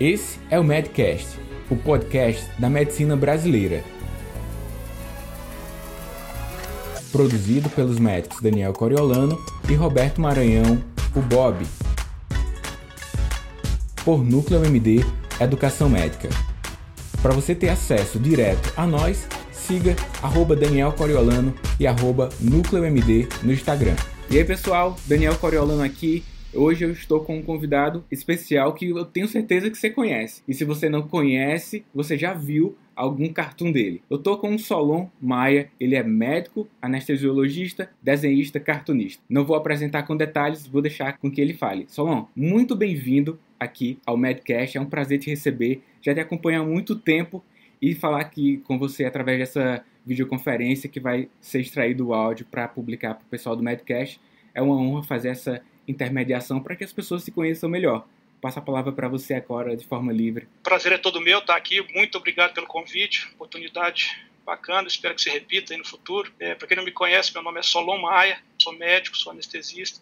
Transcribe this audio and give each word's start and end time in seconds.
Esse 0.00 0.38
é 0.48 0.58
o 0.58 0.64
Medcast, 0.64 1.38
o 1.70 1.76
podcast 1.76 2.48
da 2.58 2.70
medicina 2.70 3.14
brasileira. 3.14 3.84
Produzido 7.12 7.68
pelos 7.68 7.98
médicos 7.98 8.40
Daniel 8.40 8.72
Coriolano 8.72 9.38
e 9.68 9.74
Roberto 9.74 10.18
Maranhão, 10.18 10.82
o 11.14 11.20
Bob. 11.20 11.66
Por 14.02 14.24
Núcleo 14.24 14.64
MD 14.64 15.04
Educação 15.38 15.90
Médica. 15.90 16.30
Para 17.20 17.34
você 17.34 17.54
ter 17.54 17.68
acesso 17.68 18.18
direto 18.18 18.72
a 18.78 18.86
nós, 18.86 19.28
siga 19.52 19.94
arroba 20.22 20.56
Daniel 20.56 20.92
Coriolano 20.92 21.52
e 21.78 21.86
arroba 21.86 22.30
Núcleo 22.40 22.86
MD 22.86 23.28
no 23.42 23.52
Instagram. 23.52 23.96
E 24.30 24.38
aí 24.38 24.44
pessoal, 24.46 24.96
Daniel 25.06 25.36
Coriolano 25.36 25.82
aqui 25.82 26.24
Hoje 26.52 26.84
eu 26.84 26.90
estou 26.90 27.20
com 27.20 27.38
um 27.38 27.42
convidado 27.42 28.04
especial 28.10 28.74
que 28.74 28.90
eu 28.90 29.04
tenho 29.04 29.28
certeza 29.28 29.70
que 29.70 29.78
você 29.78 29.88
conhece. 29.88 30.42
E 30.48 30.52
se 30.52 30.64
você 30.64 30.88
não 30.88 31.02
conhece, 31.02 31.84
você 31.94 32.18
já 32.18 32.34
viu 32.34 32.76
algum 32.96 33.32
cartoon 33.32 33.70
dele. 33.70 34.02
Eu 34.10 34.18
tô 34.18 34.36
com 34.36 34.52
o 34.52 34.58
Solon 34.58 35.06
Maia, 35.20 35.70
ele 35.78 35.94
é 35.94 36.02
médico, 36.02 36.66
anestesiologista, 36.82 37.88
desenhista, 38.02 38.58
cartunista. 38.58 39.22
Não 39.28 39.44
vou 39.44 39.54
apresentar 39.54 40.02
com 40.02 40.16
detalhes, 40.16 40.66
vou 40.66 40.82
deixar 40.82 41.16
com 41.18 41.30
que 41.30 41.40
ele 41.40 41.54
fale. 41.54 41.86
Solon, 41.88 42.24
muito 42.34 42.74
bem-vindo 42.74 43.38
aqui 43.58 44.00
ao 44.04 44.16
Medcast, 44.16 44.76
é 44.76 44.80
um 44.80 44.86
prazer 44.86 45.20
te 45.20 45.30
receber. 45.30 45.82
Já 46.02 46.12
te 46.12 46.18
acompanho 46.18 46.62
há 46.62 46.66
muito 46.66 46.96
tempo 46.96 47.44
e 47.80 47.94
falar 47.94 48.22
aqui 48.22 48.56
com 48.64 48.76
você 48.76 49.04
através 49.04 49.38
dessa 49.38 49.84
videoconferência 50.04 50.88
que 50.88 50.98
vai 50.98 51.28
ser 51.40 51.60
extraído 51.60 52.08
o 52.08 52.12
áudio 52.12 52.44
para 52.50 52.66
publicar 52.66 53.14
para 53.14 53.24
o 53.24 53.30
pessoal 53.30 53.54
do 53.54 53.62
Medcast. 53.62 54.20
É 54.52 54.60
uma 54.60 54.76
honra 54.76 55.04
fazer 55.04 55.28
essa 55.28 55.62
intermediação 55.90 56.60
para 56.60 56.76
que 56.76 56.84
as 56.84 56.92
pessoas 56.92 57.22
se 57.22 57.30
conheçam 57.30 57.68
melhor. 57.68 58.06
Passo 58.40 58.58
a 58.58 58.62
palavra 58.62 58.90
para 58.92 59.08
você 59.08 59.34
agora 59.34 59.76
de 59.76 59.84
forma 59.84 60.12
livre. 60.12 60.48
Prazer 60.62 60.92
é 60.92 60.98
todo 60.98 61.20
meu 61.20 61.40
estar 61.40 61.56
aqui. 61.56 61.82
Muito 61.94 62.16
obrigado 62.16 62.54
pelo 62.54 62.66
convite, 62.66 63.28
oportunidade 63.34 64.18
bacana. 64.44 64.88
Espero 64.88 65.14
que 65.14 65.20
se 65.20 65.28
repita 65.28 65.74
aí 65.74 65.78
no 65.78 65.86
futuro. 65.86 66.32
É, 66.40 66.54
para 66.54 66.66
quem 66.66 66.76
não 66.76 66.84
me 66.84 66.92
conhece, 66.92 67.34
meu 67.34 67.42
nome 67.42 67.60
é 67.60 67.62
Solon 67.62 67.98
Maia, 67.98 68.38
sou 68.58 68.72
médico, 68.72 69.16
sou 69.16 69.32
anestesista. 69.32 70.00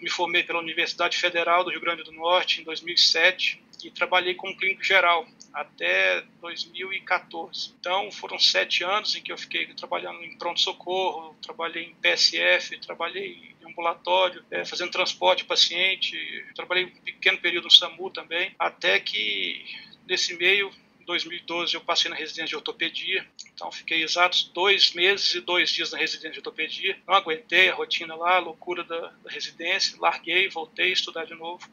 Me 0.00 0.08
formei 0.08 0.42
pela 0.44 0.60
Universidade 0.60 1.16
Federal 1.16 1.64
do 1.64 1.70
Rio 1.70 1.80
Grande 1.80 2.02
do 2.02 2.12
Norte 2.12 2.60
em 2.60 2.64
2007 2.64 3.62
e 3.84 3.90
trabalhei 3.90 4.34
como 4.34 4.56
clínico 4.56 4.82
geral 4.82 5.26
até 5.52 6.22
2014. 6.40 7.74
Então 7.78 8.10
foram 8.12 8.38
sete 8.38 8.84
anos 8.84 9.14
em 9.14 9.22
que 9.22 9.32
eu 9.32 9.38
fiquei 9.38 9.66
trabalhando 9.74 10.22
em 10.22 10.36
pronto-socorro, 10.36 11.36
trabalhei 11.42 11.84
em 11.84 11.94
PSF, 11.94 12.78
trabalhei 12.80 13.54
em 13.60 13.70
ambulatório, 13.70 14.44
é, 14.50 14.64
fazendo 14.64 14.90
transporte 14.90 15.40
de 15.40 15.48
paciente, 15.48 16.16
trabalhei 16.54 16.86
um 16.86 16.90
pequeno 16.90 17.38
período 17.38 17.64
no 17.64 17.70
SAMU 17.70 18.10
também, 18.10 18.54
até 18.58 18.98
que 18.98 19.64
nesse 20.06 20.36
meio 20.36 20.70
2012 21.08 21.74
eu 21.74 21.80
passei 21.80 22.10
na 22.10 22.16
residência 22.16 22.48
de 22.48 22.56
ortopedia, 22.56 23.26
então 23.54 23.72
fiquei 23.72 24.02
exatos 24.02 24.50
dois 24.52 24.92
meses 24.92 25.34
e 25.34 25.40
dois 25.40 25.70
dias 25.70 25.90
na 25.90 25.96
residência 25.96 26.32
de 26.32 26.38
ortopedia. 26.38 26.98
Não 27.06 27.14
aguentei 27.14 27.70
a 27.70 27.74
rotina 27.74 28.14
lá, 28.14 28.36
a 28.36 28.40
loucura 28.40 28.84
da, 28.84 29.00
da 29.24 29.30
residência, 29.30 29.96
larguei, 29.98 30.50
voltei 30.50 30.90
a 30.90 30.92
estudar 30.92 31.24
de 31.24 31.34
novo. 31.34 31.66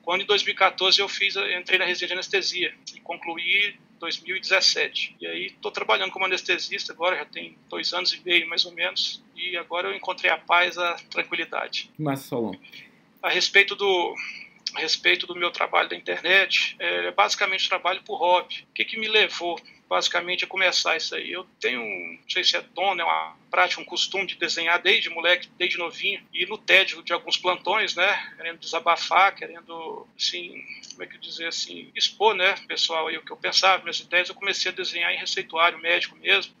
Quando 0.00 0.22
em 0.22 0.24
2014 0.24 1.00
eu 1.00 1.08
fiz, 1.08 1.36
entrei 1.36 1.78
na 1.78 1.84
residência 1.84 2.06
de 2.06 2.12
anestesia 2.14 2.74
e 2.96 3.00
concluí 3.00 3.76
2017. 4.00 5.16
E 5.20 5.26
aí 5.26 5.46
estou 5.48 5.70
trabalhando 5.70 6.10
como 6.10 6.24
anestesista 6.24 6.94
agora, 6.94 7.18
já 7.18 7.26
tem 7.26 7.58
dois 7.68 7.92
anos 7.92 8.14
e 8.14 8.20
meio 8.24 8.48
mais 8.48 8.64
ou 8.64 8.72
menos, 8.72 9.22
e 9.36 9.54
agora 9.58 9.88
eu 9.88 9.94
encontrei 9.94 10.30
a 10.30 10.38
paz, 10.38 10.78
a 10.78 10.94
tranquilidade. 11.10 11.90
Mas, 11.98 12.20
Solon. 12.20 12.54
A 13.22 13.28
respeito 13.28 13.76
do, 13.76 14.14
a 14.74 14.80
respeito 14.80 15.26
do 15.26 15.36
meu 15.36 15.50
trabalho 15.50 15.88
da 15.88 15.96
internet, 15.96 16.76
é 16.78 17.10
basicamente 17.10 17.68
trabalho 17.68 18.02
por 18.02 18.16
hobby. 18.16 18.66
O 18.70 18.74
que, 18.74 18.84
que 18.84 18.98
me 18.98 19.08
levou 19.08 19.60
basicamente 19.88 20.44
a 20.44 20.46
começar 20.46 20.96
isso 20.96 21.14
aí? 21.14 21.32
Eu 21.32 21.44
tenho, 21.58 21.80
não 21.80 22.28
sei 22.28 22.44
se 22.44 22.56
é 22.56 22.60
dom, 22.60 22.94
né, 22.94 23.02
uma 23.02 23.36
prática, 23.50 23.80
um 23.80 23.84
costume 23.84 24.26
de 24.26 24.36
desenhar 24.36 24.80
desde 24.80 25.08
moleque, 25.08 25.48
desde 25.56 25.78
novinho, 25.78 26.22
e 26.32 26.44
no 26.44 26.58
tédio 26.58 27.02
de 27.02 27.12
alguns 27.12 27.38
plantões, 27.38 27.94
né, 27.94 28.32
querendo 28.36 28.58
desabafar, 28.58 29.34
querendo, 29.34 30.06
assim, 30.16 30.62
como 30.90 31.02
é 31.02 31.06
que 31.06 31.18
dizer 31.18 31.46
assim, 31.46 31.90
expor, 31.94 32.34
né, 32.34 32.54
pessoal, 32.66 33.08
aí 33.08 33.16
o 33.16 33.24
que 33.24 33.32
eu 33.32 33.36
pensava, 33.36 33.82
minhas 33.82 34.00
ideias, 34.00 34.28
eu 34.28 34.34
comecei 34.34 34.70
a 34.70 34.74
desenhar 34.74 35.12
em 35.12 35.18
receituário 35.18 35.78
médico 35.78 36.16
mesmo 36.16 36.54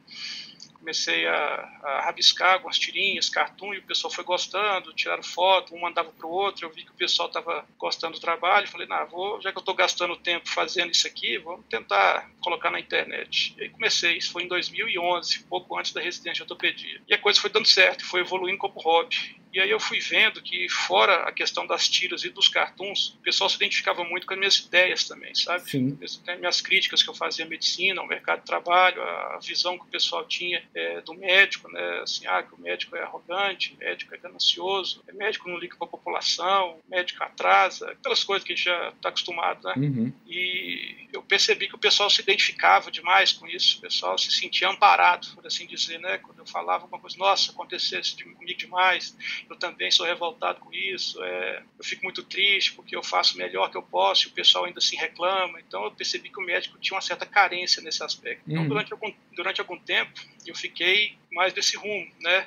comecei 0.88 1.26
a, 1.26 1.34
a 1.82 2.00
rabiscar 2.06 2.54
algumas 2.54 2.78
tirinhas, 2.78 3.28
cartoon, 3.28 3.74
e 3.74 3.78
o 3.78 3.82
pessoal 3.82 4.10
foi 4.10 4.24
gostando, 4.24 4.94
tiraram 4.94 5.22
foto, 5.22 5.74
um 5.74 5.80
mandava 5.80 6.10
para 6.10 6.26
o 6.26 6.30
outro, 6.30 6.64
eu 6.64 6.70
vi 6.70 6.82
que 6.82 6.90
o 6.90 6.94
pessoal 6.94 7.28
estava 7.28 7.66
gostando 7.76 8.14
do 8.14 8.20
trabalho, 8.20 8.66
falei, 8.66 8.86
nah, 8.86 9.04
vou, 9.04 9.38
já 9.42 9.52
que 9.52 9.58
eu 9.58 9.60
estou 9.60 9.74
gastando 9.74 10.16
tempo 10.16 10.48
fazendo 10.48 10.90
isso 10.90 11.06
aqui, 11.06 11.36
vamos 11.36 11.66
tentar 11.66 12.30
colocar 12.40 12.70
na 12.70 12.80
internet. 12.80 13.54
E 13.58 13.64
aí 13.64 13.68
comecei, 13.68 14.16
isso 14.16 14.32
foi 14.32 14.44
em 14.44 14.48
2011, 14.48 15.44
pouco 15.44 15.78
antes 15.78 15.92
da 15.92 16.00
residência 16.00 16.36
de 16.36 16.42
ortopedia. 16.42 17.02
E 17.06 17.12
a 17.12 17.18
coisa 17.18 17.38
foi 17.38 17.50
dando 17.50 17.68
certo, 17.68 18.06
foi 18.06 18.20
evoluindo 18.20 18.56
como 18.56 18.80
hobby. 18.80 19.36
E 19.52 19.60
aí 19.60 19.70
eu 19.70 19.80
fui 19.80 19.98
vendo 20.00 20.42
que, 20.42 20.68
fora 20.68 21.22
a 21.22 21.32
questão 21.32 21.66
das 21.66 21.88
tiras 21.88 22.24
e 22.24 22.30
dos 22.30 22.48
cartoons, 22.48 23.16
o 23.18 23.22
pessoal 23.22 23.48
se 23.48 23.56
identificava 23.56 24.04
muito 24.04 24.26
com 24.26 24.34
as 24.34 24.38
minhas 24.38 24.58
ideias 24.58 25.04
também, 25.04 25.34
sabe? 25.34 25.68
Sim. 25.70 25.98
Minhas 26.38 26.60
críticas 26.60 27.02
que 27.02 27.08
eu 27.08 27.14
fazia 27.14 27.44
à 27.44 27.48
medicina, 27.48 28.00
ao 28.00 28.06
mercado 28.06 28.40
de 28.40 28.46
trabalho, 28.46 29.02
a 29.02 29.38
visão 29.42 29.78
que 29.78 29.84
o 29.84 29.88
pessoal 29.88 30.24
tinha 30.26 30.62
é, 30.74 31.00
do 31.00 31.14
médico, 31.14 31.70
né? 31.70 32.00
Assim, 32.02 32.26
ah, 32.26 32.42
que 32.42 32.54
o 32.54 32.60
médico 32.60 32.96
é 32.96 33.02
arrogante, 33.02 33.74
o 33.74 33.78
médico 33.78 34.14
é 34.14 34.18
ganancioso, 34.18 35.02
o 35.10 35.16
médico 35.16 35.48
não 35.48 35.58
liga 35.58 35.76
para 35.76 35.86
a 35.86 35.90
população, 35.90 36.78
o 36.86 36.90
médico 36.90 37.22
atrasa, 37.24 37.90
aquelas 37.90 38.22
coisas 38.24 38.46
que 38.46 38.52
a 38.52 38.56
gente 38.56 38.64
já 38.64 38.88
está 38.90 39.08
acostumado, 39.08 39.66
né? 39.66 39.74
Uhum. 39.76 40.12
E 40.26 41.08
eu 41.12 41.22
percebi 41.22 41.68
que 41.68 41.74
o 41.74 41.78
pessoal 41.78 42.10
se 42.10 42.20
identificava 42.20 42.90
demais 42.90 43.32
com 43.32 43.46
isso, 43.46 43.78
o 43.78 43.80
pessoal 43.80 44.18
se 44.18 44.30
sentia 44.30 44.68
amparado, 44.68 45.28
por 45.34 45.46
assim 45.46 45.66
dizer, 45.66 45.98
né? 45.98 46.18
Quando 46.18 46.38
eu 46.40 46.46
falava 46.46 46.86
uma 46.86 46.98
coisa, 46.98 47.16
nossa, 47.16 47.50
aconteceu 47.50 48.00
isso 48.00 48.16
comigo 48.22 48.58
demais, 48.58 49.16
eu 49.48 49.56
também 49.56 49.90
sou 49.90 50.06
revoltado 50.06 50.60
com 50.60 50.72
isso, 50.72 51.22
é, 51.22 51.62
eu 51.78 51.84
fico 51.84 52.04
muito 52.04 52.22
triste 52.22 52.72
porque 52.72 52.96
eu 52.96 53.02
faço 53.02 53.34
o 53.34 53.38
melhor 53.38 53.70
que 53.70 53.76
eu 53.76 53.82
posso 53.82 54.26
e 54.26 54.30
o 54.30 54.32
pessoal 54.34 54.64
ainda 54.64 54.80
se 54.80 54.96
reclama. 54.96 55.60
Então 55.60 55.84
eu 55.84 55.90
percebi 55.90 56.30
que 56.30 56.40
o 56.40 56.44
médico 56.44 56.78
tinha 56.78 56.94
uma 56.96 57.02
certa 57.02 57.26
carência 57.26 57.82
nesse 57.82 58.02
aspecto. 58.02 58.42
Então 58.46 58.62
uhum. 58.62 58.68
durante 58.68 58.92
algum, 58.92 59.12
durante 59.34 59.60
algum 59.60 59.78
tempo 59.78 60.12
eu 60.46 60.54
fiquei 60.54 61.16
mais 61.32 61.52
desse 61.52 61.76
rumo, 61.76 62.10
né? 62.20 62.46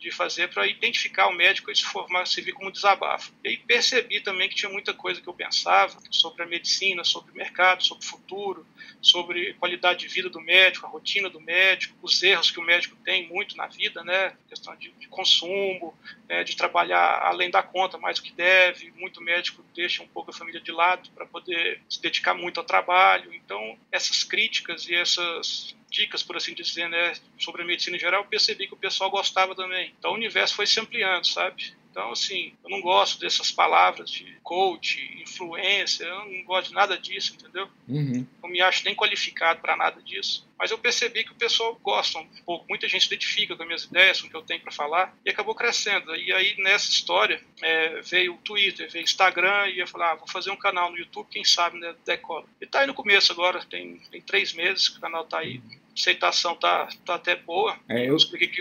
De 0.00 0.10
fazer 0.10 0.48
para 0.48 0.66
identificar 0.66 1.28
o 1.28 1.34
médico 1.34 1.70
e 1.70 1.76
se 1.76 1.84
formar, 1.84 2.26
servir 2.26 2.52
como 2.52 2.72
desabafo. 2.72 3.32
E 3.44 3.48
aí 3.48 3.56
percebi 3.58 4.20
também 4.20 4.48
que 4.48 4.54
tinha 4.54 4.72
muita 4.72 4.94
coisa 4.94 5.20
que 5.20 5.28
eu 5.28 5.34
pensava 5.34 5.98
sobre 6.10 6.42
a 6.42 6.46
medicina, 6.46 7.04
sobre 7.04 7.32
o 7.32 7.34
mercado, 7.34 7.84
sobre 7.84 8.04
o 8.04 8.08
futuro, 8.08 8.66
sobre 9.02 9.52
qualidade 9.54 10.00
de 10.00 10.08
vida 10.08 10.30
do 10.30 10.40
médico, 10.40 10.86
a 10.86 10.88
rotina 10.88 11.28
do 11.28 11.40
médico, 11.40 11.94
os 12.02 12.22
erros 12.22 12.50
que 12.50 12.58
o 12.58 12.64
médico 12.64 12.96
tem 13.04 13.28
muito 13.28 13.56
na 13.56 13.66
vida, 13.66 14.02
né? 14.02 14.34
Questão 14.48 14.74
de, 14.76 14.90
de 14.92 15.06
consumo, 15.08 15.94
né? 16.26 16.42
de 16.44 16.56
trabalhar 16.56 17.20
além 17.22 17.50
da 17.50 17.62
conta, 17.62 17.98
mais 17.98 18.18
do 18.18 18.22
que 18.22 18.32
deve. 18.32 18.90
Muito 18.92 19.20
médico 19.20 19.62
deixa 19.74 20.02
um 20.02 20.08
pouco 20.08 20.30
a 20.30 20.34
família 20.34 20.60
de 20.60 20.72
lado 20.72 21.10
para 21.10 21.26
poder 21.26 21.82
se 21.90 22.00
dedicar 22.00 22.32
muito 22.32 22.58
ao 22.58 22.64
trabalho. 22.64 23.34
Então, 23.34 23.78
essas 23.92 24.24
críticas 24.24 24.88
e 24.88 24.94
essas 24.94 25.76
dicas, 25.90 26.22
por 26.22 26.36
assim 26.36 26.54
dizer, 26.54 26.88
né, 26.88 27.12
sobre 27.38 27.62
a 27.62 27.64
medicina 27.64 27.96
em 27.96 28.00
geral, 28.00 28.24
percebi 28.24 28.66
que 28.66 28.74
o 28.74 28.78
pessoal 28.78 29.10
gostava 29.10 29.54
também. 29.54 29.92
Então 29.98 30.12
o 30.12 30.14
universo 30.14 30.54
foi 30.54 30.66
se 30.66 30.78
ampliando, 30.80 31.26
sabe? 31.26 31.74
Então, 31.90 32.12
assim, 32.12 32.52
eu 32.62 32.70
não 32.70 32.80
gosto 32.80 33.18
dessas 33.20 33.50
palavras 33.50 34.10
de 34.10 34.36
coach, 34.42 34.98
influência, 35.20 36.04
eu 36.04 36.24
não 36.24 36.44
gosto 36.44 36.68
de 36.68 36.74
nada 36.74 36.96
disso, 36.96 37.34
entendeu? 37.34 37.68
Uhum. 37.88 38.26
Não 38.42 38.48
me 38.48 38.60
acho 38.60 38.84
nem 38.84 38.94
qualificado 38.94 39.60
para 39.60 39.76
nada 39.76 40.00
disso. 40.00 40.48
Mas 40.56 40.70
eu 40.70 40.78
percebi 40.78 41.24
que 41.24 41.32
o 41.32 41.36
pessoal 41.36 41.78
gosta 41.82 42.18
um 42.18 42.26
pouco, 42.44 42.66
muita 42.68 42.86
gente 42.86 43.02
se 43.02 43.06
identifica 43.08 43.56
com 43.56 43.62
as 43.62 43.66
minhas 43.66 43.84
ideias, 43.84 44.20
com 44.20 44.28
o 44.28 44.30
que 44.30 44.36
eu 44.36 44.42
tenho 44.42 44.60
para 44.60 44.70
falar, 44.70 45.16
e 45.24 45.30
acabou 45.30 45.54
crescendo. 45.54 46.14
E 46.14 46.32
aí, 46.32 46.54
nessa 46.58 46.90
história, 46.90 47.42
é, 47.60 48.00
veio 48.02 48.34
o 48.34 48.38
Twitter, 48.38 48.90
veio 48.90 49.02
o 49.02 49.08
Instagram, 49.08 49.68
e 49.68 49.80
eu 49.80 49.86
falei, 49.86 50.08
ah, 50.08 50.14
vou 50.14 50.28
fazer 50.28 50.50
um 50.50 50.56
canal 50.56 50.90
no 50.90 50.98
YouTube, 50.98 51.28
quem 51.30 51.44
sabe, 51.44 51.78
né, 51.78 51.94
decola. 52.04 52.46
E 52.60 52.66
tá 52.66 52.80
aí 52.80 52.86
no 52.86 52.94
começo 52.94 53.32
agora, 53.32 53.64
tem, 53.64 53.98
tem 54.10 54.20
três 54.20 54.52
meses 54.52 54.88
que 54.88 54.98
o 54.98 55.00
canal 55.00 55.24
tá 55.24 55.38
aí 55.38 55.60
aceitação 56.00 56.54
tá, 56.56 56.88
tá 57.04 57.14
até 57.16 57.36
boa. 57.36 57.78
É, 57.88 58.08
eu... 58.08 58.16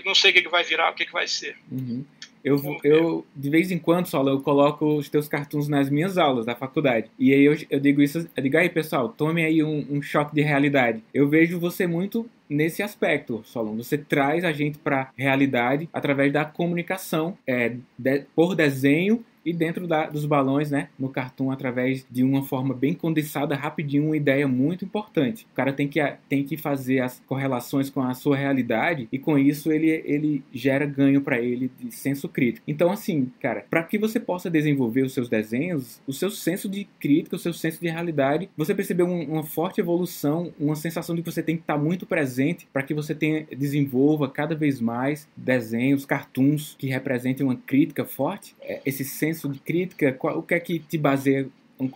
Não 0.06 0.16
sei 0.16 0.32
o 0.32 0.34
que, 0.34 0.42
que 0.42 0.50
vai 0.50 0.64
virar, 0.64 0.92
o 0.92 0.96
que, 0.96 1.06
que 1.06 1.12
vai 1.12 1.28
ser. 1.28 1.58
Uhum. 1.72 2.06
Eu, 2.44 2.60
eu, 2.84 3.26
de 3.36 3.50
vez 3.50 3.72
em 3.72 3.78
quando, 3.78 4.08
Sola, 4.08 4.32
eu 4.32 4.42
coloco 4.42 4.86
os 4.98 5.10
teus 5.10 5.28
cartoons 5.28 5.68
nas 5.68 5.90
minhas 5.90 6.18
aulas 6.18 6.46
da 6.46 6.56
faculdade. 6.56 7.10
E 7.18 7.34
aí 7.34 7.44
eu, 7.44 7.58
eu 7.70 7.80
digo 7.80 8.02
isso, 8.02 8.28
eu 8.36 8.44
digo 8.44 8.58
aí, 8.58 8.70
pessoal, 8.70 9.10
tome 9.10 9.44
aí 9.44 9.64
um, 9.64 9.86
um 9.90 10.02
choque 10.02 10.34
de 10.34 10.42
realidade. 10.42 11.04
Eu 11.14 11.28
vejo 11.28 11.60
você 11.60 11.86
muito 11.86 12.30
nesse 12.50 12.82
aspecto, 12.82 13.42
Solon. 13.46 13.76
Você 13.78 13.98
traz 13.98 14.44
a 14.44 14.52
gente 14.52 14.80
para 14.80 15.02
a 15.02 15.10
realidade 15.16 15.88
através 15.94 16.34
da 16.34 16.44
comunicação 16.44 17.38
é, 17.46 17.76
de, 17.98 18.26
por 18.36 18.56
desenho 18.56 19.24
e 19.46 19.54
dentro 19.54 19.88
da, 19.88 20.08
dos 20.08 20.26
balões, 20.26 20.72
né, 20.72 20.90
no 20.98 21.10
cartoon, 21.10 21.52
através 21.52 22.06
de 22.10 22.24
uma 22.24 22.44
forma 22.44 22.74
bem 22.74 22.94
condensada, 22.94 23.56
rapidinho, 23.56 24.06
uma 24.06 24.18
ideia 24.18 24.48
muito 24.48 24.86
importante. 24.86 25.46
O 25.52 25.56
cara 25.56 25.74
tem 25.74 25.88
que, 25.88 26.00
tem 26.28 26.44
que 26.44 26.58
fazer 26.58 27.00
as 27.00 27.22
correlações 27.26 27.90
com 27.90 28.02
a 28.02 28.14
sua 28.14 28.36
realidade 28.36 29.08
e 29.12 29.18
com 29.18 29.38
isso 29.38 29.72
ele, 29.72 29.90
ele 30.06 30.44
gera 30.52 30.86
ganho 30.86 31.22
para 31.22 31.40
ele 31.40 31.72
de 31.80 31.92
senso 31.92 32.28
crítico. 32.28 32.64
Então, 32.68 32.92
assim, 32.92 33.32
cara, 33.40 33.66
para 33.70 33.84
que 33.84 33.98
você 33.98 34.20
possa 34.20 34.50
desenvolver 34.50 35.02
os 35.02 35.14
seus 35.14 35.30
desenhos, 35.30 36.02
o 36.06 36.14
seu 36.14 36.30
senso 36.30 36.70
de 36.70 36.88
crítica, 37.00 37.36
o 37.36 37.40
seu 37.40 37.54
senso 37.54 37.80
de 37.80 37.90
realidade, 37.90 38.50
você 38.56 38.76
percebeu 38.76 39.08
um, 39.08 39.24
uma 39.24 39.44
forte 39.44 39.80
evolução, 39.80 40.54
uma 40.60 40.76
sensação 40.76 41.16
de 41.16 41.22
que 41.22 41.32
você 41.32 41.44
tem 41.44 41.56
que 41.56 41.64
estar 41.64 41.78
muito 41.78 42.06
presente 42.06 42.68
para 42.72 42.84
que 42.84 42.94
você 42.94 43.16
tenha, 43.16 43.46
desenvolva 43.56 44.30
cada 44.30 44.56
vez 44.56 44.80
mais 44.82 45.28
desenhos, 45.36 46.06
cartoons 46.06 46.76
que 46.78 46.88
representem 46.88 47.46
uma 47.46 47.56
crítica 47.56 48.06
forte. 48.06 48.56
É, 48.62 48.82
esse 48.86 49.04
senso 49.04 49.29
de 49.50 49.60
crítica, 49.60 50.14
qual, 50.14 50.38
o 50.40 50.44
que 50.44 50.54
é 50.54 50.60
que 50.60 50.80
te 50.80 50.98
baseia 50.98 51.48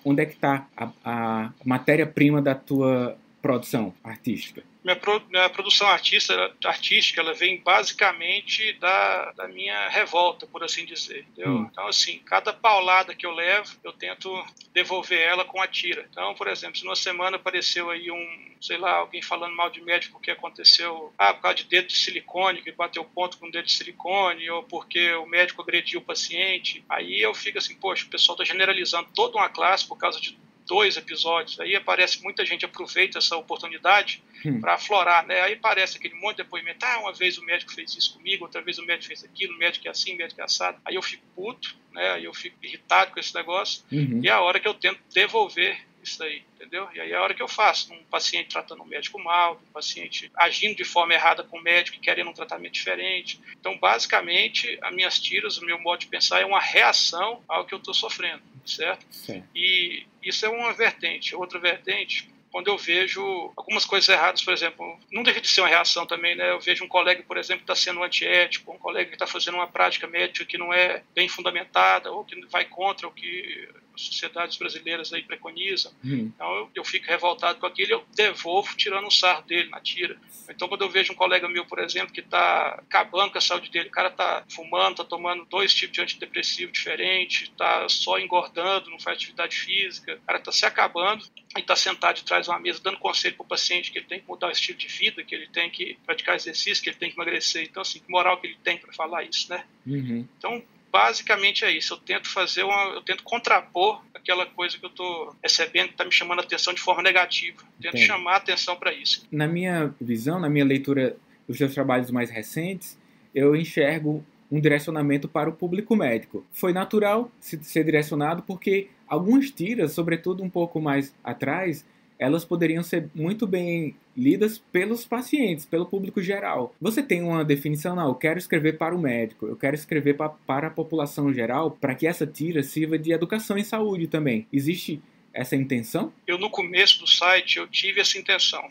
onde 0.06 0.22
é 0.22 0.26
que 0.26 0.34
está 0.34 0.68
a, 0.78 0.90
a 1.04 1.54
matéria-prima 1.66 2.42
da 2.42 2.56
tua 2.56 3.18
produção 3.42 3.94
artística? 4.04 4.64
Minha, 4.84 4.96
pro, 4.96 5.22
minha 5.30 5.50
produção 5.50 5.88
artista, 5.88 6.54
artística 6.66 7.22
ela 7.22 7.34
vem 7.34 7.62
basicamente 7.62 8.74
da, 8.74 9.32
da 9.32 9.48
minha 9.48 9.88
revolta, 9.90 10.46
por 10.46 10.64
assim 10.64 10.86
dizer. 10.86 11.26
Hum. 11.38 11.68
Então, 11.72 11.88
assim, 11.88 12.20
cada 12.20 12.52
paulada 12.52 13.16
que 13.16 13.26
eu 13.26 13.32
levo, 13.32 13.76
eu 13.84 13.94
tento 13.94 14.30
devolver 14.74 15.20
ela 15.20 15.46
com 15.46 15.62
a 15.62 15.68
tira. 15.68 16.06
Então, 16.10 16.36
por 16.36 16.48
exemplo, 16.48 16.78
se 16.78 16.84
numa 16.84 16.96
semana 16.96 17.38
apareceu 17.38 17.90
aí 17.90 18.12
um, 18.12 18.56
sei 18.60 18.78
lá, 18.78 18.98
alguém 18.98 19.22
falando 19.22 19.56
mal 19.56 19.70
de 19.70 19.82
médico 19.82 20.14
porque 20.14 20.32
aconteceu, 20.32 21.14
ah, 21.18 21.34
por 21.34 21.44
causa 21.44 21.58
de 21.58 21.64
dedo 21.66 21.88
de 21.88 21.98
silicone, 21.98 22.62
que 22.62 22.72
bateu 22.72 23.06
ponto 23.06 23.38
com 23.38 23.50
dedo 23.50 23.66
de 23.66 23.72
silicone, 23.72 24.50
ou 24.50 24.64
porque 24.64 25.14
o 25.14 25.26
médico 25.26 25.62
agrediu 25.62 26.02
o 26.02 26.04
paciente, 26.04 26.84
aí 26.90 27.22
eu 27.22 27.34
fico 27.34 27.58
assim, 27.58 27.76
poxa, 27.76 28.06
o 28.06 28.10
pessoal 28.10 28.38
está 28.38 28.52
generalizando 28.52 29.10
toda 29.16 29.38
uma 29.38 29.50
classe 29.50 29.88
por 29.88 29.98
causa 29.98 30.20
de 30.20 30.38
dois 30.66 30.98
episódios. 30.98 31.60
Aí 31.60 31.76
aparece 31.76 32.22
muita 32.24 32.46
gente 32.46 32.66
aproveita 32.66 33.18
essa 33.18 33.36
oportunidade 33.36 34.24
hum. 34.46 34.60
para 34.60 34.76
aflorar, 34.76 35.26
né? 35.26 35.42
Aí 35.42 35.54
aparece 35.54 35.98
aquele 35.98 36.16
monte 36.16 36.38
de 36.38 36.44
depoimento. 36.44 36.86
Ah, 36.86 37.00
uma 37.00 37.14
vez 37.14 37.38
o 37.38 37.44
médico 37.44 37.74
fez 37.74 37.96
isso 37.96 38.14
comigo, 38.14 38.46
outra 38.46 38.62
vez 38.62 38.78
o 38.78 38.86
médico 38.86 39.08
fez 39.08 39.24
aquilo, 39.24 39.56
o 39.56 39.58
médico 39.58 39.88
é 39.88 39.92
assim, 39.92 40.14
o 40.14 40.18
médico 40.18 40.42
é 40.42 40.44
assado. 40.44 40.78
Aí 40.86 40.96
eu 40.96 41.02
fico 41.02 41.24
puto, 41.36 41.76
né? 41.92 42.12
Aí 42.12 42.26
eu 42.26 42.34
fico 42.34 42.58
irritado 42.64 43.12
com 43.12 43.20
esse 43.20 43.34
negócio. 43.34 43.84
Uhum. 43.92 44.22
E 44.24 44.28
é 44.28 44.32
a 44.32 44.42
hora 44.42 44.60
que 44.60 44.68
eu 44.68 44.74
tento 44.74 45.00
devolver 45.14 45.80
isso 46.04 46.22
aí, 46.22 46.44
entendeu? 46.56 46.88
E 46.94 47.00
aí 47.00 47.12
é 47.12 47.16
a 47.16 47.22
hora 47.22 47.34
que 47.34 47.42
eu 47.42 47.48
faço, 47.48 47.94
um 47.94 48.04
paciente 48.04 48.50
tratando 48.50 48.84
um 48.84 48.86
médico 48.86 49.18
mal, 49.20 49.62
um 49.68 49.72
paciente 49.72 50.30
agindo 50.36 50.76
de 50.76 50.84
forma 50.84 51.14
errada 51.14 51.44
com 51.44 51.58
o 51.58 51.62
médico 51.62 51.98
e 51.98 52.00
querendo 52.00 52.30
um 52.30 52.34
tratamento 52.34 52.74
diferente. 52.74 53.40
Então, 53.58 53.78
basicamente, 53.78 54.78
as 54.82 54.94
minhas 54.94 55.20
tiras, 55.20 55.58
o 55.58 55.66
meu 55.66 55.80
modo 55.80 56.02
de 56.02 56.08
pensar 56.08 56.42
é 56.42 56.46
uma 56.46 56.60
reação 56.60 57.42
ao 57.48 57.66
que 57.66 57.74
eu 57.74 57.80
estou 57.80 57.94
sofrendo, 57.94 58.44
certo? 58.66 59.06
Sim. 59.10 59.44
E 59.56 60.06
isso 60.22 60.46
é 60.46 60.50
uma 60.50 60.74
vertente. 60.74 61.36
Outra 61.36 61.60
vertente 61.60 62.34
quando 62.54 62.68
eu 62.68 62.78
vejo 62.78 63.52
algumas 63.58 63.84
coisas 63.84 64.08
erradas, 64.08 64.44
por 64.44 64.54
exemplo, 64.54 65.00
não 65.12 65.24
deixa 65.24 65.42
de 65.42 65.48
ser 65.48 65.62
uma 65.62 65.68
reação 65.68 66.06
também, 66.06 66.36
né? 66.36 66.52
Eu 66.52 66.60
vejo 66.60 66.86
um 66.86 66.88
colega, 66.88 67.24
por 67.24 67.36
exemplo, 67.36 67.66
que 67.66 67.72
está 67.72 67.76
sendo 67.76 68.04
antiético, 68.04 68.72
um 68.72 68.78
colega 68.78 69.10
que 69.10 69.16
está 69.16 69.26
fazendo 69.26 69.56
uma 69.56 69.66
prática 69.66 70.06
médica 70.06 70.46
que 70.46 70.56
não 70.56 70.72
é 70.72 71.02
bem 71.16 71.28
fundamentada 71.28 72.12
ou 72.12 72.24
que 72.24 72.40
vai 72.46 72.64
contra 72.66 73.08
o 73.08 73.12
que 73.12 73.68
sociedades 73.96 74.58
brasileiras 74.58 75.14
aí 75.14 75.22
preconizam. 75.24 75.92
Hum. 76.04 76.32
Então 76.34 76.56
eu, 76.56 76.70
eu, 76.76 76.84
fico 76.84 77.06
revoltado 77.06 77.60
com 77.60 77.66
aquilo, 77.66 77.92
eu 77.92 78.06
devolvo 78.16 78.76
tirando 78.76 79.06
um 79.06 79.12
sarro 79.12 79.44
dele 79.44 79.70
na 79.70 79.80
tira. 79.80 80.18
Então 80.50 80.68
quando 80.68 80.82
eu 80.82 80.90
vejo 80.90 81.14
um 81.14 81.16
colega 81.16 81.48
meu, 81.48 81.66
por 81.66 81.80
exemplo, 81.80 82.14
que 82.14 82.20
está 82.20 82.76
acabando 82.80 83.32
com 83.32 83.38
a 83.38 83.42
saúde 83.42 83.70
dele, 83.70 83.90
o 83.90 83.92
cara 83.92 84.10
está 84.10 84.44
fumando, 84.50 84.92
está 84.92 85.04
tomando 85.04 85.46
dois 85.46 85.74
tipos 85.74 85.94
de 85.94 86.02
antidepressivo 86.02 86.72
diferentes, 86.72 87.50
está 87.50 87.88
só 87.90 88.20
engordando, 88.20 88.90
não 88.90 89.00
faz 89.00 89.18
atividade 89.18 89.56
física, 89.56 90.16
o 90.16 90.26
cara 90.26 90.40
está 90.40 90.52
se 90.52 90.66
acabando 90.66 91.26
e 91.56 91.60
está 91.60 91.76
sentado 91.76 92.16
de 92.16 92.24
trás 92.24 92.46
de 92.46 92.52
uma 92.52 92.60
mesa 92.60 92.82
dando 92.84 92.98
conselho 92.98 93.36
para 93.36 93.44
o 93.44 93.48
paciente 93.48 93.92
que 93.92 94.00
ele 94.00 94.08
tem 94.08 94.20
que 94.20 94.28
mudar 94.28 94.48
o 94.48 94.52
estilo 94.52 94.78
de 94.78 94.88
vida, 94.88 95.24
que 95.24 95.36
ele 95.36 95.48
tem 95.48 95.70
que 95.70 95.98
praticar 96.06 96.36
exercício, 96.36 96.84
que 96.84 96.90
ele 96.90 96.98
tem 96.98 97.10
que 97.10 97.16
emagrecer. 97.16 97.64
Então 97.64 97.82
assim, 97.82 98.00
que 98.00 98.10
moral 98.10 98.38
que 98.38 98.48
ele 98.48 98.58
tem 98.64 98.78
para 98.78 98.92
falar 98.94 99.24
isso, 99.24 99.50
né? 99.50 99.66
Uhum. 99.86 100.28
Então 100.38 100.64
basicamente 100.94 101.66
é 101.66 101.72
isso. 101.72 101.96
Eu 101.96 101.98
tento 101.98 102.30
fazer 102.30 102.64
uma, 102.64 102.94
eu 102.94 103.02
tento 103.02 103.24
contrapor 103.24 104.04
aquela 104.14 104.46
coisa 104.46 104.78
que 104.78 104.86
eu 104.86 104.90
estou 104.90 105.36
recebendo 105.42 105.88
que 105.88 105.94
está 105.94 106.06
me 106.06 106.12
chamando 106.12 106.40
a 106.40 106.44
atenção 106.44 106.72
de 106.72 106.80
forma 106.80 107.02
negativa. 107.02 107.58
tento 107.82 107.96
Entendi. 107.96 108.06
chamar 108.06 108.34
a 108.34 108.38
atenção 108.38 108.76
para 108.76 108.94
isso. 108.94 109.28
Na 109.32 109.48
minha 109.48 109.94
visão, 110.00 110.40
na 110.40 110.48
minha 110.48 110.64
leitura 110.64 111.18
dos 111.48 111.58
seus 111.58 111.74
trabalhos 111.74 112.12
mais 112.12 112.30
recentes, 112.30 112.96
eu 113.34 113.56
enxergo 113.56 114.24
um 114.52 114.62
direcionamento 114.62 115.28
para 115.28 115.50
o 115.50 115.54
público 115.54 115.96
médico. 115.96 116.46
Foi 116.52 116.72
natural 116.72 117.32
ser 117.40 117.84
direcionado 117.84 118.44
porque 118.44 118.90
algumas 119.08 119.50
tiras, 119.50 119.94
sobretudo 119.94 120.44
um 120.44 120.50
pouco 120.50 120.80
mais 120.80 121.14
atrás, 121.24 121.84
elas 122.24 122.46
poderiam 122.46 122.82
ser 122.82 123.10
muito 123.14 123.46
bem 123.46 123.96
lidas 124.16 124.58
pelos 124.72 125.06
pacientes, 125.06 125.66
pelo 125.66 125.86
público 125.86 126.22
geral. 126.22 126.74
Você 126.80 127.04
tem 127.04 127.22
uma 127.22 127.44
definição, 127.44 127.96
não, 127.96 128.08
eu 128.08 128.16
quero 128.16 128.40
escrever 128.40 128.78
para 128.78 128.96
o 128.96 129.00
médico, 129.00 129.46
eu 129.46 129.58
quero 129.58 129.76
escrever 129.76 130.16
para, 130.16 130.30
para 130.30 130.68
a 130.68 130.72
população 130.72 131.34
geral, 131.34 131.72
para 131.72 131.94
que 131.94 132.08
essa 132.08 132.26
tira 132.26 132.64
sirva 132.64 132.98
de 132.98 133.12
educação 133.12 133.58
em 133.58 133.64
saúde 133.64 134.08
também. 134.08 134.48
Existe 134.54 135.02
essa 135.34 135.56
intenção? 135.56 136.14
Eu, 136.26 136.38
no 136.38 136.50
começo 136.50 137.00
do 137.00 137.08
site, 137.08 137.58
eu 137.58 137.68
tive 137.68 138.00
essa 138.00 138.18
intenção. 138.18 138.64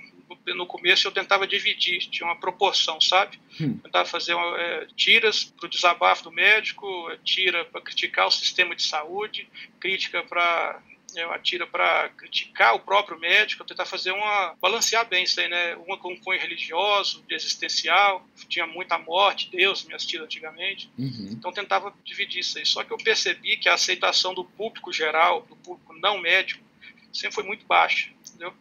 No 0.47 0.67
começo 0.67 1.07
eu 1.07 1.13
tentava 1.13 1.47
dividir, 1.47 1.99
tinha 2.09 2.27
uma 2.27 2.37
proporção, 2.37 3.01
sabe? 3.01 3.39
Hum. 3.61 3.77
Tentava 3.79 4.09
fazer 4.09 4.33
uma, 4.33 4.59
é, 4.59 4.87
tiras 4.97 5.45
para 5.45 5.67
o 5.67 5.69
desabafo 5.69 6.25
do 6.25 6.33
médico, 6.33 6.87
tira 7.23 7.67
para 7.67 7.83
criticar 7.83 8.27
o 8.27 8.31
sistema 8.31 8.75
de 8.75 8.83
saúde, 8.83 9.47
crítica 9.79 10.23
para 10.23 10.81
eu 11.17 11.33
atira 11.33 11.67
para 11.67 12.09
criticar 12.11 12.75
o 12.75 12.81
próprio 12.81 13.19
médico, 13.19 13.65
tentar 13.65 13.85
fazer 13.85 14.13
uma 14.13 14.55
balancear 14.61 15.07
bem 15.07 15.25
isso 15.25 15.41
aí, 15.41 15.49
né? 15.49 15.77
Uma 15.77 15.99
com 15.99 16.13
um 16.13 16.17
cunho 16.17 16.41
religioso, 16.41 17.23
de 17.29 17.35
existencial, 17.35 18.27
tinha 18.49 18.67
muita 18.67 18.99
morte, 18.99 19.51
Deus, 19.51 19.85
minhas 19.85 20.05
tiras 20.05 20.27
antigamente. 20.27 20.91
Uhum. 20.99 21.31
Então 21.33 21.53
tentava 21.53 21.93
dividir 22.05 22.41
isso 22.41 22.59
aí. 22.59 22.67
Só 22.67 22.85
que 22.85 22.93
eu 22.93 22.99
percebi 22.99 23.57
que 23.57 23.69
a 23.69 23.75
aceitação 23.75 24.35
do 24.35 24.45
público 24.45 24.93
geral, 24.93 25.43
do 25.43 25.57
público 25.57 25.93
não 25.95 26.19
médico, 26.19 26.65
sempre 27.13 27.35
foi 27.35 27.45
muito 27.45 27.67
baixa, 27.67 28.11
entendeu? 28.29 28.55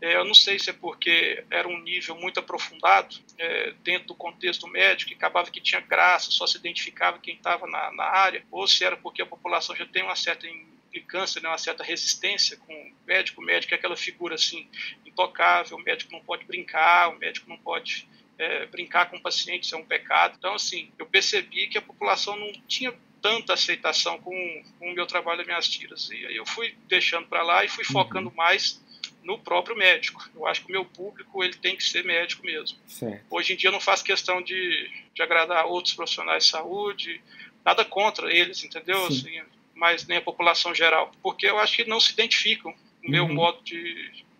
É, 0.00 0.14
eu 0.14 0.24
não 0.24 0.34
sei 0.34 0.58
se 0.58 0.70
é 0.70 0.72
porque 0.72 1.44
era 1.50 1.66
um 1.66 1.80
nível 1.80 2.14
muito 2.14 2.38
aprofundado 2.38 3.16
é, 3.36 3.74
dentro 3.82 4.08
do 4.08 4.14
contexto 4.14 4.68
médico, 4.68 5.10
que 5.10 5.16
acabava 5.16 5.50
que 5.50 5.60
tinha 5.60 5.80
graça, 5.80 6.30
só 6.30 6.46
se 6.46 6.56
identificava 6.56 7.18
quem 7.18 7.34
estava 7.34 7.66
na, 7.66 7.90
na, 7.92 8.04
área, 8.04 8.44
ou 8.50 8.66
se 8.68 8.84
era 8.84 8.96
porque 8.96 9.20
a 9.20 9.26
população 9.26 9.74
já 9.74 9.84
tem 9.86 10.04
uma 10.04 10.14
certa 10.14 10.46
implicância, 10.88 11.40
né, 11.40 11.48
uma 11.48 11.58
certa 11.58 11.84
resistência 11.84 12.56
com 12.56 12.72
o 12.72 12.92
médico. 13.06 13.40
O 13.40 13.44
médico 13.44 13.74
é 13.74 13.76
aquela 13.76 13.96
figura 13.96 14.34
assim, 14.34 14.68
intocável, 15.06 15.76
o 15.76 15.82
médico 15.82 16.12
não 16.12 16.20
pode 16.20 16.44
brincar, 16.44 17.08
o 17.08 17.18
médico 17.18 17.48
não 17.48 17.58
pode 17.58 18.08
é, 18.38 18.66
brincar 18.66 19.10
com 19.10 19.16
o 19.16 19.22
paciente, 19.22 19.64
isso 19.64 19.74
é 19.74 19.78
um 19.78 19.84
pecado. 19.84 20.36
Então, 20.38 20.54
assim, 20.54 20.90
eu 20.98 21.06
percebi 21.06 21.66
que 21.68 21.78
a 21.78 21.82
população 21.82 22.36
não 22.36 22.52
tinha 22.66 22.94
tanta 23.20 23.54
aceitação 23.54 24.18
com, 24.18 24.62
com 24.78 24.90
o 24.90 24.94
meu 24.94 25.06
trabalho 25.06 25.42
e 25.42 25.46
minhas 25.46 25.68
tiras. 25.68 26.08
E 26.10 26.26
aí 26.26 26.36
eu 26.36 26.46
fui 26.46 26.74
deixando 26.86 27.26
para 27.26 27.42
lá 27.42 27.64
e 27.64 27.68
fui 27.68 27.84
uhum. 27.84 27.92
focando 27.92 28.32
mais 28.32 28.80
no 29.22 29.38
próprio 29.38 29.76
médico. 29.76 30.26
Eu 30.34 30.46
acho 30.46 30.64
que 30.64 30.68
o 30.68 30.72
meu 30.72 30.84
público 30.84 31.42
ele 31.42 31.54
tem 31.54 31.76
que 31.76 31.82
ser 31.82 32.04
médico 32.04 32.46
mesmo. 32.46 32.78
Certo. 32.86 33.24
Hoje 33.28 33.52
em 33.52 33.56
dia 33.56 33.68
eu 33.68 33.72
não 33.72 33.80
faço 33.80 34.04
questão 34.04 34.40
de, 34.40 34.90
de 35.12 35.22
agradar 35.22 35.66
outros 35.66 35.94
profissionais 35.94 36.44
de 36.44 36.50
saúde, 36.50 37.20
nada 37.64 37.84
contra 37.84 38.32
eles, 38.32 38.62
entendeu? 38.64 39.04
Assim, 39.06 39.42
mas 39.78 40.06
nem 40.06 40.18
a 40.18 40.22
população 40.22 40.74
geral, 40.74 41.12
porque 41.22 41.46
eu 41.46 41.58
acho 41.58 41.76
que 41.76 41.88
não 41.88 42.00
se 42.00 42.12
identificam 42.12 42.72
com 42.72 43.08
o 43.08 43.10
meu 43.10 43.24
uhum. 43.24 43.34
modo 43.34 43.62
de, 43.62 43.82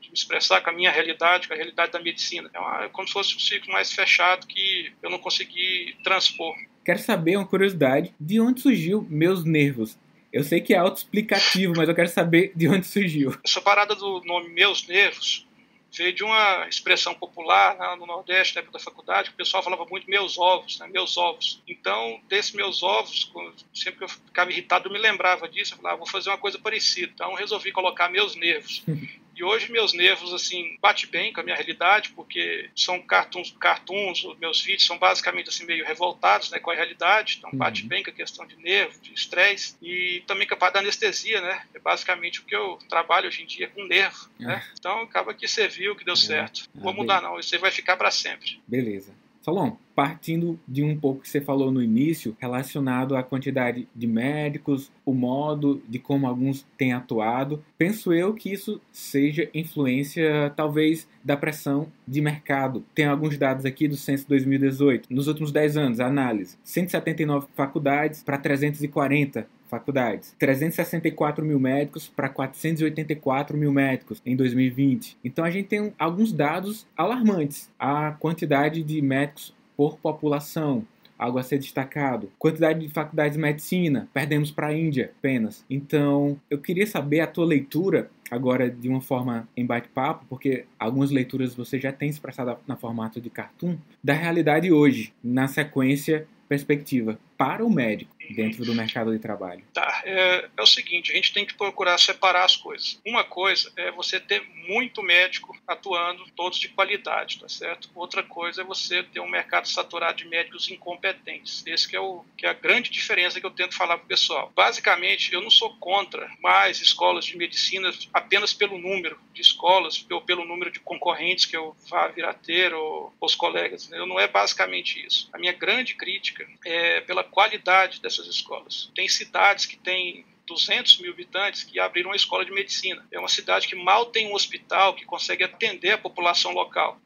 de, 0.01 0.09
me 0.09 0.15
expressar, 0.15 0.61
com 0.61 0.71
a 0.71 0.73
minha 0.73 0.91
realidade, 0.91 1.47
com 1.47 1.55
a 1.55 1.57
realidade 1.57 1.93
da 1.93 2.01
medicina. 2.01 2.51
É, 2.53 2.59
uma, 2.59 2.85
é 2.85 2.89
como 2.89 3.07
se 3.07 3.15
fosse 3.15 3.37
um 3.37 3.39
ciclo 3.39 3.73
mais 3.73 3.93
fechado 3.93 4.47
que 4.47 4.93
eu 5.03 5.09
não 5.09 5.19
consegui 5.19 5.97
transpor. 6.03 6.57
Quero 6.85 6.99
saber 6.99 7.37
uma 7.37 7.47
curiosidade, 7.47 8.13
de 8.19 8.41
onde 8.41 8.61
surgiu 8.61 9.07
meus 9.09 9.45
nervos? 9.45 9.97
Eu 10.33 10.45
sei 10.45 10.61
que 10.61 10.75
é 10.75 10.79
autoexplicativo, 10.79 11.75
mas 11.77 11.89
eu 11.89 11.95
quero 11.95 12.09
saber 12.09 12.53
de 12.55 12.69
onde 12.69 12.87
surgiu. 12.87 13.35
Essa 13.45 13.61
parada 13.61 13.95
do 13.95 14.23
nome 14.25 14.51
Meus 14.51 14.87
Nervos 14.87 15.48
veio 15.97 16.13
de 16.13 16.23
uma 16.23 16.69
expressão 16.69 17.15
popular 17.15 17.77
né, 17.77 17.97
no 17.99 18.07
Nordeste, 18.07 18.55
na 18.55 18.61
época 18.61 18.79
da 18.79 18.85
faculdade, 18.85 19.31
que 19.31 19.35
o 19.35 19.39
pessoal 19.39 19.63
falava 19.63 19.85
muito 19.87 20.09
meus 20.09 20.39
ovos, 20.39 20.79
né, 20.79 20.87
meus 20.89 21.17
ovos. 21.17 21.63
Então, 21.67 22.21
desses 22.29 22.53
meus 22.53 22.83
ovos, 22.83 23.31
sempre 23.73 23.99
que 23.99 24.05
eu 24.05 24.09
ficava 24.09 24.51
irritado, 24.51 24.89
eu 24.89 24.93
me 24.93 24.99
lembrava 24.99 25.49
disso, 25.49 25.75
eu 25.75 25.79
falava, 25.79 25.95
ah, 25.95 25.99
vou 25.99 26.07
fazer 26.07 26.31
uma 26.31 26.39
coisa 26.39 26.59
parecida. 26.59 27.13
Então, 27.15 27.35
resolvi 27.35 27.73
colocar 27.73 28.09
meus 28.09 28.35
nervos. 28.35 28.83
E 29.39 29.45
hoje 29.45 29.71
meus 29.71 29.93
nervos, 29.93 30.35
assim, 30.35 30.77
bate 30.83 31.07
bem 31.07 31.33
com 31.33 31.41
a 31.41 31.45
minha 31.45 31.55
realidade, 31.55 32.11
porque 32.11 32.69
são 32.75 33.01
cartoons, 33.01 33.55
cartoons, 33.61 34.25
os 34.25 34.37
meus 34.37 34.61
vídeos 34.61 34.85
são 34.85 34.99
basicamente, 34.99 35.49
assim, 35.49 35.65
meio 35.65 35.87
revoltados, 35.87 36.51
né, 36.51 36.59
com 36.59 36.73
a 36.73 36.75
realidade, 36.75 37.37
então 37.39 37.49
bate 37.53 37.83
uhum. 37.83 37.89
bem 37.89 38.03
com 38.03 38.11
a 38.11 38.13
questão 38.13 38.45
de 38.45 38.57
nervo, 38.57 39.01
de 39.01 39.15
estresse, 39.15 39.77
e 39.81 40.25
também 40.27 40.45
com 40.45 40.55
a 40.55 40.57
parte 40.57 40.75
da 40.75 40.81
anestesia, 40.81 41.41
né, 41.41 41.63
é 41.73 41.79
basicamente 41.79 42.41
o 42.41 42.45
que 42.45 42.57
eu 42.57 42.81
trabalho 42.89 43.29
hoje 43.29 43.45
em 43.45 43.47
dia 43.47 43.69
com 43.69 43.85
nervo, 43.85 44.29
uhum. 44.41 44.47
né, 44.49 44.69
então 44.77 45.03
acaba 45.03 45.33
que 45.33 45.47
você 45.47 45.69
viu 45.69 45.95
que 45.95 46.05
deu 46.05 46.15
é. 46.15 46.17
certo. 46.17 46.69
Não 46.75 46.83
vou 46.83 46.93
mudar 46.93 47.23
não, 47.23 47.39
isso 47.39 47.55
aí 47.55 47.61
vai 47.61 47.71
ficar 47.71 47.97
para 47.97 48.11
sempre. 48.11 48.61
Beleza. 48.67 49.15
Salom, 49.49 49.79
partindo 49.95 50.61
de 50.69 50.85
um 50.85 50.95
pouco 50.95 51.23
que 51.23 51.29
você 51.31 51.41
falou 51.41 51.73
no 51.73 51.83
início, 51.83 52.37
relacionado 52.39 53.17
à 53.17 53.23
quantidade 53.23 53.89
de 53.97 54.07
médicos, 54.07 54.93
o 55.07 55.15
modo 55.15 55.83
de 55.89 55.99
como 55.99 56.27
alguns 56.27 56.67
têm 56.77 56.93
atuado, 56.93 57.65
penso 57.79 58.13
eu 58.13 58.35
que 58.35 58.53
isso 58.53 58.79
seja 58.93 59.49
influência, 59.55 60.53
talvez, 60.55 61.09
da 61.25 61.35
pressão 61.35 61.91
de 62.07 62.21
mercado. 62.21 62.85
Tem 62.95 63.07
alguns 63.07 63.39
dados 63.39 63.65
aqui 63.65 63.89
do 63.89 63.97
censo 63.97 64.29
2018. 64.29 65.09
Nos 65.09 65.29
últimos 65.29 65.51
10 65.51 65.79
anos, 65.79 65.99
análise: 65.99 66.59
179 66.63 67.47
faculdades 67.55 68.23
para 68.23 68.37
340 68.37 69.49
faculdades. 69.69 70.35
364 70.39 71.45
mil 71.45 71.61
médicos 71.61 72.09
para 72.09 72.29
484 72.29 73.57
mil 73.57 73.73
médicos 73.73 74.21
em 74.25 74.35
2020. 74.35 75.17
Então 75.25 75.45
a 75.45 75.51
gente 75.51 75.69
tem 75.69 75.93
alguns 75.99 76.33
dados 76.33 76.87
alarmantes. 76.97 77.71
A 77.79 78.13
quantidade 78.13 78.83
de 78.83 79.01
médicos 79.01 79.55
por 79.77 79.97
população, 79.99 80.85
algo 81.19 81.39
a 81.39 81.43
ser 81.43 81.59
destacado. 81.59 82.31
Quantidade 82.39 82.81
de 82.81 82.89
faculdades 82.89 83.35
de 83.35 83.43
medicina, 83.43 84.09
perdemos 84.15 84.51
para 84.51 84.69
a 84.69 84.77
Índia 84.77 85.13
apenas. 85.19 85.65
Então, 85.69 86.39
eu 86.49 86.59
queria 86.59 86.87
saber 86.87 87.21
a 87.21 87.27
tua 87.27 87.45
leitura, 87.45 88.11
agora 88.31 88.71
de 88.71 88.89
uma 88.89 89.01
forma 89.01 89.49
em 89.57 89.67
bate-papo, 89.67 90.25
porque 90.29 90.65
algumas 90.79 91.11
leituras 91.11 91.55
você 91.55 91.79
já 91.79 91.93
tem 91.93 92.09
expressado 92.09 92.57
na 92.67 92.77
formato 92.77 93.21
de 93.21 93.31
cartoon, 93.31 93.77
da 94.03 94.15
realidade 94.15 94.71
hoje, 94.73 95.13
na 95.23 95.49
sequência 95.49 96.27
perspectiva 96.49 97.19
para 97.37 97.65
o 97.65 97.71
médico 97.71 98.18
dentro 98.35 98.65
do 98.65 98.75
mercado 98.75 99.13
de 99.13 99.19
trabalho? 99.19 99.65
Tá, 99.73 100.03
é, 100.05 100.49
é, 100.57 100.63
o 100.63 100.67
seguinte, 100.67 101.13
a 101.13 101.15
gente 101.15 101.33
tem 101.33 101.47
que 101.47 101.55
procurar 101.55 101.99
separar 101.99 102.45
as 102.45 102.57
coisas. 102.57 103.01
Uma 103.05 103.25
coisa 103.25 103.73
é 103.77 103.91
você 103.91 104.21
ter 104.21 104.43
muito 104.67 105.03
médico 105.03 105.57
atuando, 105.67 106.25
todos 106.37 106.59
de 106.59 106.69
qualidade, 106.69 107.41
tá 107.41 107.49
certo? 107.49 107.91
Outra 107.95 108.23
coisa 108.23 108.63
é 108.63 108.65
você 108.65 109.03
ter 109.03 109.21
um 109.21 109.29
mercado 109.29 109.69
saturado 109.69 110.19
de 110.19 110.29
médicos 110.29 110.71
incompetentes. 110.71 111.65
Esse 111.67 111.89
que 111.89 111.97
é, 111.97 112.01
o, 112.01 112.25
que 112.37 112.47
é 112.47 112.51
a 112.51 112.55
grande 112.55 112.91
diferença 112.91 113.41
que 113.41 113.47
eu 113.47 113.51
tento 113.51 113.77
falar 113.77 113.97
para 113.97 114.05
o 114.05 114.09
pessoal. 114.09 114.53
Basicamente, 114.55 115.33
eu 115.33 115.41
não 115.41 115.51
sou 115.51 115.75
contra 115.77 116.31
mais 116.41 116.81
escolas 116.81 117.25
de 117.25 117.37
medicina 117.37 117.91
apenas 118.13 118.53
pelo 118.53 118.79
número 118.79 119.19
de 119.33 119.41
escolas, 119.41 120.05
ou 120.11 120.21
pelo 120.21 120.45
número 120.45 120.71
de 120.71 120.81
concorrentes 120.81 121.45
que 121.45 121.57
eu 121.57 121.75
vá 121.89 122.09
vir 122.09 122.25
a 122.25 122.35
ter, 122.35 122.75
ou 122.75 123.13
os 123.21 123.35
colegas. 123.35 123.89
Né? 123.89 123.99
Não 123.99 124.19
é 124.19 124.27
basicamente 124.27 125.05
isso. 125.05 125.29
A 125.33 125.39
minha 125.39 125.53
grande 125.53 125.95
crítica 125.95 126.47
é 126.65 127.01
pela 127.03 127.25
qualidade 127.25 128.01
dessas 128.19 128.35
escolas. 128.35 128.91
Tem 128.95 129.09
cidades 129.09 129.67
que 129.67 129.77
têm 129.77 130.25
200 130.47 130.99
mil 130.99 131.13
habitantes 131.13 131.63
que 131.63 131.79
abriram 131.79 132.09
uma 132.09 132.17
escola 132.17 132.45
de 132.45 132.51
medicina. 132.51 133.07
É 133.13 133.19
uma 133.19 133.29
cidade 133.29 133.69
que 133.69 133.77
mal 133.77 134.07
tem 134.07 134.29
um 134.29 134.35
hospital 134.35 134.95
que 134.95 135.05
consegue 135.05 135.45
atender 135.45 135.91
a 135.91 135.99
população 135.99 136.53
local. 136.53 136.99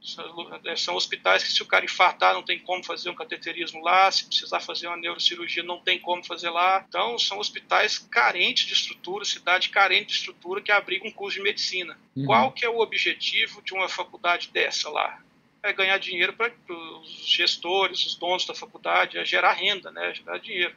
São 0.77 0.95
hospitais 0.95 1.43
que, 1.43 1.51
se 1.51 1.61
o 1.61 1.67
cara 1.67 1.85
infartar, 1.85 2.35
não 2.35 2.43
tem 2.45 2.61
como 2.61 2.85
fazer 2.85 3.11
um 3.11 3.15
cateterismo 3.15 3.83
lá, 3.83 4.11
se 4.13 4.27
precisar 4.27 4.61
fazer 4.61 4.87
uma 4.87 4.97
neurocirurgia, 4.97 5.65
não 5.65 5.81
tem 5.81 5.99
como 5.99 6.25
fazer 6.25 6.51
lá. 6.51 6.85
Então, 6.89 7.19
são 7.19 7.39
hospitais 7.39 7.99
carentes 7.99 8.65
de 8.65 8.75
estrutura, 8.75 9.25
cidade 9.25 9.71
carente 9.71 10.07
de 10.07 10.13
estrutura 10.13 10.61
que 10.61 10.71
abrigam 10.71 11.09
um 11.09 11.13
curso 11.13 11.37
de 11.39 11.43
medicina. 11.43 11.99
Uhum. 12.15 12.27
Qual 12.27 12.53
que 12.53 12.65
é 12.65 12.69
o 12.69 12.79
objetivo 12.79 13.61
de 13.63 13.75
uma 13.75 13.89
faculdade 13.89 14.51
dessa 14.53 14.89
lá? 14.89 15.21
É 15.63 15.73
ganhar 15.73 15.99
dinheiro 15.99 16.33
para 16.33 16.53
os 16.69 17.27
gestores, 17.27 18.05
os 18.05 18.17
donos 18.17 18.45
da 18.45 18.55
faculdade, 18.55 19.19
é 19.19 19.25
gerar 19.25 19.53
renda, 19.53 19.91
né, 19.93 20.13
gerar 20.15 20.39
dinheiro. 20.39 20.75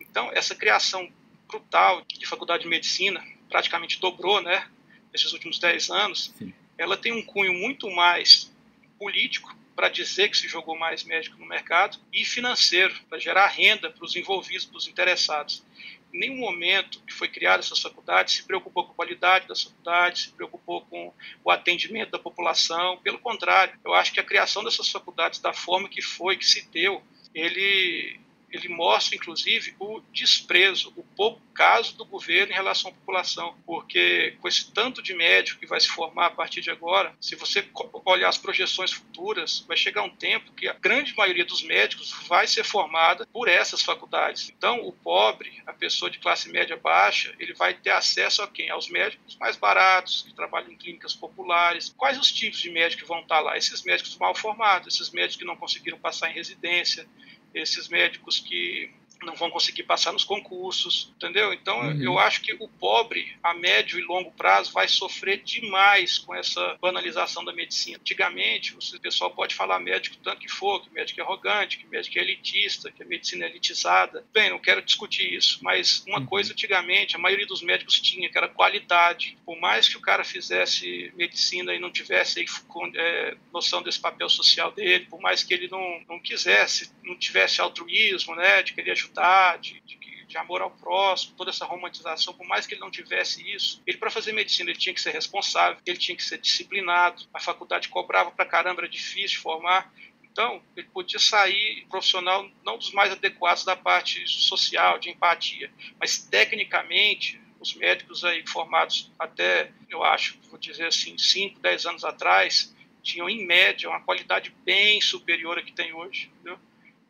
Então, 0.00 0.30
essa 0.32 0.54
criação 0.54 1.10
brutal 1.46 2.02
de 2.06 2.26
faculdade 2.26 2.62
de 2.62 2.68
medicina, 2.68 3.22
praticamente 3.48 4.00
dobrou 4.00 4.40
né, 4.40 4.66
nesses 5.12 5.32
últimos 5.32 5.58
10 5.58 5.90
anos, 5.90 6.32
Sim. 6.38 6.52
ela 6.78 6.96
tem 6.96 7.12
um 7.12 7.22
cunho 7.22 7.52
muito 7.52 7.90
mais 7.90 8.50
político, 8.98 9.54
para 9.74 9.88
dizer 9.88 10.28
que 10.28 10.36
se 10.36 10.48
jogou 10.48 10.78
mais 10.78 11.02
médico 11.02 11.38
no 11.38 11.46
mercado, 11.46 11.98
e 12.12 12.24
financeiro, 12.24 12.94
para 13.08 13.18
gerar 13.18 13.46
renda 13.46 13.90
para 13.90 14.04
os 14.04 14.14
envolvidos, 14.14 14.66
para 14.66 14.76
os 14.76 14.86
interessados 14.86 15.64
em 16.12 16.18
nenhum 16.18 16.36
momento 16.36 17.00
que 17.06 17.12
foi 17.12 17.28
criada 17.28 17.62
essa 17.62 17.74
faculdade 17.76 18.32
se 18.32 18.42
preocupou 18.42 18.84
com 18.84 18.92
a 18.92 18.94
qualidade 18.94 19.48
da 19.48 19.56
faculdade, 19.56 20.20
se 20.20 20.30
preocupou 20.30 20.82
com 20.82 21.12
o 21.42 21.50
atendimento 21.50 22.10
da 22.10 22.18
população. 22.18 22.98
Pelo 22.98 23.18
contrário, 23.18 23.78
eu 23.84 23.94
acho 23.94 24.12
que 24.12 24.20
a 24.20 24.24
criação 24.24 24.62
dessas 24.62 24.88
faculdades, 24.88 25.40
da 25.40 25.52
forma 25.52 25.88
que 25.88 26.02
foi, 26.02 26.36
que 26.36 26.46
se 26.46 26.68
deu, 26.68 27.02
ele 27.34 28.20
ele 28.52 28.68
mostra, 28.68 29.16
inclusive, 29.16 29.74
o 29.80 30.00
desprezo, 30.12 30.92
o 30.94 31.02
pouco 31.02 31.40
caso 31.54 31.96
do 31.96 32.04
governo 32.04 32.52
em 32.52 32.54
relação 32.54 32.90
à 32.90 32.94
população, 32.94 33.56
porque 33.66 34.36
com 34.40 34.48
esse 34.48 34.70
tanto 34.72 35.02
de 35.02 35.14
médico 35.14 35.60
que 35.60 35.66
vai 35.66 35.80
se 35.80 35.88
formar 35.88 36.26
a 36.26 36.30
partir 36.30 36.60
de 36.60 36.70
agora, 36.70 37.14
se 37.20 37.34
você 37.34 37.66
olhar 38.04 38.28
as 38.28 38.38
projeções 38.38 38.92
futuras, 38.92 39.64
vai 39.66 39.76
chegar 39.76 40.02
um 40.02 40.14
tempo 40.14 40.52
que 40.52 40.68
a 40.68 40.72
grande 40.72 41.14
maioria 41.16 41.44
dos 41.44 41.62
médicos 41.62 42.12
vai 42.26 42.46
ser 42.46 42.64
formada 42.64 43.26
por 43.26 43.48
essas 43.48 43.82
faculdades. 43.82 44.50
Então, 44.50 44.80
o 44.86 44.92
pobre, 44.92 45.62
a 45.66 45.72
pessoa 45.72 46.10
de 46.10 46.18
classe 46.18 46.50
média 46.50 46.76
baixa, 46.76 47.34
ele 47.38 47.54
vai 47.54 47.74
ter 47.74 47.90
acesso 47.90 48.42
a 48.42 48.48
quem? 48.48 48.70
Aos 48.70 48.88
médicos 48.88 49.36
mais 49.36 49.56
baratos, 49.56 50.22
que 50.22 50.34
trabalham 50.34 50.72
em 50.72 50.76
clínicas 50.76 51.14
populares. 51.14 51.94
Quais 51.96 52.18
os 52.18 52.30
tipos 52.30 52.60
de 52.60 52.70
médicos 52.70 53.02
que 53.02 53.08
vão 53.08 53.20
estar 53.20 53.40
lá? 53.40 53.56
Esses 53.56 53.82
médicos 53.82 54.16
mal 54.18 54.34
formados, 54.34 54.94
esses 54.94 55.10
médicos 55.10 55.36
que 55.36 55.44
não 55.44 55.56
conseguiram 55.56 55.98
passar 55.98 56.30
em 56.30 56.34
residência, 56.34 57.06
esses 57.54 57.88
médicos 57.88 58.40
que 58.40 58.90
não 59.24 59.34
vão 59.34 59.50
conseguir 59.50 59.84
passar 59.84 60.12
nos 60.12 60.24
concursos, 60.24 61.12
entendeu? 61.16 61.52
Então 61.52 61.78
uhum. 61.80 62.02
eu 62.02 62.18
acho 62.18 62.40
que 62.40 62.54
o 62.54 62.68
pobre 62.68 63.36
a 63.42 63.54
médio 63.54 63.98
e 63.98 64.02
longo 64.02 64.30
prazo 64.32 64.72
vai 64.72 64.88
sofrer 64.88 65.42
demais 65.42 66.18
com 66.18 66.34
essa 66.34 66.76
banalização 66.80 67.44
da 67.44 67.52
medicina. 67.52 67.98
Antigamente, 67.98 68.74
o 68.74 69.00
pessoal 69.00 69.30
pode 69.30 69.54
falar 69.54 69.78
médico 69.78 70.16
tanto 70.22 70.40
que 70.40 70.48
for, 70.48 70.82
que 70.82 70.92
médico 70.92 71.20
é 71.20 71.24
arrogante, 71.24 71.78
que 71.78 71.86
médico 71.86 72.18
é 72.18 72.22
elitista, 72.22 72.90
que 72.90 73.02
a 73.02 73.06
medicina 73.06 73.44
é 73.44 73.48
elitizada. 73.48 74.24
Bem, 74.32 74.50
não 74.50 74.58
quero 74.58 74.82
discutir 74.82 75.32
isso, 75.32 75.58
mas 75.62 76.04
uma 76.06 76.20
uhum. 76.20 76.26
coisa 76.26 76.52
antigamente 76.52 77.16
a 77.16 77.18
maioria 77.18 77.46
dos 77.46 77.62
médicos 77.62 78.00
tinha, 78.00 78.28
que 78.28 78.38
era 78.38 78.48
qualidade. 78.48 79.36
Por 79.44 79.58
mais 79.58 79.88
que 79.88 79.96
o 79.96 80.00
cara 80.00 80.24
fizesse 80.24 81.12
medicina 81.16 81.74
e 81.74 81.78
não 81.78 81.90
tivesse 81.90 82.40
aí, 82.40 82.46
é, 82.94 83.36
noção 83.52 83.82
desse 83.82 84.00
papel 84.00 84.28
social 84.28 84.72
dele, 84.72 85.06
por 85.06 85.20
mais 85.20 85.42
que 85.42 85.54
ele 85.54 85.68
não, 85.68 86.00
não 86.08 86.20
quisesse, 86.20 86.92
não 87.02 87.16
tivesse 87.16 87.60
altruísmo, 87.60 88.34
né, 88.34 88.62
de 88.62 88.72
querer 88.72 88.92
ajudar 88.92 89.11
de, 89.60 89.80
de, 89.80 90.38
amor 90.38 90.62
ao 90.62 90.70
próximo, 90.70 91.34
toda 91.36 91.50
essa 91.50 91.66
romantização, 91.66 92.32
por 92.32 92.46
mais 92.46 92.66
que 92.66 92.72
ele 92.72 92.80
não 92.80 92.90
tivesse 92.90 93.46
isso, 93.52 93.82
ele 93.86 93.98
para 93.98 94.10
fazer 94.10 94.32
medicina 94.32 94.70
ele 94.70 94.78
tinha 94.78 94.94
que 94.94 95.00
ser 95.00 95.10
responsável, 95.10 95.78
ele 95.84 95.98
tinha 95.98 96.16
que 96.16 96.24
ser 96.24 96.38
disciplinado, 96.38 97.24
a 97.34 97.38
faculdade 97.38 97.90
cobrava 97.90 98.30
para 98.30 98.46
caramba, 98.46 98.80
era 98.80 98.88
difícil 98.88 99.42
formar, 99.42 99.92
então, 100.32 100.62
ele 100.74 100.86
podia 100.86 101.18
sair 101.18 101.86
profissional 101.90 102.50
não 102.64 102.78
dos 102.78 102.90
mais 102.92 103.12
adequados 103.12 103.64
da 103.64 103.76
parte 103.76 104.26
social, 104.26 104.98
de 104.98 105.10
empatia, 105.10 105.70
mas 106.00 106.16
tecnicamente, 106.16 107.38
os 107.60 107.74
médicos 107.74 108.24
aí 108.24 108.42
formados 108.46 109.12
até, 109.18 109.70
eu 109.90 110.02
acho, 110.02 110.38
vou 110.48 110.58
dizer 110.58 110.86
assim, 110.86 111.18
5, 111.18 111.60
10 111.60 111.86
anos 111.86 112.04
atrás, 112.04 112.74
tinham 113.02 113.28
em 113.28 113.44
média 113.44 113.90
uma 113.90 114.00
qualidade 114.00 114.54
bem 114.64 115.02
superior 115.02 115.58
à 115.58 115.62
que 115.62 115.72
tem 115.72 115.92
hoje, 115.92 116.30
entendeu? 116.34 116.58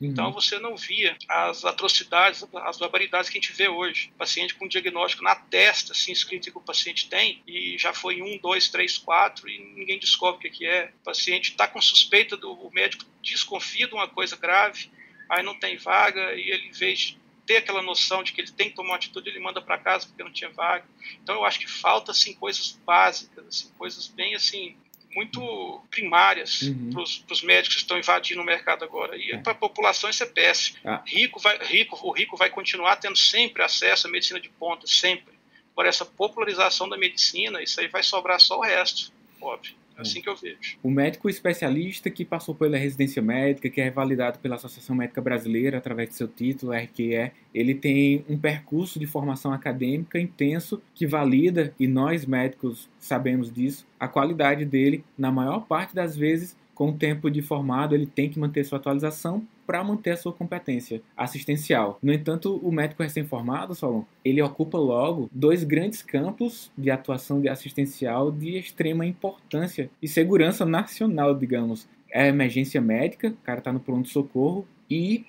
Então 0.06 0.26
uhum. 0.26 0.32
você 0.32 0.58
não 0.58 0.76
via 0.76 1.16
as 1.28 1.64
atrocidades, 1.64 2.44
as 2.54 2.78
barbaridades 2.78 3.30
que 3.30 3.38
a 3.38 3.40
gente 3.40 3.52
vê 3.52 3.68
hoje. 3.68 4.12
paciente 4.18 4.54
com 4.54 4.64
um 4.64 4.68
diagnóstico 4.68 5.22
na 5.22 5.34
testa, 5.34 5.92
assim, 5.92 6.12
escrito 6.12 6.50
que 6.50 6.58
o 6.58 6.60
paciente 6.60 7.08
tem, 7.08 7.42
e 7.46 7.76
já 7.78 7.92
foi 7.92 8.22
um, 8.22 8.38
dois, 8.38 8.68
três, 8.68 8.98
quatro, 8.98 9.48
e 9.48 9.58
ninguém 9.58 9.98
descobre 9.98 10.48
o 10.48 10.50
que 10.50 10.66
é. 10.66 10.92
O 11.00 11.04
paciente 11.04 11.50
está 11.50 11.68
com 11.68 11.80
suspeita, 11.80 12.36
do, 12.36 12.52
o 12.52 12.72
médico 12.72 13.04
desconfia 13.22 13.86
de 13.86 13.94
uma 13.94 14.08
coisa 14.08 14.36
grave, 14.36 14.90
aí 15.28 15.42
não 15.42 15.58
tem 15.58 15.76
vaga, 15.76 16.34
e 16.34 16.50
ele, 16.50 16.68
em 16.68 16.72
vez 16.72 16.98
de 16.98 17.22
ter 17.46 17.56
aquela 17.56 17.82
noção 17.82 18.22
de 18.22 18.32
que 18.32 18.40
ele 18.40 18.52
tem 18.52 18.70
que 18.70 18.76
tomar 18.76 18.90
uma 18.90 18.96
atitude, 18.96 19.28
ele 19.28 19.40
manda 19.40 19.60
para 19.60 19.78
casa 19.78 20.06
porque 20.06 20.22
não 20.22 20.32
tinha 20.32 20.50
vaga. 20.50 20.84
Então 21.22 21.34
eu 21.36 21.44
acho 21.44 21.58
que 21.58 21.66
falta 21.66 22.12
assim 22.12 22.34
coisas 22.34 22.78
básicas, 22.84 23.46
assim, 23.46 23.70
coisas 23.76 24.06
bem 24.06 24.34
assim 24.34 24.76
muito 25.14 25.82
primárias 25.90 26.62
uhum. 26.62 26.90
para 26.92 27.32
os 27.32 27.42
médicos 27.42 27.76
que 27.76 27.82
estão 27.82 27.98
invadindo 27.98 28.40
o 28.40 28.44
mercado 28.44 28.84
agora. 28.84 29.16
E 29.16 29.32
é. 29.32 29.38
para 29.38 29.52
a 29.52 29.54
população 29.54 30.08
isso 30.08 30.22
é 30.22 30.26
péssimo. 30.26 30.78
Ah. 30.84 31.02
Rico 31.06 31.38
vai, 31.40 31.58
rico, 31.58 31.98
o 32.02 32.12
rico 32.12 32.36
vai 32.36 32.50
continuar 32.50 32.96
tendo 32.96 33.16
sempre 33.16 33.62
acesso 33.62 34.06
à 34.06 34.10
medicina 34.10 34.40
de 34.40 34.48
ponta, 34.48 34.86
sempre. 34.86 35.32
Por 35.74 35.86
essa 35.86 36.04
popularização 36.04 36.88
da 36.88 36.98
medicina, 36.98 37.62
isso 37.62 37.80
aí 37.80 37.88
vai 37.88 38.02
sobrar 38.02 38.40
só 38.40 38.58
o 38.58 38.62
resto, 38.62 39.12
óbvio. 39.40 39.81
É 39.96 40.02
assim 40.02 40.20
que 40.20 40.28
eu 40.28 40.36
vejo. 40.36 40.78
O 40.82 40.90
médico 40.90 41.28
especialista 41.28 42.10
que 42.10 42.24
passou 42.24 42.54
pela 42.54 42.76
residência 42.76 43.22
médica, 43.22 43.68
que 43.68 43.80
é 43.80 43.90
validado 43.90 44.38
pela 44.38 44.56
Associação 44.56 44.96
Médica 44.96 45.20
Brasileira 45.20 45.78
através 45.78 46.10
de 46.10 46.14
seu 46.14 46.28
título, 46.28 46.72
RQE, 46.72 47.32
ele 47.54 47.74
tem 47.74 48.24
um 48.28 48.38
percurso 48.38 48.98
de 48.98 49.06
formação 49.06 49.52
acadêmica 49.52 50.18
intenso 50.18 50.82
que 50.94 51.06
valida, 51.06 51.74
e 51.78 51.86
nós 51.86 52.24
médicos 52.24 52.88
sabemos 52.98 53.52
disso, 53.52 53.86
a 53.98 54.08
qualidade 54.08 54.64
dele, 54.64 55.04
na 55.16 55.30
maior 55.30 55.66
parte 55.66 55.94
das 55.94 56.16
vezes, 56.16 56.56
com 56.74 56.90
o 56.90 56.96
tempo 56.96 57.30
de 57.30 57.42
formado, 57.42 57.94
ele 57.94 58.06
tem 58.06 58.28
que 58.28 58.38
manter 58.38 58.64
sua 58.64 58.78
atualização 58.78 59.46
para 59.66 59.82
manter 59.82 60.10
a 60.10 60.16
sua 60.16 60.32
competência 60.32 61.02
assistencial. 61.16 61.98
No 62.02 62.12
entanto, 62.12 62.56
o 62.62 62.72
médico 62.72 63.02
recém-formado, 63.02 63.74
Solon, 63.74 64.04
ele 64.24 64.42
ocupa 64.42 64.78
logo 64.78 65.28
dois 65.32 65.64
grandes 65.64 66.02
campos 66.02 66.70
de 66.76 66.90
atuação 66.90 67.40
de 67.40 67.48
assistencial 67.48 68.30
de 68.30 68.58
extrema 68.58 69.06
importância 69.06 69.90
e 70.00 70.08
segurança 70.08 70.64
nacional, 70.64 71.34
digamos. 71.34 71.88
É 72.10 72.22
a 72.22 72.28
emergência 72.28 72.80
médica, 72.80 73.28
o 73.28 73.44
cara 73.44 73.58
está 73.58 73.72
no 73.72 73.80
pronto-socorro, 73.80 74.66
e 74.90 75.24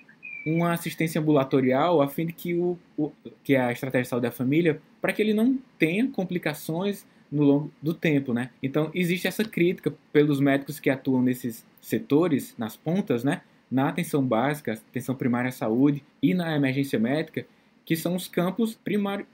uma 0.46 0.72
assistência 0.72 1.20
ambulatorial 1.20 2.02
a 2.02 2.08
fim 2.08 2.26
de 2.26 2.32
que, 2.32 2.54
o, 2.54 2.78
o, 2.98 3.10
que 3.42 3.54
é 3.54 3.60
a 3.60 3.72
estratégia 3.72 4.02
de 4.02 4.08
saúde 4.08 4.26
da 4.26 4.30
família, 4.30 4.80
para 5.00 5.12
que 5.12 5.22
ele 5.22 5.32
não 5.32 5.58
tenha 5.78 6.06
complicações 6.08 7.06
no 7.32 7.42
longo 7.42 7.72
do 7.82 7.94
tempo, 7.94 8.32
né? 8.32 8.50
Então 8.62 8.90
existe 8.94 9.26
essa 9.26 9.44
crítica 9.44 9.92
pelos 10.12 10.40
médicos 10.40 10.78
que 10.78 10.90
atuam 10.90 11.22
nesses 11.22 11.64
setores, 11.80 12.54
nas 12.56 12.76
pontas, 12.76 13.24
né? 13.24 13.40
Na 13.74 13.88
atenção 13.88 14.24
básica, 14.24 14.74
atenção 14.74 15.16
primária 15.16 15.48
à 15.48 15.52
saúde 15.52 16.04
e 16.22 16.32
na 16.32 16.54
emergência 16.54 16.96
médica, 16.96 17.44
que 17.84 17.96
são 17.96 18.14
os 18.14 18.28
campos 18.28 18.78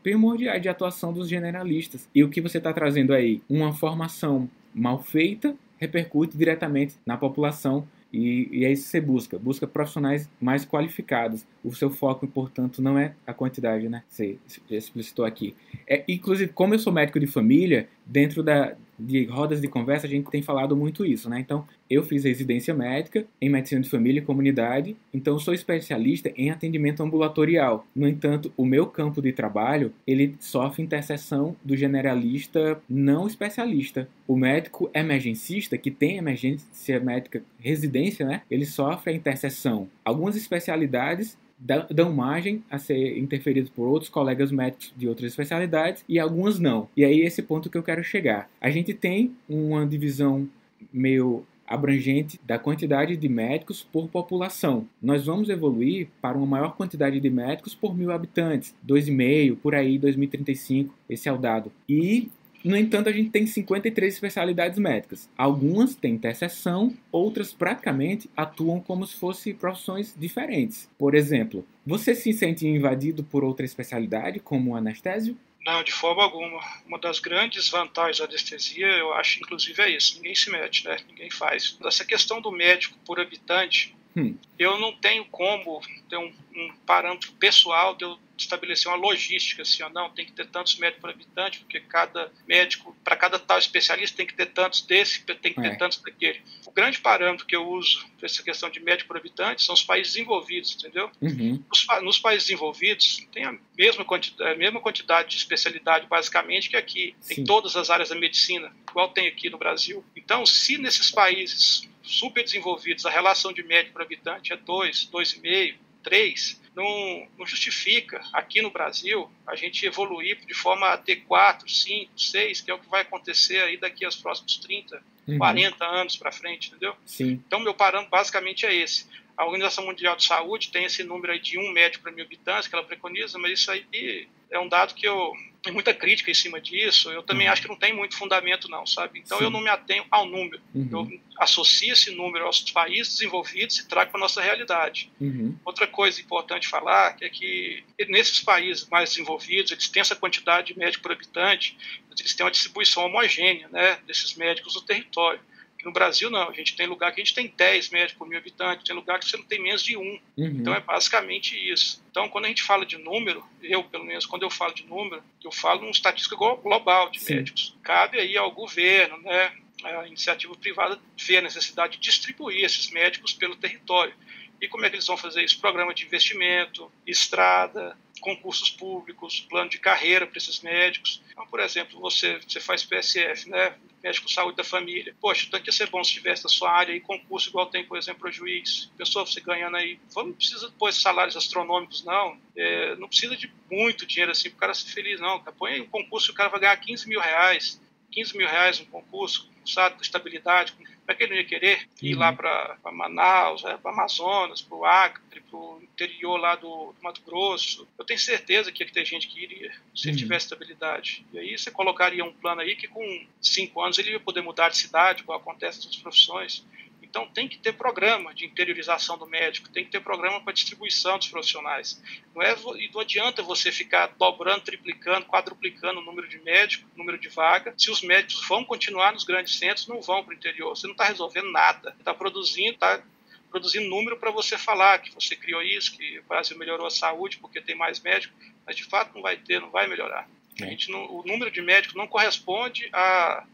primordiais 0.02 0.62
de 0.62 0.66
atuação 0.66 1.12
dos 1.12 1.28
generalistas. 1.28 2.08
E 2.14 2.24
o 2.24 2.30
que 2.30 2.40
você 2.40 2.56
está 2.56 2.72
trazendo 2.72 3.12
aí? 3.12 3.42
Uma 3.50 3.74
formação 3.74 4.48
mal 4.74 4.98
feita 5.02 5.54
repercute 5.78 6.38
diretamente 6.38 6.94
na 7.04 7.18
população 7.18 7.86
e, 8.10 8.48
e, 8.50 8.64
é 8.64 8.72
isso 8.72 8.84
que 8.84 8.88
você 8.88 9.00
busca. 9.00 9.38
Busca 9.38 9.66
profissionais 9.66 10.26
mais 10.40 10.64
qualificados. 10.64 11.44
O 11.62 11.74
seu 11.74 11.90
foco, 11.90 12.26
portanto, 12.26 12.80
não 12.80 12.98
é 12.98 13.14
a 13.26 13.34
quantidade, 13.34 13.90
né? 13.90 14.02
Você 14.08 14.38
explicitou 14.70 15.26
aqui. 15.26 15.54
É, 15.86 16.02
inclusive, 16.08 16.50
como 16.50 16.74
eu 16.74 16.78
sou 16.78 16.92
médico 16.92 17.20
de 17.20 17.26
família, 17.26 17.88
dentro 18.06 18.42
da, 18.42 18.74
de 19.00 19.24
rodas 19.24 19.60
de 19.60 19.68
conversa, 19.68 20.06
a 20.06 20.10
gente 20.10 20.30
tem 20.30 20.42
falado 20.42 20.76
muito 20.76 21.04
isso, 21.04 21.28
né? 21.28 21.40
Então, 21.40 21.64
eu 21.88 22.02
fiz 22.02 22.24
residência 22.24 22.72
médica 22.72 23.24
em 23.40 23.48
medicina 23.48 23.80
de 23.80 23.88
família 23.88 24.20
e 24.20 24.24
comunidade, 24.24 24.96
então 25.12 25.38
sou 25.38 25.52
especialista 25.52 26.32
em 26.36 26.50
atendimento 26.50 27.02
ambulatorial. 27.02 27.86
No 27.94 28.06
entanto, 28.08 28.52
o 28.56 28.64
meu 28.64 28.86
campo 28.86 29.20
de 29.20 29.32
trabalho, 29.32 29.92
ele 30.06 30.36
sofre 30.38 30.82
interseção 30.82 31.56
do 31.64 31.76
generalista 31.76 32.80
não 32.88 33.26
especialista. 33.26 34.08
O 34.26 34.36
médico 34.36 34.90
emergencista, 34.94 35.76
que 35.76 35.90
tem 35.90 36.18
emergência 36.18 37.00
médica 37.00 37.42
residência, 37.58 38.24
né? 38.24 38.42
Ele 38.50 38.64
sofre 38.64 39.12
a 39.12 39.16
interseção. 39.16 39.88
Algumas 40.04 40.36
especialidades 40.36 41.36
dão 41.60 42.12
margem 42.12 42.62
a 42.70 42.78
ser 42.78 43.18
interferidos 43.18 43.70
por 43.70 43.86
outros 43.86 44.10
colegas 44.10 44.50
médicos 44.50 44.92
de 44.96 45.06
outras 45.08 45.30
especialidades 45.30 46.04
e 46.08 46.18
algumas 46.18 46.58
não. 46.58 46.88
E 46.96 47.04
aí 47.04 47.20
esse 47.20 47.42
ponto 47.42 47.68
que 47.68 47.76
eu 47.76 47.82
quero 47.82 48.02
chegar. 48.02 48.50
A 48.60 48.70
gente 48.70 48.94
tem 48.94 49.34
uma 49.48 49.86
divisão 49.86 50.48
meio 50.92 51.44
abrangente 51.70 52.40
da 52.44 52.58
quantidade 52.58 53.16
de 53.16 53.28
médicos 53.28 53.86
por 53.92 54.08
população. 54.08 54.88
Nós 55.00 55.26
vamos 55.26 55.48
evoluir 55.48 56.08
para 56.20 56.36
uma 56.36 56.46
maior 56.46 56.74
quantidade 56.74 57.20
de 57.20 57.30
médicos 57.30 57.76
por 57.76 57.96
mil 57.96 58.10
habitantes, 58.10 58.74
2,5 58.84 59.56
por 59.56 59.76
aí, 59.76 59.96
2035, 59.96 60.92
esse 61.08 61.28
é 61.28 61.32
o 61.32 61.38
dado. 61.38 61.70
E 61.88 62.28
no 62.62 62.76
entanto, 62.76 63.08
a 63.08 63.12
gente 63.12 63.30
tem 63.30 63.46
53 63.46 64.12
especialidades 64.12 64.78
médicas. 64.78 65.28
Algumas 65.36 65.94
têm 65.94 66.14
interseção, 66.14 66.94
outras 67.10 67.52
praticamente 67.52 68.28
atuam 68.36 68.80
como 68.80 69.06
se 69.06 69.16
fossem 69.16 69.54
profissões 69.54 70.14
diferentes. 70.16 70.88
Por 70.98 71.14
exemplo, 71.14 71.66
você 71.86 72.14
se 72.14 72.32
sente 72.32 72.66
invadido 72.66 73.24
por 73.24 73.42
outra 73.42 73.64
especialidade, 73.64 74.40
como 74.40 74.76
anestésio? 74.76 75.36
Não, 75.64 75.82
de 75.82 75.92
forma 75.92 76.22
alguma. 76.22 76.60
Uma 76.86 76.98
das 76.98 77.18
grandes 77.18 77.68
vantagens 77.68 78.18
da 78.18 78.24
anestesia, 78.24 78.86
eu 78.86 79.12
acho, 79.14 79.38
inclusive, 79.38 79.82
é 79.82 79.90
isso: 79.90 80.16
ninguém 80.16 80.34
se 80.34 80.50
mete, 80.50 80.84
né? 80.84 80.96
Ninguém 81.08 81.30
faz. 81.30 81.78
Essa 81.84 82.04
questão 82.04 82.40
do 82.40 82.50
médico 82.50 82.96
por 83.04 83.20
habitante, 83.20 83.94
hum. 84.16 84.34
eu 84.58 84.78
não 84.78 84.92
tenho 84.96 85.24
como 85.26 85.80
ter 86.08 86.16
um, 86.16 86.32
um 86.56 86.72
parâmetro 86.86 87.32
pessoal 87.32 87.94
de 87.94 88.04
eu 88.04 88.18
estabelecer 88.42 88.90
uma 88.90 88.96
logística, 88.96 89.62
assim, 89.62 89.82
ó, 89.82 89.88
não, 89.88 90.10
tem 90.10 90.24
que 90.24 90.32
ter 90.32 90.46
tantos 90.46 90.76
médicos 90.76 91.00
por 91.00 91.10
habitante, 91.10 91.60
porque 91.60 91.80
cada 91.80 92.30
médico, 92.46 92.96
para 93.04 93.16
cada 93.16 93.38
tal 93.38 93.58
especialista, 93.58 94.16
tem 94.16 94.26
que 94.26 94.34
ter 94.34 94.46
tantos 94.46 94.82
desse, 94.82 95.22
tem 95.24 95.52
que 95.52 95.60
ter 95.60 95.72
é. 95.72 95.76
tantos 95.76 95.98
daquele. 96.02 96.42
O 96.66 96.70
grande 96.70 97.00
parâmetro 97.00 97.46
que 97.46 97.56
eu 97.56 97.68
uso 97.68 98.06
para 98.16 98.26
essa 98.26 98.42
questão 98.42 98.70
de 98.70 98.80
médico 98.80 99.08
por 99.08 99.16
habitante 99.16 99.62
são 99.62 99.74
os 99.74 99.82
países 99.82 100.12
desenvolvidos, 100.12 100.74
entendeu? 100.74 101.10
Uhum. 101.20 101.62
Os, 101.70 101.86
nos 102.02 102.18
países 102.18 102.48
desenvolvidos, 102.48 103.26
tem 103.32 103.44
a 103.44 103.56
mesma 103.76 104.04
quantidade, 104.04 104.52
a 104.52 104.56
mesma 104.56 104.80
quantidade 104.80 105.30
de 105.30 105.36
especialidade, 105.36 106.06
basicamente, 106.06 106.68
que 106.68 106.76
aqui. 106.76 107.14
Tem 107.26 107.36
Sim. 107.36 107.44
todas 107.44 107.76
as 107.76 107.90
áreas 107.90 108.08
da 108.08 108.14
medicina, 108.14 108.74
igual 108.88 109.08
tem 109.08 109.28
aqui 109.28 109.50
no 109.50 109.58
Brasil. 109.58 110.04
Então, 110.16 110.44
se 110.46 110.78
nesses 110.78 111.10
países 111.10 111.88
super 112.02 112.42
desenvolvidos 112.42 113.06
a 113.06 113.10
relação 113.10 113.52
de 113.52 113.62
médico 113.62 113.92
por 113.92 114.02
habitante 114.02 114.52
é 114.52 114.56
2, 114.56 115.10
2,5, 115.12 115.76
3, 116.02 116.59
não, 116.74 117.26
não, 117.38 117.46
justifica 117.46 118.20
aqui 118.32 118.62
no 118.62 118.70
Brasil 118.70 119.30
a 119.46 119.56
gente 119.56 119.84
evoluir 119.84 120.38
de 120.46 120.54
forma 120.54 120.88
a 120.88 120.96
ter 120.96 121.16
4, 121.16 121.68
5, 121.68 122.12
6, 122.16 122.60
que 122.60 122.70
é 122.70 122.74
o 122.74 122.78
que 122.78 122.88
vai 122.88 123.02
acontecer 123.02 123.60
aí 123.60 123.76
daqui 123.76 124.04
aos 124.04 124.16
próximos 124.16 124.56
30, 124.58 125.02
uhum. 125.26 125.38
40 125.38 125.84
anos 125.84 126.16
para 126.16 126.30
frente, 126.30 126.68
entendeu? 126.68 126.94
Sim. 127.04 127.42
Então, 127.46 127.60
meu 127.60 127.74
parâmetro 127.74 128.10
basicamente 128.10 128.66
é 128.66 128.74
esse. 128.74 129.06
A 129.40 129.46
Organização 129.46 129.86
Mundial 129.86 130.14
de 130.16 130.24
Saúde 130.26 130.68
tem 130.68 130.84
esse 130.84 131.02
número 131.02 131.32
aí 131.32 131.40
de 131.40 131.58
um 131.58 131.72
médico 131.72 132.02
para 132.02 132.12
mil 132.12 132.26
habitantes 132.26 132.68
que 132.68 132.74
ela 132.74 132.84
preconiza, 132.84 133.38
mas 133.38 133.58
isso 133.58 133.70
aí 133.70 134.28
é 134.50 134.60
um 134.60 134.68
dado 134.68 134.94
que 134.94 135.08
eu 135.08 135.32
tem 135.62 135.72
muita 135.72 135.94
crítica 135.94 136.30
em 136.30 136.34
cima 136.34 136.60
disso. 136.60 137.10
Eu 137.10 137.22
também 137.22 137.46
uhum. 137.46 137.52
acho 137.54 137.62
que 137.62 137.68
não 137.68 137.76
tem 137.76 137.90
muito 137.90 138.18
fundamento, 138.18 138.68
não, 138.68 138.84
sabe? 138.84 139.20
Então 139.20 139.38
Sim. 139.38 139.44
eu 139.44 139.50
não 139.50 139.62
me 139.62 139.70
atenho 139.70 140.04
ao 140.10 140.26
número. 140.26 140.60
Uhum. 140.74 140.90
Eu 140.92 141.20
associo 141.38 141.90
esse 141.90 142.10
número 142.10 142.44
aos 142.44 142.60
países 142.70 143.14
desenvolvidos 143.14 143.78
e 143.78 143.88
trago 143.88 144.10
para 144.10 144.20
a 144.20 144.20
nossa 144.20 144.42
realidade. 144.42 145.10
Uhum. 145.18 145.56
Outra 145.64 145.86
coisa 145.86 146.20
importante 146.20 146.68
falar 146.68 147.16
é 147.22 147.30
que 147.30 147.82
nesses 148.10 148.40
países 148.40 148.86
mais 148.90 149.08
desenvolvidos, 149.08 149.72
eles 149.72 149.88
têm 149.88 150.02
essa 150.02 150.16
quantidade 150.16 150.74
de 150.74 150.78
médicos 150.78 151.00
por 151.00 151.12
habitante, 151.12 151.78
eles 152.18 152.34
têm 152.34 152.44
uma 152.44 152.52
distribuição 152.52 153.06
homogênea 153.06 153.70
né, 153.70 153.98
desses 154.06 154.34
médicos 154.34 154.74
no 154.74 154.82
território. 154.82 155.40
No 155.84 155.92
Brasil 155.92 156.30
não, 156.30 156.48
a 156.48 156.52
gente 156.52 156.76
tem 156.76 156.86
lugar 156.86 157.12
que 157.12 157.20
a 157.20 157.24
gente 157.24 157.34
tem 157.34 157.52
10 157.56 157.90
médicos 157.90 158.14
por 158.14 158.28
mil 158.28 158.38
habitantes, 158.38 158.84
tem 158.84 158.94
lugar 158.94 159.18
que 159.18 159.26
você 159.26 159.36
não 159.36 159.44
tem 159.44 159.60
menos 159.60 159.82
de 159.82 159.96
um. 159.96 160.20
Uhum. 160.36 160.46
Então 160.60 160.74
é 160.74 160.80
basicamente 160.80 161.56
isso. 161.56 162.04
Então 162.10 162.28
quando 162.28 162.46
a 162.46 162.48
gente 162.48 162.62
fala 162.62 162.84
de 162.84 162.98
número, 162.98 163.44
eu 163.62 163.82
pelo 163.84 164.04
menos 164.04 164.26
quando 164.26 164.42
eu 164.42 164.50
falo 164.50 164.74
de 164.74 164.84
número, 164.84 165.22
eu 165.44 165.52
falo 165.52 165.80
numa 165.80 165.90
estatística 165.90 166.36
global 166.36 167.10
de 167.10 167.20
Sim. 167.20 167.36
médicos. 167.36 167.76
Cabe 167.82 168.18
aí 168.18 168.36
ao 168.36 168.50
governo, 168.50 169.18
né, 169.22 169.52
a 169.82 170.06
iniciativa 170.06 170.54
privada 170.56 170.98
ver 171.16 171.38
a 171.38 171.42
necessidade 171.42 171.96
de 171.96 172.00
distribuir 172.00 172.64
esses 172.64 172.90
médicos 172.90 173.32
pelo 173.32 173.56
território. 173.56 174.14
E 174.60 174.68
como 174.68 174.84
é 174.84 174.90
que 174.90 174.96
eles 174.96 175.06
vão 175.06 175.16
fazer 175.16 175.42
isso? 175.42 175.58
Programa 175.58 175.94
de 175.94 176.04
investimento, 176.04 176.92
estrada, 177.06 177.96
concursos 178.20 178.70
públicos, 178.70 179.40
plano 179.40 179.70
de 179.70 179.78
carreira 179.78 180.26
para 180.26 180.36
esses 180.36 180.60
médicos. 180.60 181.22
Então, 181.30 181.46
por 181.46 181.60
exemplo, 181.60 181.98
você, 181.98 182.38
você 182.46 182.60
faz 182.60 182.84
PSF, 182.84 183.48
né? 183.48 183.74
Médico 184.02 184.30
saúde 184.30 184.56
da 184.56 184.64
família. 184.64 185.14
Poxa, 185.20 185.46
então 185.46 185.60
ia 185.64 185.72
ser 185.72 185.88
bom 185.90 186.02
se 186.02 186.12
tivesse 186.12 186.44
na 186.44 186.50
sua 186.50 186.70
área 186.70 186.92
aí 186.92 187.00
concurso 187.00 187.48
igual 187.48 187.66
tem, 187.66 187.84
por 187.84 187.98
exemplo, 187.98 188.28
o 188.28 188.32
juiz. 188.32 188.90
Pessoa 188.96 189.26
você 189.26 189.40
ganhando 189.40 189.76
aí. 189.76 189.98
Não 190.16 190.32
precisa 190.32 190.72
pôr 190.78 190.92
salários 190.92 191.36
astronômicos, 191.36 192.04
não. 192.04 192.38
É, 192.56 192.96
não 192.96 193.08
precisa 193.08 193.36
de 193.36 193.52
muito 193.70 194.06
dinheiro 194.06 194.32
assim 194.32 194.50
para 194.50 194.56
o 194.56 194.60
cara 194.60 194.74
ser 194.74 194.90
feliz, 194.90 195.20
não. 195.20 195.40
Põe 195.40 195.72
aí 195.72 195.80
um 195.80 195.86
concurso 195.86 196.30
e 196.30 196.32
o 196.32 196.34
cara 196.34 196.48
vai 196.48 196.60
ganhar 196.60 196.76
15 196.76 197.08
mil 197.08 197.20
reais. 197.20 197.80
15 198.10 198.36
mil 198.36 198.48
reais 198.48 198.80
um 198.80 198.84
concurso, 198.86 199.48
sabe, 199.64 199.96
com 199.96 200.02
estabilidade, 200.02 200.72
com 200.72 200.82
para 201.04 201.14
que 201.14 201.24
ele 201.24 201.32
não 201.32 201.40
ia 201.40 201.46
querer 201.46 201.88
ir 202.02 202.14
uhum. 202.14 202.20
lá 202.20 202.32
para 202.32 202.78
Manaus, 202.92 203.64
é, 203.64 203.76
para 203.76 203.90
Amazonas, 203.90 204.62
para 204.62 204.76
o 204.76 204.84
Acre, 204.84 205.40
para 205.40 205.58
o 205.58 205.80
interior 205.82 206.36
lá 206.36 206.54
do, 206.54 206.92
do, 206.92 207.02
Mato 207.02 207.22
Grosso? 207.22 207.86
Eu 207.98 208.04
tenho 208.04 208.18
certeza 208.18 208.70
que 208.70 208.82
ia 208.82 208.90
ter 208.90 209.04
gente 209.04 209.28
que 209.28 209.42
iria, 209.42 209.72
se 209.94 210.06
uhum. 210.06 210.12
ele 210.12 210.18
tivesse 210.18 210.46
estabilidade. 210.46 211.26
E 211.32 211.38
aí 211.38 211.58
você 211.58 211.70
colocaria 211.70 212.24
um 212.24 212.32
plano 212.32 212.60
aí 212.60 212.76
que 212.76 212.88
com 212.88 213.26
cinco 213.40 213.82
anos 213.82 213.98
ele 213.98 214.12
ia 214.12 214.20
poder 214.20 214.42
mudar 214.42 214.68
de 214.68 214.78
cidade, 214.78 215.22
como 215.22 215.38
acontece 215.38 215.78
nas 215.78 215.86
outras 215.86 216.02
profissões. 216.02 216.64
Então 217.10 217.26
tem 217.26 217.48
que 217.48 217.58
ter 217.58 217.72
programa 217.72 218.32
de 218.32 218.46
interiorização 218.46 219.18
do 219.18 219.26
médico, 219.26 219.68
tem 219.68 219.84
que 219.84 219.90
ter 219.90 220.00
programa 220.00 220.40
para 220.40 220.52
distribuição 220.52 221.18
dos 221.18 221.26
profissionais. 221.26 222.00
Não, 222.32 222.40
é, 222.40 222.56
não 222.92 223.00
adianta 223.00 223.42
você 223.42 223.72
ficar 223.72 224.14
dobrando, 224.16 224.62
triplicando, 224.62 225.26
quadruplicando 225.26 225.98
o 225.98 226.04
número 226.04 226.28
de 226.28 226.38
médicos, 226.38 226.88
o 226.94 226.98
número 226.98 227.18
de 227.18 227.28
vaga, 227.28 227.74
se 227.76 227.90
os 227.90 228.00
médicos 228.00 228.46
vão 228.46 228.64
continuar 228.64 229.12
nos 229.12 229.24
grandes 229.24 229.58
centros, 229.58 229.88
não 229.88 230.00
vão 230.00 230.22
para 230.22 230.30
o 230.30 230.36
interior. 230.36 230.76
Você 230.76 230.86
não 230.86 230.92
está 230.92 231.04
resolvendo 231.04 231.50
nada. 231.50 231.96
Está 231.98 232.14
produzindo, 232.14 232.74
está 232.74 233.02
produzindo 233.50 233.90
número 233.90 234.16
para 234.16 234.30
você 234.30 234.56
falar 234.56 235.00
que 235.00 235.12
você 235.12 235.34
criou 235.34 235.60
isso, 235.62 235.96
que 235.96 236.20
o 236.20 236.24
Brasil 236.24 236.56
melhorou 236.56 236.86
a 236.86 236.90
saúde 236.90 237.38
porque 237.38 237.60
tem 237.60 237.74
mais 237.74 237.98
médicos, 237.98 238.36
mas 238.64 238.76
de 238.76 238.84
fato 238.84 239.12
não 239.14 239.22
vai 239.22 239.36
ter, 239.36 239.60
não 239.60 239.70
vai 239.70 239.88
melhorar. 239.88 240.28
A 240.60 240.66
gente 240.66 240.90
não, 240.90 241.04
o 241.10 241.24
número 241.26 241.50
de 241.50 241.60
médicos 241.60 241.96
não 241.96 242.06
corresponde 242.06 242.88
a 242.92 243.44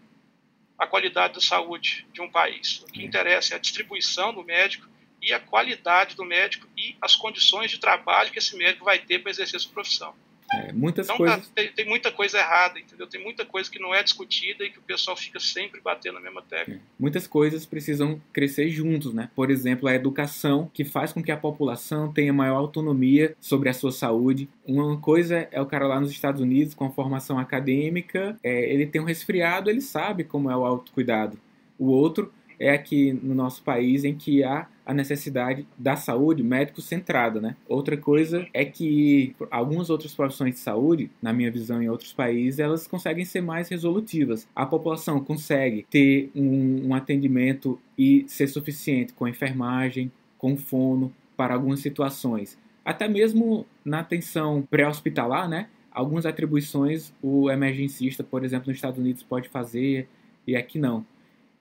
a 0.79 0.87
qualidade 0.87 1.35
da 1.35 1.41
saúde 1.41 2.07
de 2.13 2.21
um 2.21 2.31
país. 2.31 2.83
O 2.83 2.93
que 2.93 3.05
interessa 3.05 3.55
é 3.55 3.57
a 3.57 3.61
distribuição 3.61 4.33
do 4.33 4.45
médico 4.45 4.89
e 5.23 5.33
a 5.33 5.41
qualidade 5.41 6.15
do 6.15 6.25
médico 6.25 6.69
e 6.77 6.97
as 7.01 7.17
condições 7.17 7.71
de 7.71 7.79
trabalho 7.79 8.31
que 8.31 8.39
esse 8.39 8.57
médico 8.57 8.85
vai 8.85 8.99
ter 8.99 9.21
para 9.21 9.31
exercer 9.31 9.59
sua 9.61 9.73
profissão. 9.73 10.15
É, 10.53 10.73
muitas 10.73 11.07
então, 11.07 11.17
coisas... 11.17 11.49
tem, 11.49 11.73
tem, 11.73 11.85
muita 11.85 12.13
coisa 12.13 12.39
errada, 12.39 12.79
entendeu? 12.79 13.07
Tem 13.07 13.23
muita 13.23 13.45
coisa 13.45 13.71
que 13.71 13.79
não 13.79 13.95
é 13.95 14.03
discutida 14.03 14.65
e 14.65 14.71
que 14.71 14.79
o 14.79 14.83
pessoal 14.83 15.17
fica 15.17 15.41
sempre 15.41 15.81
batendo 15.81 16.15
na 16.15 16.21
mesma 16.21 16.43
tecla. 16.43 16.75
É. 16.75 16.79
Muitas 16.99 17.27
coisas 17.27 17.67
precisam 17.67 18.21
crescer 18.33 18.69
juntos, 18.71 19.13
né? 19.13 19.29
Por 19.35 19.51
exemplo, 19.51 19.89
a 19.89 19.95
educação, 19.95 20.71
que 20.73 20.85
faz 20.85 21.13
com 21.13 21.23
que 21.23 21.33
a 21.33 21.37
população 21.37 22.13
tenha 22.13 22.33
maior 22.33 22.57
autonomia 22.57 23.35
sobre 23.41 23.69
a 23.69 23.75
sua 23.75 23.91
saúde. 23.91 24.49
Uma 24.65 24.99
coisa 24.99 25.49
é 25.51 25.61
o 25.61 25.67
cara 25.67 25.87
lá 25.87 26.01
nos 26.01 26.11
Estados 26.11 26.41
Unidos 26.41 26.75
com 26.75 26.85
a 26.85 26.91
formação 26.91 27.39
acadêmica, 27.39 28.39
é, 28.43 28.73
ele 28.73 28.87
tem 28.87 29.01
um 29.01 29.05
resfriado, 29.05 29.69
ele 29.69 29.81
sabe 29.81 30.25
como 30.25 30.51
é 30.51 30.57
o 30.57 30.65
autocuidado. 30.65 31.39
O 31.79 31.87
outro 31.87 32.33
é 32.59 32.71
aqui 32.71 33.13
no 33.13 33.35
nosso 33.35 33.63
país 33.63 34.05
em 34.05 34.15
que 34.15 34.43
há 34.43 34.67
a 34.87 34.95
necessidade 34.95 35.67
da 35.77 35.97
saúde 35.97 36.45
médico-centrada, 36.45 37.41
né? 37.41 37.57
Outra 37.69 37.97
coisa 37.97 38.47
é 38.55 38.65
que 38.65 39.35
algumas 39.51 39.91
outras 39.91 40.15
profissões 40.15 40.55
de 40.55 40.61
saúde, 40.61 41.11
na 41.21 41.33
minha 41.33 41.51
visão 41.51 41.83
em 41.83 41.89
outros 41.89 42.13
países, 42.13 42.61
elas 42.61 42.87
conseguem 42.87 43.25
ser 43.25 43.41
mais 43.41 43.69
resolutivas. 43.69 44.49
A 44.55 44.65
população 44.65 45.19
consegue 45.19 45.85
ter 45.91 46.31
um, 46.37 46.89
um 46.89 46.95
atendimento 46.95 47.81
e 47.99 48.25
ser 48.29 48.47
suficiente 48.47 49.13
com 49.13 49.27
enfermagem, 49.27 50.13
com 50.39 50.57
fono, 50.57 51.13
para 51.37 51.55
algumas 51.55 51.81
situações. 51.81 52.57
Até 52.85 53.09
mesmo 53.09 53.67
na 53.85 53.99
atenção 53.99 54.63
pré-hospitalar, 54.71 55.49
né? 55.49 55.69
Algumas 55.91 56.25
atribuições 56.25 57.13
o 57.21 57.51
emergencista, 57.51 58.23
por 58.23 58.45
exemplo, 58.45 58.69
nos 58.69 58.77
Estados 58.77 59.01
Unidos 59.01 59.25
pode 59.25 59.49
fazer 59.49 60.09
e 60.47 60.55
aqui 60.55 60.79
não. 60.79 61.05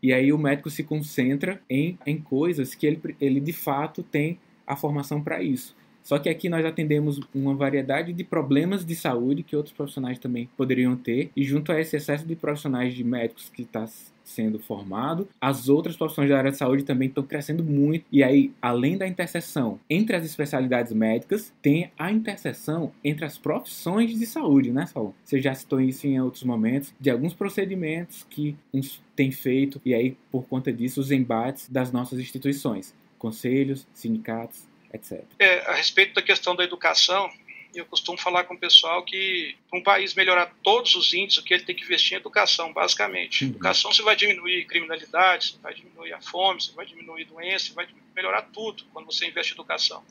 E 0.02 0.14
aí 0.14 0.32
o 0.32 0.38
médico 0.38 0.70
se 0.70 0.84
concentra 0.84 1.62
em, 1.70 1.98
em 2.06 2.18
coisas 2.18 2.76
que 2.76 2.86
ele, 2.86 3.16
ele 3.20 3.40
de 3.40 3.54
fato 3.54 4.04
tem 4.04 4.40
a 4.66 4.76
formação 4.76 5.22
para 5.22 5.42
isso. 5.42 5.76
Só 6.06 6.20
que 6.20 6.30
aqui 6.30 6.48
nós 6.48 6.64
atendemos 6.64 7.20
uma 7.34 7.56
variedade 7.56 8.14
de 8.14 8.24
problemas 8.24 8.86
de 8.86 8.96
saúde 8.96 9.42
que 9.42 9.56
outros 9.56 9.74
profissionais 9.74 10.20
também 10.20 10.48
poderiam 10.56 10.96
ter, 10.96 11.32
e 11.36 11.44
junto 11.44 11.72
a 11.72 11.82
esse 11.82 11.98
excesso 11.98 12.28
de 12.28 12.36
profissionais 12.36 12.94
de 12.94 13.04
médicos 13.04 13.50
que 13.50 13.64
está 13.64 13.88
sendo 14.24 14.60
formado, 14.60 15.28
as 15.42 15.68
outras 15.68 15.96
profissões 15.96 16.30
da 16.30 16.38
área 16.38 16.52
de 16.52 16.58
saúde 16.58 16.84
também 16.84 17.08
estão 17.08 17.24
crescendo 17.24 17.64
muito. 17.64 18.06
E 18.12 18.24
aí, 18.24 18.52
além 18.62 18.98
da 18.98 19.08
interseção 19.08 19.80
entre 19.90 20.16
as 20.16 20.24
especialidades 20.24 20.94
médicas, 20.94 21.52
tem 21.60 21.92
a 21.98 22.12
interseção 22.12 22.92
entre 23.04 23.26
as 23.26 23.38
profissões 23.38 24.18
de 24.18 24.26
saúde, 24.28 24.72
né, 24.72 24.86
Saulo? 24.86 25.16
Você 25.24 25.42
já 25.42 25.56
citou 25.56 25.82
isso 25.82 26.06
em 26.06 26.20
outros 26.20 26.44
momentos, 26.44 26.94
de 27.00 27.10
alguns 27.10 27.34
procedimentos 27.34 28.26
que 28.30 28.56
uns 28.72 29.02
têm 29.16 29.32
feito, 29.32 29.82
e 29.84 29.94
aí, 29.94 30.16
por 30.32 30.46
conta 30.46 30.72
disso, 30.72 31.02
os 31.02 31.12
embates 31.12 31.68
das 31.68 31.92
nossas 31.92 32.20
instituições, 32.20 32.94
conselhos, 33.18 33.88
sindicatos, 33.94 34.68
etc. 34.96 35.24
É, 35.40 35.60
a 35.70 35.74
respeito 35.74 36.14
da 36.14 36.22
questão 36.22 36.56
da 36.56 36.64
educação, 36.64 37.32
eu 37.74 37.86
costumo 37.86 38.18
falar 38.18 38.46
com 38.46 38.54
o 38.54 38.58
pessoal 38.58 39.04
que 39.04 39.56
para 39.70 39.80
um 39.80 39.84
país 39.84 40.14
melhorar 40.14 40.54
todos 40.64 40.96
os 40.96 41.14
índices, 41.14 41.42
o 41.42 41.44
que 41.44 41.54
ele 41.54 41.64
tem 41.64 41.76
que 41.76 41.84
investir 41.84 42.14
em 42.14 42.20
educação, 42.20 42.72
basicamente. 42.72 43.44
Uhum. 43.44 43.52
Educação 43.52 43.92
você 43.92 44.02
vai 44.02 44.16
diminuir 44.16 44.66
criminalidade, 44.66 45.52
você 45.52 45.58
vai 45.62 45.74
diminuir 45.74 46.14
a 46.14 46.22
fome, 46.22 46.62
você 46.62 46.72
vai 46.72 46.86
diminuir 46.86 47.26
doença, 47.26 47.68
você 47.68 47.74
vai 47.74 47.88
melhorar 48.16 48.44
tudo 48.44 48.86
quando 48.94 49.06
você 49.06 49.28
investe 49.28 49.52
em 49.52 49.56
educação. 49.56 50.04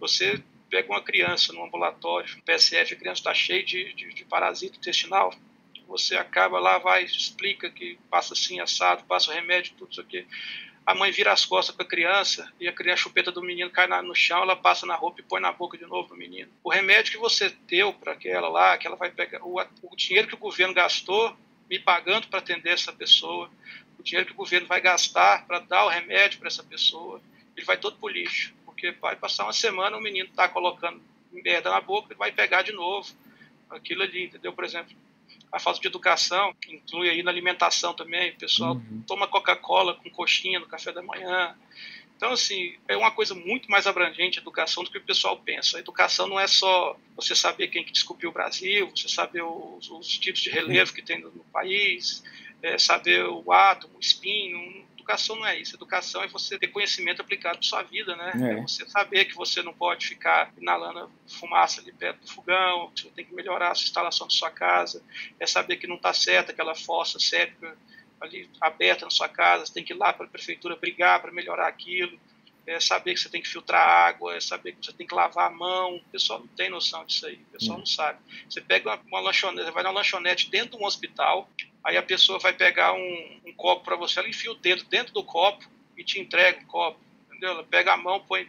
Você 0.00 0.42
pega 0.70 0.90
uma 0.90 1.02
criança 1.02 1.52
no 1.52 1.64
ambulatório, 1.64 2.36
no 2.36 2.42
PSF, 2.42 2.94
a 2.94 2.96
criança 2.96 3.20
está 3.20 3.34
cheia 3.34 3.62
de, 3.62 3.92
de, 3.94 4.12
de 4.12 4.24
parasita 4.24 4.76
intestinal, 4.76 5.34
você 5.86 6.16
acaba 6.16 6.60
lá, 6.60 6.76
vai, 6.78 7.04
explica 7.04 7.70
que 7.70 7.98
passa 8.10 8.34
assim, 8.34 8.60
assado, 8.60 9.04
passa 9.04 9.30
o 9.30 9.34
remédio, 9.34 9.74
tudo 9.76 9.90
isso 9.90 10.00
aqui 10.00 10.26
a 10.88 10.94
mãe 10.94 11.10
vira 11.10 11.30
as 11.30 11.44
costas 11.44 11.76
para 11.76 11.84
a 11.84 11.88
criança 11.88 12.50
e 12.58 12.66
a 12.66 12.72
criança, 12.72 13.00
a 13.00 13.02
chupeta 13.02 13.30
do 13.30 13.42
menino 13.42 13.68
cai 13.68 13.86
no 14.00 14.14
chão, 14.14 14.40
ela 14.40 14.56
passa 14.56 14.86
na 14.86 14.94
roupa 14.94 15.20
e 15.20 15.22
põe 15.22 15.38
na 15.38 15.52
boca 15.52 15.76
de 15.76 15.84
novo 15.84 16.08
do 16.08 16.16
menino. 16.16 16.50
O 16.64 16.70
remédio 16.70 17.12
que 17.12 17.18
você 17.18 17.54
deu 17.68 17.92
para 17.92 18.12
aquela 18.12 18.48
lá, 18.48 18.78
que 18.78 18.86
ela 18.86 18.96
vai 18.96 19.10
pegar, 19.10 19.42
o, 19.42 19.60
o 19.82 19.94
dinheiro 19.94 20.26
que 20.26 20.34
o 20.34 20.38
governo 20.38 20.72
gastou 20.72 21.36
me 21.68 21.78
pagando 21.78 22.28
para 22.28 22.38
atender 22.38 22.70
essa 22.70 22.90
pessoa, 22.90 23.50
o 23.98 24.02
dinheiro 24.02 24.28
que 24.28 24.32
o 24.32 24.36
governo 24.36 24.66
vai 24.66 24.80
gastar 24.80 25.46
para 25.46 25.58
dar 25.58 25.84
o 25.84 25.90
remédio 25.90 26.38
para 26.38 26.48
essa 26.48 26.64
pessoa, 26.64 27.20
ele 27.54 27.66
vai 27.66 27.76
todo 27.76 27.98
pro 27.98 28.08
lixo, 28.08 28.54
porque 28.64 28.92
vai 28.92 29.14
passar 29.14 29.44
uma 29.44 29.52
semana 29.52 29.94
o 29.94 30.00
menino 30.00 30.30
está 30.30 30.48
colocando 30.48 31.02
merda 31.30 31.68
na 31.68 31.82
boca 31.82 32.14
e 32.14 32.16
vai 32.16 32.32
pegar 32.32 32.62
de 32.62 32.72
novo 32.72 33.06
aquilo 33.68 34.04
ali, 34.04 34.24
entendeu? 34.24 34.54
Por 34.54 34.64
exemplo, 34.64 34.96
a 35.50 35.58
falta 35.58 35.80
de 35.80 35.86
educação, 35.86 36.54
que 36.60 36.74
inclui 36.74 37.08
aí 37.08 37.22
na 37.22 37.30
alimentação 37.30 37.94
também, 37.94 38.30
o 38.30 38.36
pessoal 38.36 38.74
uhum. 38.74 39.02
toma 39.06 39.26
Coca-Cola 39.26 39.94
com 39.94 40.10
coxinha 40.10 40.60
no 40.60 40.66
café 40.66 40.92
da 40.92 41.02
manhã. 41.02 41.56
Então, 42.16 42.32
assim, 42.32 42.76
é 42.88 42.96
uma 42.96 43.12
coisa 43.12 43.34
muito 43.34 43.70
mais 43.70 43.86
abrangente 43.86 44.38
a 44.38 44.42
educação 44.42 44.82
do 44.82 44.90
que 44.90 44.98
o 44.98 45.04
pessoal 45.04 45.38
pensa. 45.38 45.76
A 45.76 45.80
educação 45.80 46.26
não 46.26 46.38
é 46.38 46.48
só 46.48 46.98
você 47.14 47.34
saber 47.34 47.68
quem 47.68 47.84
que 47.84 47.92
descobriu 47.92 48.30
o 48.30 48.32
Brasil, 48.32 48.90
você 48.90 49.08
saber 49.08 49.42
os, 49.42 49.88
os 49.88 50.18
tipos 50.18 50.40
de 50.40 50.50
relevo 50.50 50.92
que 50.92 51.00
tem 51.00 51.20
no, 51.20 51.30
no 51.30 51.44
país, 51.44 52.24
é, 52.60 52.76
saber 52.76 53.24
o 53.24 53.52
átomo, 53.52 53.96
o 53.96 54.00
espinho, 54.00 54.84
educação 55.08 55.36
não 55.36 55.46
é 55.46 55.58
isso. 55.58 55.74
Educação 55.74 56.22
é 56.22 56.28
você 56.28 56.58
ter 56.58 56.68
conhecimento 56.68 57.22
aplicado 57.22 57.56
na 57.56 57.62
sua 57.62 57.82
vida, 57.82 58.14
né? 58.14 58.32
É. 58.34 58.58
é. 58.58 58.62
você 58.62 58.86
saber 58.88 59.24
que 59.24 59.34
você 59.34 59.62
não 59.62 59.72
pode 59.72 60.06
ficar 60.06 60.52
inalando 60.58 61.10
fumaça 61.26 61.80
ali 61.80 61.92
perto 61.92 62.20
do 62.20 62.30
fogão, 62.30 62.92
você 62.94 63.08
tem 63.10 63.24
que 63.24 63.34
melhorar 63.34 63.72
a 63.72 63.74
sua 63.74 63.84
instalação 63.84 64.26
da 64.26 64.34
sua 64.34 64.50
casa, 64.50 65.02
é 65.40 65.46
saber 65.46 65.76
que 65.76 65.86
não 65.86 65.96
está 65.96 66.12
certa 66.12 66.52
aquela 66.52 66.74
fossa 66.74 67.18
séptica 67.18 67.76
ali 68.20 68.50
aberta 68.60 69.04
na 69.04 69.10
sua 69.10 69.28
casa, 69.28 69.64
você 69.64 69.72
tem 69.72 69.84
que 69.84 69.92
ir 69.92 69.96
lá 69.96 70.12
para 70.12 70.26
a 70.26 70.28
prefeitura 70.28 70.76
brigar 70.76 71.22
para 71.22 71.32
melhorar 71.32 71.68
aquilo, 71.68 72.18
é 72.66 72.78
saber 72.80 73.14
que 73.14 73.20
você 73.20 73.30
tem 73.30 73.40
que 73.40 73.48
filtrar 73.48 73.80
água, 73.80 74.36
é 74.36 74.40
saber 74.40 74.72
que 74.72 74.84
você 74.84 74.92
tem 74.92 75.06
que 75.06 75.14
lavar 75.14 75.46
a 75.46 75.50
mão. 75.50 75.96
O 75.96 76.04
pessoal 76.10 76.40
não 76.40 76.48
tem 76.48 76.68
noção 76.68 77.02
disso 77.06 77.26
aí, 77.26 77.36
o 77.36 77.52
pessoal 77.52 77.76
hum. 77.76 77.80
não 77.80 77.86
sabe. 77.86 78.18
Você 78.46 78.60
pega 78.60 78.90
uma, 78.90 79.00
uma 79.06 79.20
lanchonete, 79.20 79.64
você 79.64 79.70
vai 79.70 79.82
na 79.82 79.90
lanchonete 79.90 80.50
dentro 80.50 80.76
de 80.76 80.82
um 80.82 80.86
hospital, 80.86 81.48
Aí 81.84 81.96
a 81.96 82.02
pessoa 82.02 82.38
vai 82.38 82.52
pegar 82.52 82.92
um, 82.92 83.40
um 83.46 83.52
copo 83.52 83.84
para 83.84 83.96
você, 83.96 84.18
ela 84.18 84.28
enfia 84.28 84.50
o 84.50 84.56
dedo 84.56 84.84
dentro 84.84 85.12
do 85.12 85.24
copo 85.24 85.64
e 85.96 86.04
te 86.04 86.20
entrega 86.20 86.60
o 86.60 86.66
copo. 86.66 87.00
Entendeu? 87.26 87.50
Ela 87.50 87.64
pega 87.64 87.92
a 87.92 87.96
mão, 87.96 88.20
põe, 88.20 88.48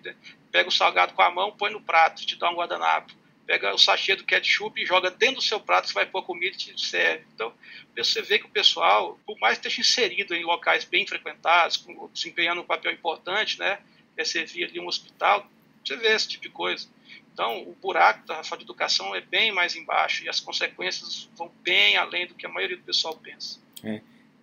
pega 0.51 0.69
o 0.69 0.71
salgado 0.71 1.13
com 1.13 1.21
a 1.21 1.29
mão, 1.29 1.51
põe 1.51 1.71
no 1.71 1.81
prato, 1.81 2.25
te 2.25 2.35
dá 2.35 2.49
um 2.49 2.55
guardanapo. 2.55 3.13
Pega 3.45 3.73
o 3.73 3.77
sachê 3.77 4.15
do 4.15 4.23
ketchup 4.23 4.79
e 4.79 4.85
joga 4.85 5.09
dentro 5.09 5.37
do 5.37 5.41
seu 5.41 5.59
prato, 5.59 5.87
você 5.87 5.93
vai 5.93 6.05
pôr 6.05 6.23
comida 6.23 6.55
e 6.55 6.57
te 6.57 6.85
serve. 6.85 7.25
Então, 7.33 7.51
você 7.97 8.21
vê 8.21 8.37
que 8.37 8.45
o 8.45 8.49
pessoal, 8.49 9.19
por 9.25 9.39
mais 9.39 9.57
que 9.57 9.67
esteja 9.67 9.81
inserido 9.81 10.35
em 10.35 10.43
locais 10.43 10.83
bem 10.83 11.05
frequentados, 11.05 11.83
desempenhando 12.13 12.61
um 12.61 12.65
papel 12.65 12.91
importante, 12.91 13.57
né? 13.57 13.79
É 14.15 14.23
servir 14.23 14.65
ali 14.65 14.79
um 14.79 14.87
hospital, 14.87 15.49
você 15.83 15.95
vê 15.95 16.09
esse 16.09 16.27
tipo 16.27 16.43
de 16.43 16.49
coisa. 16.49 16.87
Então, 17.33 17.63
o 17.63 17.73
buraco 17.75 18.25
da 18.27 18.43
falta 18.43 18.57
de 18.57 18.63
educação 18.63 19.15
é 19.15 19.21
bem 19.21 19.51
mais 19.51 19.75
embaixo 19.75 20.23
e 20.23 20.29
as 20.29 20.39
consequências 20.39 21.29
vão 21.35 21.51
bem 21.61 21.95
além 21.95 22.27
do 22.27 22.35
que 22.35 22.45
a 22.45 22.49
maioria 22.49 22.77
do 22.77 22.83
pessoal 22.83 23.15
pensa. 23.15 23.59
É. 23.83 24.01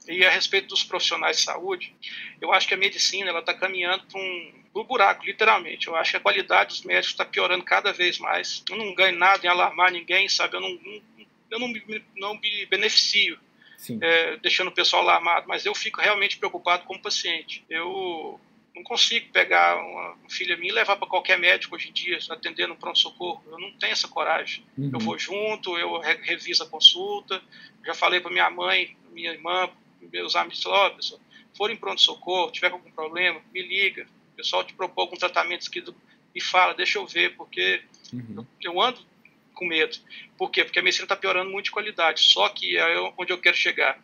E 0.09 0.25
a 0.25 0.31
respeito 0.31 0.69
dos 0.69 0.85
profissionais 0.85 1.39
de 1.39 1.43
saúde, 1.43 1.95
eu 2.41 2.53
acho 2.53 2.67
que 2.69 2.75
a 2.75 2.77
medicina 2.77 3.29
ela 3.29 3.41
está 3.41 3.53
caminhando 3.53 4.05
para 4.05 4.21
um, 4.21 4.53
um 4.75 4.85
buraco, 4.85 5.25
literalmente. 5.25 5.89
Eu 5.89 5.97
acho 5.97 6.13
que 6.13 6.17
a 6.17 6.21
qualidade 6.21 6.69
dos 6.69 6.83
médicos 6.83 7.11
está 7.11 7.25
piorando 7.25 7.65
cada 7.65 7.93
vez 7.93 8.19
mais. 8.19 8.63
Eu 8.71 8.77
não 8.77 8.95
ganho 8.95 9.19
nada 9.19 9.45
em 9.45 9.51
alarmar 9.51 9.91
ninguém, 9.91 10.29
sabe? 10.29 10.57
Eu 10.57 10.61
não, 10.61 10.79
eu 11.51 11.59
não 11.59 11.69
me, 11.69 12.05
não 12.17 12.39
me 12.39 12.67
beneficio 12.67 13.39
é, 14.01 14.37
deixando 14.37 14.69
o 14.69 14.73
pessoal 14.73 15.03
alarmado, 15.03 15.47
mas 15.49 15.67
eu 15.67 15.75
fico 15.75 16.01
realmente 16.01 16.39
preocupado 16.39 16.85
como 16.85 17.01
paciente. 17.01 17.65
Eu 17.69 18.41
não 18.77 18.83
consigo 18.83 19.33
pegar 19.33 19.75
uma 19.77 20.15
filha 20.29 20.55
minha 20.55 20.71
e 20.71 20.75
levar 20.75 20.97
para 20.97 21.09
qualquer 21.09 21.39
médico 21.39 21.75
hoje 21.75 21.89
em 21.89 21.93
dia, 21.93 22.19
atender 22.29 22.69
no 22.69 22.77
pronto-socorro. 22.77 23.43
Eu 23.51 23.59
não 23.59 23.73
tenho 23.73 23.93
essa 23.93 24.07
coragem. 24.07 24.63
Uhum. 24.77 24.91
Eu 24.93 25.01
vou 25.01 25.19
junto, 25.19 25.79
eu 25.79 25.99
reviso 25.99 26.63
a 26.63 26.69
consulta. 26.69 27.43
Já 27.85 27.95
falei 27.95 28.21
para 28.21 28.31
minha 28.31 28.51
mãe, 28.51 28.95
minha 29.13 29.33
irmã, 29.33 29.71
meus 30.13 30.37
amigos, 30.37 30.67
ó, 30.67 30.89
oh, 30.89 30.91
pessoal, 30.91 31.21
forem 31.57 31.75
pronto-socorro, 31.75 32.53
tiver 32.53 32.71
algum 32.71 32.91
problema, 32.91 33.41
me 33.53 33.63
liga. 33.63 34.07
O 34.35 34.37
pessoal 34.37 34.63
te 34.63 34.75
propõe 34.75 35.05
algum 35.05 35.17
tratamento 35.17 35.71
que 35.71 35.83
me 36.35 36.41
fala, 36.41 36.75
deixa 36.75 36.99
eu 36.99 37.07
ver, 37.07 37.35
porque 37.35 37.83
uhum. 38.13 38.47
eu, 38.61 38.73
eu, 38.73 38.81
ando 38.83 39.01
com 39.55 39.65
medo. 39.65 39.97
Por 40.37 40.51
quê? 40.51 40.63
Porque 40.63 40.79
a 40.79 40.83
medicina 40.83 41.07
está 41.07 41.17
piorando 41.17 41.51
muito 41.51 41.67
de 41.67 41.71
qualidade. 41.71 42.21
Só 42.21 42.47
que 42.51 42.77
é 42.77 43.01
onde 43.17 43.33
eu 43.33 43.39
quero 43.39 43.57
chegar. 43.57 43.99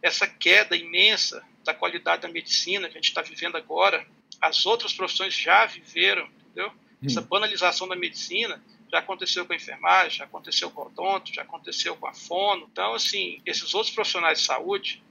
Essa 0.00 0.26
queda 0.26 0.74
imensa 0.74 1.44
da 1.64 1.74
qualidade 1.74 2.22
da 2.22 2.28
medicina 2.28 2.88
que 2.88 2.94
a 2.96 3.00
gente 3.00 3.08
está 3.08 3.22
vivendo 3.22 3.56
agora, 3.56 4.06
as 4.40 4.66
outras 4.66 4.92
profissões 4.92 5.34
já 5.34 5.66
viveram, 5.66 6.26
entendeu? 6.26 6.68
Hum. 6.68 7.06
Essa 7.06 7.20
banalização 7.20 7.88
da 7.88 7.96
medicina 7.96 8.62
já 8.90 8.98
aconteceu 8.98 9.44
com 9.44 9.52
a 9.52 9.56
enfermagem, 9.56 10.18
já 10.18 10.24
aconteceu 10.24 10.70
com 10.70 10.82
o 10.82 10.86
odonto, 10.86 11.34
já 11.34 11.42
aconteceu 11.42 11.96
com 11.96 12.06
a 12.06 12.14
fono. 12.14 12.68
Então, 12.70 12.94
assim, 12.94 13.40
esses 13.44 13.74
outros 13.74 13.92
profissionais 13.94 14.40
de 14.40 14.44
saúde, 14.44 15.02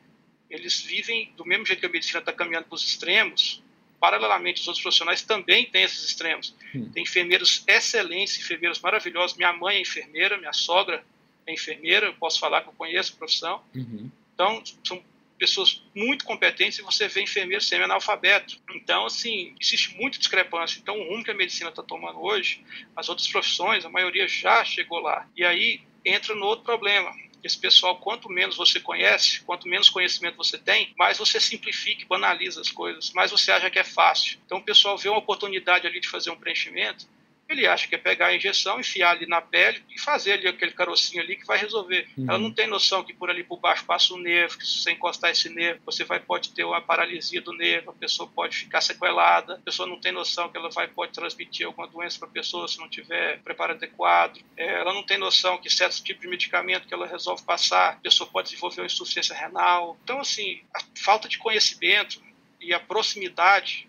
eles 0.49 0.81
vivem 0.81 1.33
do 1.35 1.45
mesmo 1.45 1.65
jeito 1.65 1.79
que 1.79 1.85
a 1.85 1.89
medicina 1.89 2.19
está 2.19 2.31
caminhando 2.31 2.67
para 2.67 2.75
os 2.75 2.83
extremos, 2.83 3.61
paralelamente 3.99 4.61
os 4.61 4.67
outros 4.67 4.81
profissionais 4.81 5.21
também 5.21 5.65
têm 5.65 5.83
esses 5.83 6.03
extremos. 6.03 6.55
Hum. 6.75 6.89
Tem 6.93 7.03
enfermeiros 7.03 7.63
excelentes, 7.67 8.37
enfermeiros 8.37 8.79
maravilhosos. 8.79 9.35
Minha 9.35 9.53
mãe 9.53 9.77
é 9.77 9.81
enfermeira, 9.81 10.37
minha 10.37 10.53
sogra 10.53 11.03
é 11.47 11.53
enfermeira, 11.53 12.07
eu 12.07 12.13
posso 12.13 12.39
falar 12.39 12.61
que 12.61 12.69
eu 12.69 12.73
conheço 12.73 13.13
a 13.13 13.17
profissão. 13.17 13.61
Uhum. 13.75 14.09
Então, 14.33 14.63
são 14.83 15.03
pessoas 15.43 15.83
muito 15.93 16.23
competentes 16.23 16.79
e 16.79 16.81
você 16.81 17.09
vê 17.09 17.21
enfermeiros 17.21 17.67
semi-analfabeto. 17.67 18.57
Então, 18.73 19.05
assim, 19.05 19.53
existe 19.59 19.93
muita 19.97 20.17
discrepância. 20.17 20.79
Então, 20.79 20.97
o 20.97 21.09
rumo 21.09 21.21
que 21.21 21.31
a 21.31 21.33
medicina 21.33 21.69
está 21.69 21.83
tomando 21.83 22.23
hoje, 22.23 22.63
as 22.95 23.09
outras 23.09 23.27
profissões, 23.27 23.83
a 23.83 23.89
maioria 23.89 24.25
já 24.25 24.63
chegou 24.63 24.99
lá. 24.99 25.27
E 25.35 25.43
aí 25.43 25.81
entra 26.05 26.33
no 26.33 26.45
outro 26.45 26.63
problema. 26.63 27.13
Esse 27.43 27.59
pessoal, 27.59 27.97
quanto 27.97 28.29
menos 28.29 28.55
você 28.55 28.79
conhece, 28.79 29.41
quanto 29.41 29.67
menos 29.67 29.89
conhecimento 29.89 30.37
você 30.37 30.57
tem, 30.57 30.93
mais 30.97 31.17
você 31.17 31.41
simplifica 31.41 32.03
e 32.03 32.05
banaliza 32.05 32.61
as 32.61 32.71
coisas, 32.71 33.11
mais 33.11 33.29
você 33.29 33.51
acha 33.51 33.69
que 33.69 33.79
é 33.79 33.83
fácil. 33.83 34.39
Então, 34.45 34.59
o 34.59 34.63
pessoal 34.63 34.97
vê 34.97 35.09
uma 35.09 35.19
oportunidade 35.19 35.85
ali 35.85 35.99
de 35.99 36.07
fazer 36.07 36.31
um 36.31 36.37
preenchimento, 36.37 37.05
ele 37.49 37.67
acha 37.67 37.87
que 37.87 37.95
é 37.95 37.97
pegar 37.97 38.27
a 38.27 38.35
injeção, 38.35 38.79
enfiar 38.79 39.11
ali 39.11 39.27
na 39.27 39.41
pele 39.41 39.83
e 39.89 39.99
fazer 39.99 40.33
ali 40.33 40.47
aquele 40.47 40.71
carocinho 40.71 41.21
ali 41.21 41.35
que 41.35 41.45
vai 41.45 41.57
resolver. 41.57 42.07
Uhum. 42.17 42.25
Ela 42.27 42.39
não 42.39 42.51
tem 42.51 42.67
noção 42.67 43.03
que 43.03 43.13
por 43.13 43.29
ali 43.29 43.43
por 43.43 43.59
baixo 43.59 43.85
passa 43.85 44.13
um 44.13 44.17
nervo, 44.17 44.57
que 44.57 44.65
se 44.65 44.79
você 44.79 44.91
encostar 44.91 45.31
esse 45.31 45.49
nervo, 45.49 45.81
você 45.85 46.03
vai, 46.03 46.19
pode 46.19 46.51
ter 46.51 46.63
uma 46.63 46.81
paralisia 46.81 47.41
do 47.41 47.53
nervo, 47.53 47.91
a 47.91 47.93
pessoa 47.93 48.29
pode 48.29 48.57
ficar 48.57 48.81
sequelada, 48.81 49.55
a 49.55 49.59
pessoa 49.59 49.87
não 49.87 49.99
tem 49.99 50.11
noção 50.11 50.49
que 50.49 50.57
ela 50.57 50.69
vai, 50.69 50.87
pode 50.87 51.11
transmitir 51.11 51.65
alguma 51.65 51.87
doença 51.87 52.17
para 52.19 52.27
a 52.27 52.31
pessoa 52.31 52.67
se 52.67 52.79
não 52.79 52.89
tiver 52.89 53.39
preparo 53.43 53.73
adequado. 53.73 54.39
É, 54.57 54.81
ela 54.81 54.93
não 54.93 55.03
tem 55.03 55.17
noção 55.17 55.57
que 55.57 55.69
certos 55.69 55.99
tipos 55.99 56.21
de 56.21 56.27
medicamento 56.27 56.87
que 56.87 56.93
ela 56.93 57.07
resolve 57.07 57.43
passar, 57.43 57.93
a 57.93 57.95
pessoa 57.97 58.29
pode 58.29 58.49
desenvolver 58.49 58.81
uma 58.81 58.87
insuficiência 58.87 59.35
renal. 59.35 59.97
Então, 60.03 60.19
assim, 60.19 60.61
a 60.73 60.79
falta 60.95 61.27
de 61.27 61.37
conhecimento 61.37 62.21
e 62.59 62.73
a 62.73 62.79
proximidade 62.79 63.87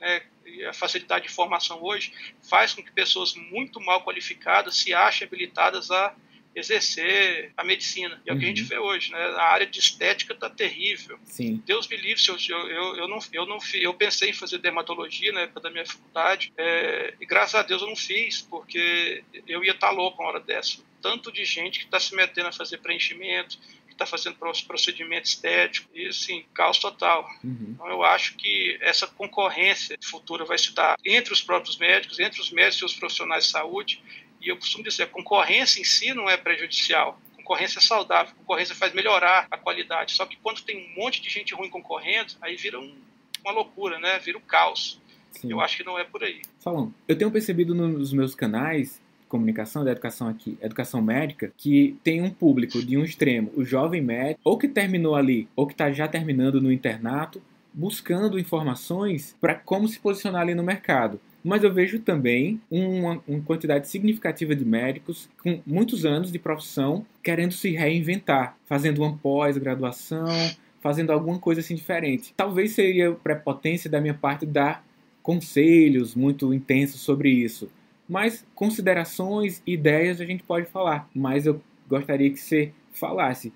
né, 0.00 0.22
a 0.64 0.72
facilidade 0.72 1.26
de 1.26 1.32
informação 1.32 1.82
hoje 1.82 2.12
faz 2.42 2.74
com 2.74 2.82
que 2.82 2.92
pessoas 2.92 3.34
muito 3.34 3.80
mal 3.80 4.02
qualificadas 4.04 4.76
se 4.76 4.92
achem 4.92 5.26
habilitadas 5.26 5.90
a 5.90 6.14
exercer 6.54 7.52
a 7.56 7.64
medicina. 7.64 8.20
E 8.26 8.30
é 8.30 8.32
uhum. 8.32 8.36
o 8.36 8.40
que 8.40 8.46
a 8.46 8.48
gente 8.48 8.62
uhum. 8.62 8.68
vê 8.68 8.78
hoje, 8.78 9.10
né? 9.10 9.18
A 9.18 9.52
área 9.52 9.66
de 9.66 9.78
estética 9.78 10.34
está 10.34 10.50
terrível. 10.50 11.18
Sim. 11.24 11.62
Deus 11.66 11.88
me 11.88 11.96
livre 11.96 12.22
se 12.22 12.30
eu, 12.30 12.36
eu, 12.48 12.96
eu, 12.96 13.08
não, 13.08 13.18
eu 13.32 13.46
não 13.46 13.58
eu 13.74 13.94
pensei 13.94 14.30
em 14.30 14.34
fazer 14.34 14.58
dermatologia 14.58 15.32
na 15.32 15.40
época 15.40 15.60
da 15.60 15.70
minha 15.70 15.86
faculdade 15.86 16.52
é, 16.56 17.14
e 17.20 17.26
graças 17.26 17.54
a 17.54 17.62
Deus 17.62 17.82
eu 17.82 17.88
não 17.88 17.96
fiz 17.96 18.42
porque 18.42 19.24
eu 19.46 19.64
ia 19.64 19.72
estar 19.72 19.88
tá 19.88 19.92
louco 19.92 20.22
uma 20.22 20.28
hora 20.28 20.40
dessa. 20.40 20.78
Tanto 21.00 21.32
de 21.32 21.44
gente 21.44 21.80
que 21.80 21.84
está 21.86 21.98
se 21.98 22.14
metendo 22.14 22.48
a 22.48 22.52
fazer 22.52 22.78
preenchimento, 22.78 23.58
está 24.02 24.16
fazendo 24.16 24.36
procedimento 24.66 25.26
estético, 25.26 25.88
e 25.94 26.06
assim, 26.08 26.44
caos 26.54 26.78
total. 26.78 27.28
Uhum. 27.42 27.72
Então 27.74 27.88
eu 27.88 28.02
acho 28.02 28.36
que 28.36 28.78
essa 28.80 29.06
concorrência 29.06 29.96
futura 30.02 30.44
vai 30.44 30.58
se 30.58 30.74
dar 30.74 30.96
entre 31.04 31.32
os 31.32 31.42
próprios 31.42 31.76
médicos, 31.78 32.18
entre 32.18 32.40
os 32.40 32.50
médicos 32.50 32.82
e 32.82 32.84
os 32.84 32.94
profissionais 32.94 33.44
de 33.44 33.50
saúde, 33.50 34.02
e 34.40 34.48
eu 34.48 34.56
costumo 34.56 34.82
dizer, 34.82 35.04
a 35.04 35.06
concorrência 35.06 35.80
em 35.80 35.84
si 35.84 36.12
não 36.12 36.28
é 36.28 36.36
prejudicial, 36.36 37.20
concorrência 37.36 37.78
é 37.78 37.82
saudável, 37.82 38.34
concorrência 38.36 38.74
faz 38.74 38.92
melhorar 38.94 39.46
a 39.50 39.58
qualidade. 39.58 40.12
Só 40.12 40.24
que 40.24 40.36
quando 40.36 40.62
tem 40.62 40.78
um 40.78 41.00
monte 41.00 41.20
de 41.20 41.28
gente 41.28 41.54
ruim 41.54 41.68
concorrendo, 41.68 42.34
aí 42.40 42.56
vira 42.56 42.80
um, 42.80 42.96
uma 43.44 43.52
loucura, 43.52 43.98
né? 43.98 44.18
Vira 44.18 44.38
um 44.38 44.40
caos. 44.40 45.00
Sim. 45.32 45.50
Eu 45.50 45.60
acho 45.60 45.76
que 45.76 45.84
não 45.84 45.98
é 45.98 46.04
por 46.04 46.22
aí. 46.22 46.42
Falando, 46.60 46.94
eu 47.08 47.16
tenho 47.16 47.30
percebido 47.30 47.74
nos 47.74 48.12
meus 48.12 48.34
canais 48.34 49.01
comunicação, 49.32 49.82
da 49.82 49.92
educação 49.92 50.28
aqui, 50.28 50.58
educação 50.60 51.00
médica, 51.00 51.50
que 51.56 51.96
tem 52.04 52.20
um 52.20 52.28
público 52.28 52.84
de 52.84 52.98
um 52.98 53.02
extremo, 53.02 53.50
o 53.56 53.64
jovem 53.64 54.02
médico, 54.02 54.42
ou 54.44 54.58
que 54.58 54.68
terminou 54.68 55.16
ali, 55.16 55.48
ou 55.56 55.66
que 55.66 55.72
está 55.72 55.90
já 55.90 56.06
terminando 56.06 56.60
no 56.60 56.70
internato, 56.70 57.40
buscando 57.72 58.38
informações 58.38 59.34
para 59.40 59.54
como 59.54 59.88
se 59.88 59.98
posicionar 59.98 60.42
ali 60.42 60.54
no 60.54 60.62
mercado. 60.62 61.18
Mas 61.42 61.64
eu 61.64 61.72
vejo 61.72 61.98
também 61.98 62.60
uma, 62.70 63.22
uma, 63.26 63.40
quantidade 63.40 63.88
significativa 63.88 64.54
de 64.54 64.66
médicos 64.66 65.30
com 65.42 65.60
muitos 65.66 66.04
anos 66.04 66.30
de 66.30 66.38
profissão 66.38 67.06
querendo 67.22 67.54
se 67.54 67.70
reinventar, 67.70 68.56
fazendo 68.66 69.02
uma 69.02 69.16
pós-graduação, 69.16 70.28
fazendo 70.82 71.10
alguma 71.10 71.38
coisa 71.38 71.62
assim 71.62 71.74
diferente. 71.74 72.34
Talvez 72.36 72.72
seria 72.72 73.12
prepotência 73.12 73.90
da 73.90 73.98
minha 73.98 74.14
parte 74.14 74.44
dar 74.44 74.84
conselhos 75.22 76.14
muito 76.14 76.52
intensos 76.52 77.00
sobre 77.00 77.30
isso. 77.30 77.70
Mas 78.12 78.46
considerações, 78.54 79.62
ideias 79.66 80.20
a 80.20 80.26
gente 80.26 80.42
pode 80.42 80.66
falar. 80.66 81.08
Mas 81.14 81.46
eu 81.46 81.62
gostaria 81.88 82.28
que 82.28 82.36
você 82.36 82.70
falasse 82.92 83.50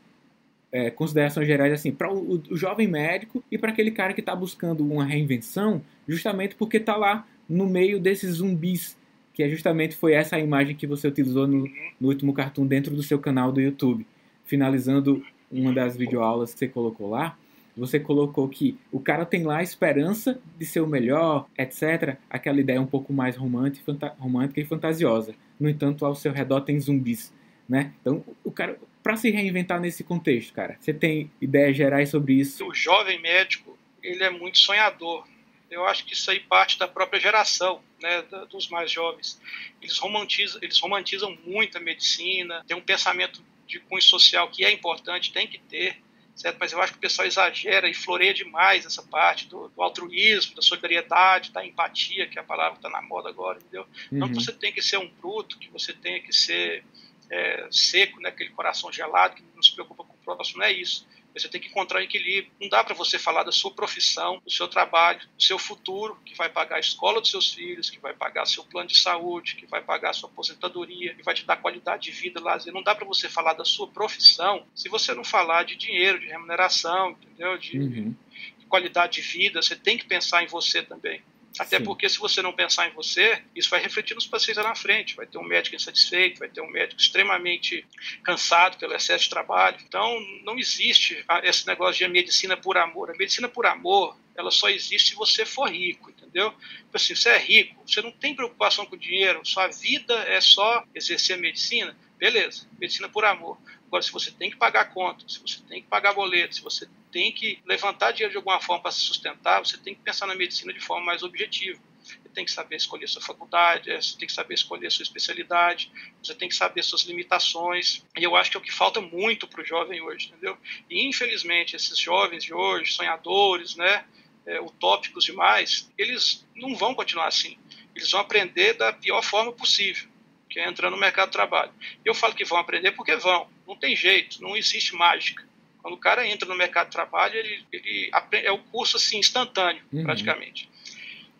é, 0.72 0.88
considerações 0.88 1.46
gerais 1.46 1.74
assim 1.74 1.92
para 1.92 2.10
o, 2.10 2.42
o, 2.50 2.56
jovem 2.56 2.88
médico 2.88 3.44
e 3.52 3.58
para 3.58 3.70
aquele 3.70 3.90
cara 3.90 4.14
que 4.14 4.20
está 4.20 4.34
buscando 4.34 4.82
uma 4.82 5.04
reinvenção, 5.04 5.82
justamente 6.08 6.54
porque 6.54 6.78
está 6.78 6.96
lá 6.96 7.26
no 7.46 7.68
meio 7.68 8.00
desses 8.00 8.36
zumbis, 8.36 8.96
que 9.34 9.42
é 9.42 9.48
justamente 9.50 9.94
foi 9.94 10.14
essa 10.14 10.38
imagem 10.38 10.74
que 10.74 10.86
você 10.86 11.06
utilizou 11.06 11.46
no, 11.46 11.68
no 12.00 12.08
último 12.08 12.32
cartoon 12.32 12.66
dentro 12.66 12.96
do 12.96 13.02
seu 13.02 13.18
canal 13.18 13.52
do 13.52 13.60
YouTube, 13.60 14.06
finalizando 14.46 15.22
uma 15.52 15.70
das 15.70 15.98
videoaulas 15.98 16.54
que 16.54 16.60
você 16.60 16.68
colocou 16.68 17.10
lá 17.10 17.36
você 17.76 18.00
colocou 18.00 18.48
que 18.48 18.78
o 18.90 18.98
cara 18.98 19.26
tem 19.26 19.44
lá 19.44 19.58
a 19.58 19.62
esperança 19.62 20.40
de 20.58 20.64
ser 20.64 20.80
o 20.80 20.86
melhor, 20.86 21.46
etc. 21.58 22.16
Aquela 22.30 22.60
ideia 22.60 22.80
um 22.80 22.86
pouco 22.86 23.12
mais 23.12 23.36
romântica, 23.36 24.14
romântica 24.18 24.60
e 24.60 24.64
fantasiosa. 24.64 25.34
No 25.60 25.68
entanto, 25.68 26.04
ao 26.06 26.14
seu 26.14 26.32
redor 26.32 26.62
tem 26.62 26.80
zumbis, 26.80 27.32
né? 27.68 27.92
Então, 28.00 28.24
o 28.42 28.50
cara, 28.50 28.78
para 29.02 29.16
se 29.16 29.30
reinventar 29.30 29.80
nesse 29.80 30.02
contexto, 30.02 30.52
cara, 30.52 30.76
você 30.80 30.92
tem 30.92 31.30
ideias 31.40 31.76
gerais 31.76 32.08
sobre 32.08 32.34
isso? 32.34 32.66
O 32.66 32.74
jovem 32.74 33.20
médico, 33.20 33.78
ele 34.02 34.24
é 34.24 34.30
muito 34.30 34.58
sonhador. 34.58 35.26
Eu 35.70 35.84
acho 35.84 36.04
que 36.04 36.14
isso 36.14 36.30
aí 36.30 36.40
parte 36.40 36.78
da 36.78 36.86
própria 36.86 37.20
geração, 37.20 37.80
né, 38.00 38.22
dos 38.50 38.68
mais 38.68 38.90
jovens. 38.90 39.40
Eles 39.82 39.98
romantizam, 39.98 40.60
eles 40.62 40.78
romantizam 40.78 41.36
muito 41.44 41.76
a 41.76 41.80
medicina, 41.80 42.64
tem 42.66 42.76
um 42.76 42.80
pensamento 42.80 43.42
de 43.66 43.80
cunho 43.80 44.02
social 44.02 44.48
que 44.48 44.64
é 44.64 44.70
importante, 44.70 45.32
tem 45.32 45.46
que 45.46 45.58
ter, 45.58 45.98
certo? 46.36 46.58
Mas 46.60 46.72
eu 46.72 46.80
acho 46.80 46.92
que 46.92 46.98
o 46.98 47.00
pessoal 47.00 47.26
exagera 47.26 47.88
e 47.88 47.94
floreia 47.94 48.34
demais 48.34 48.84
essa 48.84 49.02
parte 49.02 49.48
do, 49.48 49.68
do 49.68 49.82
altruísmo, 49.82 50.54
da 50.54 50.62
solidariedade, 50.62 51.50
da 51.50 51.64
empatia, 51.64 52.28
que 52.28 52.38
é 52.38 52.42
a 52.42 52.44
palavra 52.44 52.72
que 52.72 52.86
está 52.86 52.90
na 52.90 53.02
moda 53.02 53.30
agora, 53.30 53.58
entendeu? 53.58 53.86
Uhum. 54.12 54.18
Não 54.18 54.28
que 54.28 54.34
você 54.34 54.52
tem 54.52 54.72
que 54.72 54.82
ser 54.82 54.98
um 54.98 55.08
bruto, 55.08 55.58
que 55.58 55.70
você 55.70 55.94
tenha 55.94 56.20
que 56.20 56.32
ser 56.32 56.84
é, 57.30 57.66
seco, 57.70 58.20
né, 58.20 58.28
aquele 58.28 58.50
coração 58.50 58.92
gelado 58.92 59.34
que 59.34 59.42
não 59.54 59.62
se 59.62 59.72
preocupa 59.72 60.04
com 60.04 60.12
o 60.12 60.18
próximo, 60.18 60.58
não 60.58 60.66
é 60.66 60.72
isso. 60.72 61.06
Você 61.38 61.48
tem 61.48 61.60
que 61.60 61.68
encontrar 61.68 62.00
um 62.00 62.02
equilíbrio. 62.02 62.52
Não 62.60 62.68
dá 62.68 62.82
para 62.82 62.94
você 62.94 63.18
falar 63.18 63.42
da 63.42 63.52
sua 63.52 63.70
profissão, 63.70 64.40
do 64.44 64.50
seu 64.50 64.66
trabalho, 64.68 65.20
do 65.36 65.42
seu 65.42 65.58
futuro, 65.58 66.18
que 66.24 66.34
vai 66.34 66.48
pagar 66.48 66.76
a 66.76 66.80
escola 66.80 67.20
dos 67.20 67.30
seus 67.30 67.52
filhos, 67.52 67.90
que 67.90 67.98
vai 67.98 68.14
pagar 68.14 68.46
seu 68.46 68.64
plano 68.64 68.88
de 68.88 68.98
saúde, 68.98 69.56
que 69.56 69.66
vai 69.66 69.82
pagar 69.82 70.10
a 70.10 70.12
sua 70.12 70.28
aposentadoria, 70.30 71.14
que 71.14 71.22
vai 71.22 71.34
te 71.34 71.44
dar 71.44 71.56
qualidade 71.56 72.04
de 72.04 72.10
vida, 72.10 72.40
lazer. 72.40 72.72
Não 72.72 72.82
dá 72.82 72.94
para 72.94 73.06
você 73.06 73.28
falar 73.28 73.52
da 73.52 73.64
sua 73.64 73.88
profissão 73.88 74.66
se 74.74 74.88
você 74.88 75.12
não 75.12 75.24
falar 75.24 75.64
de 75.64 75.76
dinheiro, 75.76 76.18
de 76.18 76.26
remuneração, 76.26 77.10
entendeu? 77.10 77.58
De, 77.58 77.78
uhum. 77.78 78.14
de 78.58 78.66
qualidade 78.66 79.20
de 79.20 79.22
vida. 79.22 79.60
Você 79.60 79.76
tem 79.76 79.98
que 79.98 80.06
pensar 80.06 80.42
em 80.42 80.46
você 80.46 80.82
também. 80.82 81.22
Até 81.58 81.78
Sim. 81.78 81.84
porque 81.84 82.08
se 82.08 82.18
você 82.18 82.42
não 82.42 82.52
pensar 82.52 82.88
em 82.88 82.92
você, 82.92 83.42
isso 83.54 83.70
vai 83.70 83.80
refletir 83.80 84.14
nos 84.14 84.26
pacientes 84.26 84.62
lá 84.62 84.68
na 84.68 84.74
frente. 84.74 85.16
Vai 85.16 85.26
ter 85.26 85.38
um 85.38 85.44
médico 85.44 85.74
insatisfeito, 85.74 86.38
vai 86.38 86.48
ter 86.48 86.60
um 86.60 86.70
médico 86.70 87.00
extremamente 87.00 87.86
cansado 88.22 88.76
pelo 88.76 88.94
excesso 88.94 89.24
de 89.24 89.30
trabalho. 89.30 89.78
Então, 89.86 90.20
não 90.44 90.58
existe 90.58 91.24
esse 91.42 91.66
negócio 91.66 92.04
de 92.04 92.12
medicina 92.12 92.56
por 92.56 92.76
amor. 92.76 93.10
A 93.10 93.14
medicina 93.14 93.48
por 93.48 93.66
amor, 93.66 94.16
ela 94.36 94.50
só 94.50 94.68
existe 94.68 95.10
se 95.10 95.14
você 95.14 95.46
for 95.46 95.70
rico, 95.70 96.10
entendeu? 96.10 96.50
Tipo 96.50 96.96
assim, 96.96 97.14
você 97.14 97.30
é 97.30 97.38
rico, 97.38 97.82
você 97.86 98.02
não 98.02 98.12
tem 98.12 98.34
preocupação 98.34 98.84
com 98.84 98.96
dinheiro, 98.96 99.40
sua 99.44 99.68
vida 99.68 100.14
é 100.28 100.40
só 100.40 100.84
exercer 100.94 101.36
a 101.36 101.40
medicina, 101.40 101.96
beleza, 102.18 102.68
medicina 102.78 103.08
por 103.08 103.24
amor. 103.24 103.58
Agora, 103.86 104.02
se 104.02 104.12
você 104.12 104.30
tem 104.30 104.50
que 104.50 104.56
pagar 104.56 104.86
contas, 104.86 105.34
se 105.34 105.40
você 105.40 105.60
tem 105.68 105.82
que 105.82 105.88
pagar 105.88 106.12
boletos, 106.12 106.58
se 106.58 106.62
você 106.62 106.88
tem 107.12 107.32
que 107.32 107.60
levantar 107.64 108.12
dinheiro 108.12 108.32
de 108.32 108.36
alguma 108.36 108.60
forma 108.60 108.82
para 108.82 108.90
se 108.90 109.00
sustentar, 109.00 109.64
você 109.64 109.78
tem 109.78 109.94
que 109.94 110.02
pensar 110.02 110.26
na 110.26 110.34
medicina 110.34 110.72
de 110.72 110.80
forma 110.80 111.06
mais 111.06 111.22
objetiva. 111.22 111.80
Você 112.02 112.28
tem 112.34 112.44
que 112.44 112.50
saber 112.50 112.76
escolher 112.76 113.08
sua 113.08 113.22
faculdade, 113.22 113.90
é, 113.90 114.00
você 114.00 114.16
tem 114.16 114.26
que 114.26 114.32
saber 114.32 114.54
escolher 114.54 114.90
sua 114.90 115.02
especialidade, 115.02 115.90
você 116.22 116.34
tem 116.34 116.48
que 116.48 116.54
saber 116.54 116.82
suas 116.82 117.02
limitações. 117.02 118.04
E 118.16 118.22
eu 118.22 118.36
acho 118.36 118.50
que 118.50 118.56
é 118.56 118.60
o 118.60 118.62
que 118.62 118.72
falta 118.72 119.00
muito 119.00 119.48
para 119.48 119.62
o 119.62 119.64
jovem 119.64 120.00
hoje, 120.00 120.28
entendeu? 120.28 120.56
E 120.88 121.06
infelizmente 121.08 121.74
esses 121.74 121.98
jovens 121.98 122.44
de 122.44 122.54
hoje, 122.54 122.92
sonhadores, 122.92 123.76
né, 123.76 124.04
é, 124.46 124.60
utópicos 124.60 125.24
demais, 125.24 125.90
eles 125.98 126.46
não 126.54 126.74
vão 126.76 126.94
continuar 126.94 127.26
assim. 127.26 127.58
Eles 127.94 128.10
vão 128.10 128.20
aprender 128.20 128.74
da 128.74 128.92
pior 128.92 129.22
forma 129.22 129.52
possível, 129.52 130.08
que 130.48 130.60
é 130.60 130.68
entrando 130.68 130.92
no 130.92 131.00
mercado 131.00 131.28
de 131.28 131.32
trabalho. 131.32 131.72
Eu 132.04 132.14
falo 132.14 132.34
que 132.34 132.44
vão 132.44 132.58
aprender 132.58 132.92
porque 132.92 133.16
vão. 133.16 133.48
Não 133.66 133.76
tem 133.76 133.96
jeito, 133.96 134.40
não 134.42 134.56
existe 134.56 134.94
mágica. 134.94 135.46
Quando 135.82 135.94
o 135.94 135.98
cara 135.98 136.26
entra 136.26 136.48
no 136.48 136.56
mercado 136.56 136.86
de 136.86 136.92
trabalho, 136.92 137.36
ele, 137.36 137.64
ele 137.72 138.08
aprende, 138.12 138.46
é 138.46 138.52
o 138.52 138.58
curso 138.58 138.96
assim 138.96 139.18
instantâneo, 139.18 139.84
uhum. 139.92 140.02
praticamente. 140.02 140.68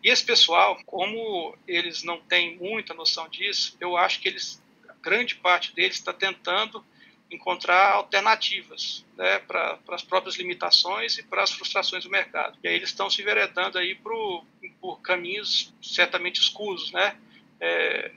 E 0.02 0.08
esse 0.08 0.24
pessoal, 0.24 0.78
como 0.86 1.56
eles 1.66 2.04
não 2.04 2.20
têm 2.20 2.56
muita 2.56 2.94
noção 2.94 3.28
disso, 3.28 3.76
eu 3.80 3.96
acho 3.96 4.20
que 4.20 4.28
eles, 4.28 4.62
grande 5.02 5.34
parte 5.34 5.74
deles 5.74 5.96
está 5.96 6.12
tentando 6.12 6.84
encontrar 7.30 7.92
alternativas 7.92 9.04
né, 9.16 9.40
para 9.40 9.80
as 9.88 10.02
próprias 10.02 10.36
limitações 10.36 11.18
e 11.18 11.24
para 11.24 11.42
as 11.42 11.50
frustrações 11.50 12.04
do 12.04 12.10
mercado. 12.10 12.56
E 12.62 12.68
aí 12.68 12.76
eles 12.76 12.90
estão 12.90 13.10
se 13.10 13.20
enveredando 13.20 13.78
aí 13.78 13.94
pro, 13.96 14.44
por 14.80 15.00
caminhos 15.00 15.74
certamente 15.82 16.40
escusos, 16.40 16.92
né? 16.92 17.16
É, 17.58 18.12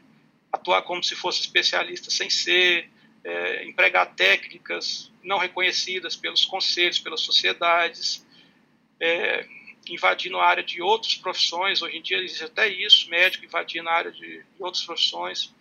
atuar 0.52 0.82
como 0.82 1.04
se 1.04 1.16
fosse 1.16 1.42
especialista 1.42 2.12
sem 2.12 2.30
ser, 2.30 2.90
é, 3.30 3.66
empregar 3.66 4.14
técnicas 4.16 5.12
não 5.24 5.38
reconhecidas 5.38 6.16
pelos 6.16 6.46
conselhos, 6.46 7.00
pelas 7.00 7.22
sociedades, 7.22 8.26
é, 9.00 9.48
invadindo 9.88 10.38
a 10.38 10.46
área 10.46 10.64
de 10.64 10.82
outras 10.82 11.16
profissões. 11.16 11.82
Hoje 11.82 11.98
em 11.98 12.02
dia 12.02 12.18
existe 12.18 12.44
até 12.44 12.68
isso, 12.68 13.10
médico 13.10 13.46
invadindo 13.46 13.88
a 13.88 13.94
área 13.94 14.12
de, 14.12 14.40
de 14.40 14.64
outras 14.64 14.84
profissões. 14.84 15.54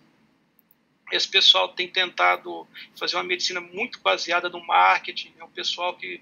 Esse 1.12 1.28
pessoal 1.28 1.68
tem 1.68 1.88
tentado 1.88 2.66
fazer 2.98 3.16
uma 3.16 3.24
medicina 3.24 3.60
muito 3.60 4.00
baseada 4.00 4.48
no 4.48 4.64
marketing. 4.66 5.34
É 5.38 5.44
um 5.44 5.50
pessoal 5.50 5.96
que 5.96 6.20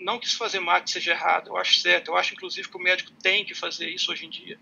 não 0.00 0.18
quis 0.18 0.34
fazer 0.34 0.60
marketing 0.60 0.92
seja 0.92 1.12
errado, 1.12 1.48
eu 1.48 1.56
acho 1.56 1.78
certo. 1.78 2.08
Eu 2.08 2.16
acho, 2.16 2.34
inclusive, 2.34 2.68
que 2.68 2.76
o 2.76 2.80
médico 2.80 3.10
tem 3.22 3.44
que 3.44 3.54
fazer 3.54 3.88
isso 3.88 4.10
hoje 4.10 4.26
em 4.26 4.30
dia. 4.30 4.58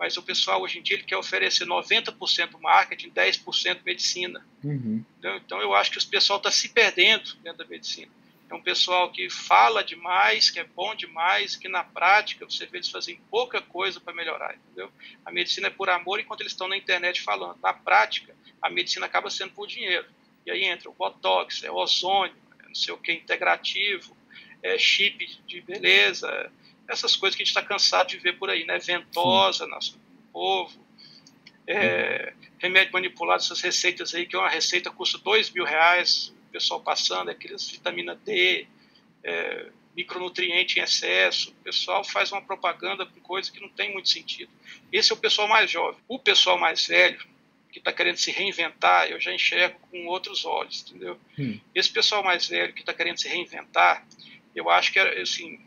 Mas 0.00 0.16
o 0.16 0.22
pessoal, 0.22 0.62
hoje 0.62 0.78
em 0.78 0.82
dia, 0.82 0.96
ele 0.96 1.04
quer 1.04 1.18
oferecer 1.18 1.66
90% 1.66 2.58
marketing, 2.58 3.10
10% 3.10 3.82
medicina. 3.84 4.42
Uhum. 4.64 5.04
Então, 5.18 5.36
então, 5.36 5.60
eu 5.60 5.74
acho 5.74 5.90
que 5.90 5.98
o 5.98 6.06
pessoal 6.06 6.38
está 6.38 6.50
se 6.50 6.70
perdendo 6.70 7.34
dentro 7.42 7.58
da 7.58 7.66
medicina. 7.66 8.10
É 8.48 8.54
um 8.54 8.62
pessoal 8.62 9.12
que 9.12 9.28
fala 9.28 9.84
demais, 9.84 10.48
que 10.48 10.58
é 10.58 10.64
bom 10.64 10.94
demais, 10.94 11.54
que 11.54 11.68
na 11.68 11.84
prática 11.84 12.46
você 12.46 12.64
vê 12.64 12.78
eles 12.78 12.88
fazem 12.88 13.20
pouca 13.30 13.60
coisa 13.60 14.00
para 14.00 14.14
melhorar, 14.14 14.56
entendeu? 14.56 14.90
A 15.22 15.30
medicina 15.30 15.66
é 15.66 15.70
por 15.70 15.90
amor 15.90 16.18
enquanto 16.18 16.40
eles 16.40 16.52
estão 16.52 16.66
na 16.66 16.78
internet 16.78 17.20
falando. 17.20 17.58
Na 17.62 17.74
prática, 17.74 18.34
a 18.62 18.70
medicina 18.70 19.04
acaba 19.04 19.28
sendo 19.28 19.52
por 19.52 19.68
dinheiro. 19.68 20.06
E 20.46 20.50
aí 20.50 20.64
entra 20.64 20.88
o 20.88 20.94
botox, 20.94 21.62
é 21.62 21.70
o 21.70 21.74
ozônio, 21.74 22.34
é 22.64 22.68
não 22.68 22.74
sei 22.74 22.94
o 22.94 22.96
que, 22.96 23.12
integrativo, 23.12 24.16
é 24.62 24.78
chip 24.78 25.26
de 25.46 25.60
beleza, 25.60 26.50
essas 26.90 27.14
coisas 27.14 27.36
que 27.36 27.42
a 27.42 27.44
gente 27.44 27.56
está 27.56 27.62
cansado 27.62 28.08
de 28.08 28.18
ver 28.18 28.36
por 28.36 28.50
aí, 28.50 28.64
né? 28.64 28.78
Ventosa 28.78 29.66
no 29.66 29.78
povo, 30.32 30.84
é, 31.66 32.32
remédio 32.58 32.92
manipulado, 32.92 33.42
essas 33.42 33.60
receitas 33.60 34.14
aí, 34.14 34.26
que 34.26 34.36
uma 34.36 34.48
receita 34.48 34.90
custa 34.90 35.18
dois 35.18 35.50
mil 35.50 35.64
reais, 35.64 36.34
o 36.48 36.52
pessoal 36.52 36.80
passando, 36.80 37.30
aqueles 37.30 37.70
vitamina 37.70 38.16
D, 38.16 38.66
é, 39.22 39.70
micronutriente 39.96 40.78
em 40.78 40.82
excesso, 40.82 41.50
o 41.50 41.64
pessoal 41.64 42.02
faz 42.02 42.32
uma 42.32 42.42
propaganda 42.42 43.06
com 43.06 43.20
coisa 43.20 43.50
que 43.50 43.60
não 43.60 43.68
tem 43.68 43.92
muito 43.92 44.08
sentido. 44.08 44.50
Esse 44.92 45.12
é 45.12 45.14
o 45.14 45.18
pessoal 45.18 45.48
mais 45.48 45.70
jovem. 45.70 46.00
O 46.08 46.18
pessoal 46.18 46.58
mais 46.58 46.86
velho, 46.86 47.24
que 47.70 47.78
está 47.78 47.92
querendo 47.92 48.16
se 48.16 48.32
reinventar, 48.32 49.08
eu 49.08 49.20
já 49.20 49.32
enxergo 49.32 49.78
com 49.90 50.06
outros 50.06 50.44
olhos, 50.44 50.84
entendeu? 50.88 51.18
Hum. 51.38 51.58
Esse 51.72 51.90
pessoal 51.90 52.22
mais 52.24 52.46
velho 52.48 52.72
que 52.72 52.80
está 52.80 52.92
querendo 52.92 53.18
se 53.18 53.28
reinventar, 53.28 54.04
eu 54.54 54.68
acho 54.68 54.92
que 54.92 54.98
era, 54.98 55.22
assim, 55.22 55.60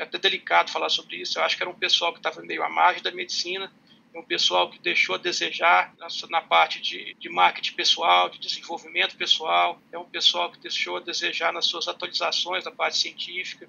é 0.00 0.02
até 0.02 0.18
delicado 0.18 0.70
falar 0.70 0.88
sobre 0.88 1.16
isso, 1.16 1.38
eu 1.38 1.44
acho 1.44 1.56
que 1.56 1.62
era 1.62 1.70
um 1.70 1.74
pessoal 1.74 2.10
que 2.10 2.18
estava 2.18 2.40
meio 2.40 2.62
à 2.62 2.70
margem 2.70 3.02
da 3.02 3.10
medicina, 3.10 3.70
um 4.14 4.22
pessoal 4.22 4.70
que 4.70 4.78
deixou 4.78 5.14
a 5.14 5.18
desejar 5.18 5.94
na 6.30 6.40
parte 6.40 6.80
de, 6.80 7.14
de, 7.14 7.28
marketing 7.28 7.74
pessoal, 7.74 8.30
de 8.30 8.38
desenvolvimento 8.38 9.14
pessoal, 9.14 9.78
é 9.92 9.98
um 9.98 10.06
pessoal 10.06 10.50
que 10.50 10.58
deixou 10.58 10.96
a 10.96 11.00
desejar 11.00 11.52
nas 11.52 11.66
suas 11.66 11.86
atualizações 11.86 12.64
da 12.64 12.70
parte 12.70 12.96
científica, 12.96 13.68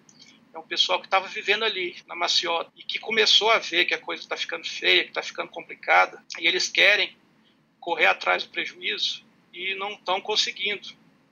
é 0.54 0.58
um 0.58 0.63
pessoal 0.63 1.00
que 1.02 1.08
estava 1.08 1.28
vivendo 1.28 1.63
ali, 1.63 1.98
na 2.08 2.15
maciota, 2.15 2.72
e 2.78 2.84
que 2.84 2.98
começou 2.98 3.52
a 3.52 3.60
ver 3.60 3.84
que 3.84 3.94
a 3.94 4.00
coisa 4.00 4.24
está 4.24 4.38
ficando 4.38 4.65
feia, 4.65 5.04
que 5.04 5.10
está 5.10 5.22
ficando 5.22 5.50
complicada, 5.50 6.24
e 6.39 6.48
eles 6.48 6.70
querem 6.70 7.13
correr 7.78 8.06
atrás 8.06 8.44
do 8.44 8.50
prejuízo 8.50 9.24
e 9.54 9.76
não 9.76 9.91
estão 9.94 10.22
conseguindo, 10.22 10.88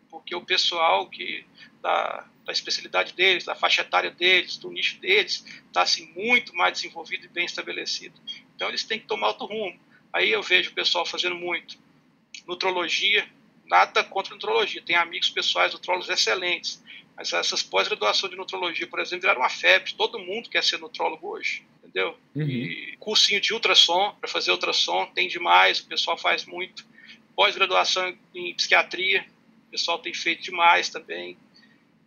porque 0.09 0.35
o 0.35 0.45
pessoal 0.45 1.07
que 1.09 1.45
da, 1.81 2.27
da 2.45 2.51
especialidade 2.51 3.13
deles, 3.13 3.45
da 3.45 3.55
faixa 3.55 3.81
etária 3.81 4.11
deles, 4.11 4.57
do 4.57 4.71
nicho 4.71 4.99
deles, 4.99 5.45
está 5.67 5.81
assim, 5.81 6.11
muito 6.15 6.55
mais 6.55 6.73
desenvolvido 6.73 7.25
e 7.25 7.29
bem 7.29 7.45
estabelecido. 7.45 8.19
Então 8.55 8.67
eles 8.69 8.83
têm 8.83 8.99
que 8.99 9.07
tomar 9.07 9.29
outro 9.29 9.45
rumo. 9.45 9.79
Aí 10.11 10.31
eu 10.31 10.41
vejo 10.41 10.71
o 10.71 10.73
pessoal 10.73 11.05
fazendo 11.05 11.35
muito 11.35 11.77
nutrologia, 12.47 13.27
nada 13.65 14.03
contra 14.03 14.33
nutrologia. 14.33 14.81
Tem 14.81 14.95
amigos 14.95 15.29
pessoais 15.29 15.73
nutrólogos 15.73 16.09
excelentes, 16.09 16.83
mas 17.15 17.31
essas 17.31 17.61
pós-graduação 17.61 18.29
de 18.29 18.35
nutrologia, 18.35 18.87
por 18.87 18.99
exemplo, 18.99 19.21
viraram 19.21 19.41
uma 19.41 19.49
febre. 19.49 19.93
Todo 19.93 20.19
mundo 20.19 20.49
quer 20.49 20.63
ser 20.63 20.79
nutrólogo 20.79 21.27
hoje, 21.29 21.63
entendeu? 21.79 22.17
Uhum. 22.35 22.47
E 22.47 22.97
cursinho 22.99 23.39
de 23.39 23.53
ultrassom, 23.53 24.15
para 24.19 24.29
fazer 24.29 24.51
ultrassom, 24.51 25.05
tem 25.07 25.27
demais, 25.27 25.79
o 25.79 25.87
pessoal 25.87 26.17
faz 26.17 26.45
muito. 26.45 26.85
Pós-graduação 27.35 28.17
em 28.33 28.53
psiquiatria, 28.55 29.25
o 29.67 29.71
pessoal 29.71 29.99
tem 29.99 30.13
feito 30.13 30.41
demais 30.41 30.89
também. 30.89 31.37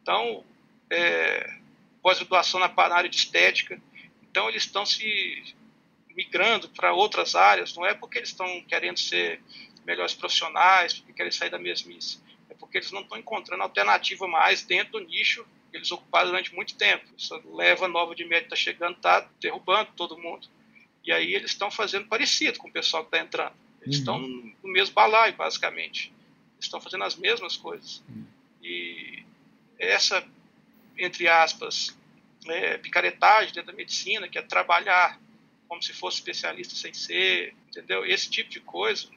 Então, 0.02 0.44
é, 0.90 1.58
pós-graduação 2.02 2.60
na 2.60 2.72
área 2.94 3.08
de 3.08 3.16
estética. 3.16 3.80
Então, 4.30 4.48
eles 4.48 4.64
estão 4.64 4.84
se 4.84 5.54
migrando 6.14 6.68
para 6.68 6.92
outras 6.92 7.34
áreas, 7.34 7.74
não 7.74 7.86
é 7.86 7.94
porque 7.94 8.18
eles 8.18 8.28
estão 8.28 8.62
querendo 8.62 8.98
ser 8.98 9.40
melhores 9.84 10.14
profissionais, 10.14 10.94
porque 10.94 11.12
querem 11.12 11.32
sair 11.32 11.50
da 11.50 11.58
mesmice, 11.58 12.20
é 12.50 12.54
porque 12.54 12.78
eles 12.78 12.92
não 12.92 13.00
estão 13.00 13.18
encontrando 13.18 13.62
alternativa 13.62 14.26
mais 14.28 14.62
dentro 14.62 14.92
do 14.92 15.00
nicho 15.00 15.44
que 15.70 15.78
eles 15.78 15.90
ocuparam 15.90 16.28
durante 16.28 16.54
muito 16.54 16.76
tempo. 16.76 17.04
Essa 17.18 17.40
leva 17.46 17.88
nova 17.88 18.14
de 18.14 18.24
médico 18.24 18.54
está 18.54 18.56
chegando, 18.56 18.96
está 18.96 19.26
derrubando 19.40 19.90
todo 19.96 20.18
mundo. 20.18 20.46
E 21.02 21.10
aí 21.10 21.34
eles 21.34 21.52
estão 21.52 21.70
fazendo 21.70 22.06
parecido 22.06 22.58
com 22.58 22.68
o 22.68 22.72
pessoal 22.72 23.04
que 23.04 23.08
está 23.08 23.24
entrando. 23.24 23.54
Eles 23.80 23.96
uhum. 23.96 24.00
estão 24.00 24.18
no 24.62 24.70
mesmo 24.70 24.94
balaio, 24.94 25.34
basicamente. 25.34 26.12
Eles 26.54 26.66
estão 26.66 26.80
fazendo 26.80 27.04
as 27.04 27.16
mesmas 27.16 27.56
coisas. 27.56 28.02
Uhum. 28.08 28.26
E 28.62 29.24
essa, 29.82 30.24
entre 30.96 31.28
aspas, 31.28 31.96
é, 32.46 32.78
picaretagem 32.78 33.52
dentro 33.52 33.72
da 33.72 33.76
medicina, 33.76 34.28
que 34.28 34.38
é 34.38 34.42
trabalhar 34.42 35.20
como 35.68 35.82
se 35.82 35.92
fosse 35.92 36.18
especialista 36.18 36.74
sem 36.74 36.92
ser, 36.92 37.54
entendeu? 37.68 38.04
Esse 38.04 38.30
tipo 38.30 38.50
de 38.50 38.60
coisa 38.60 39.08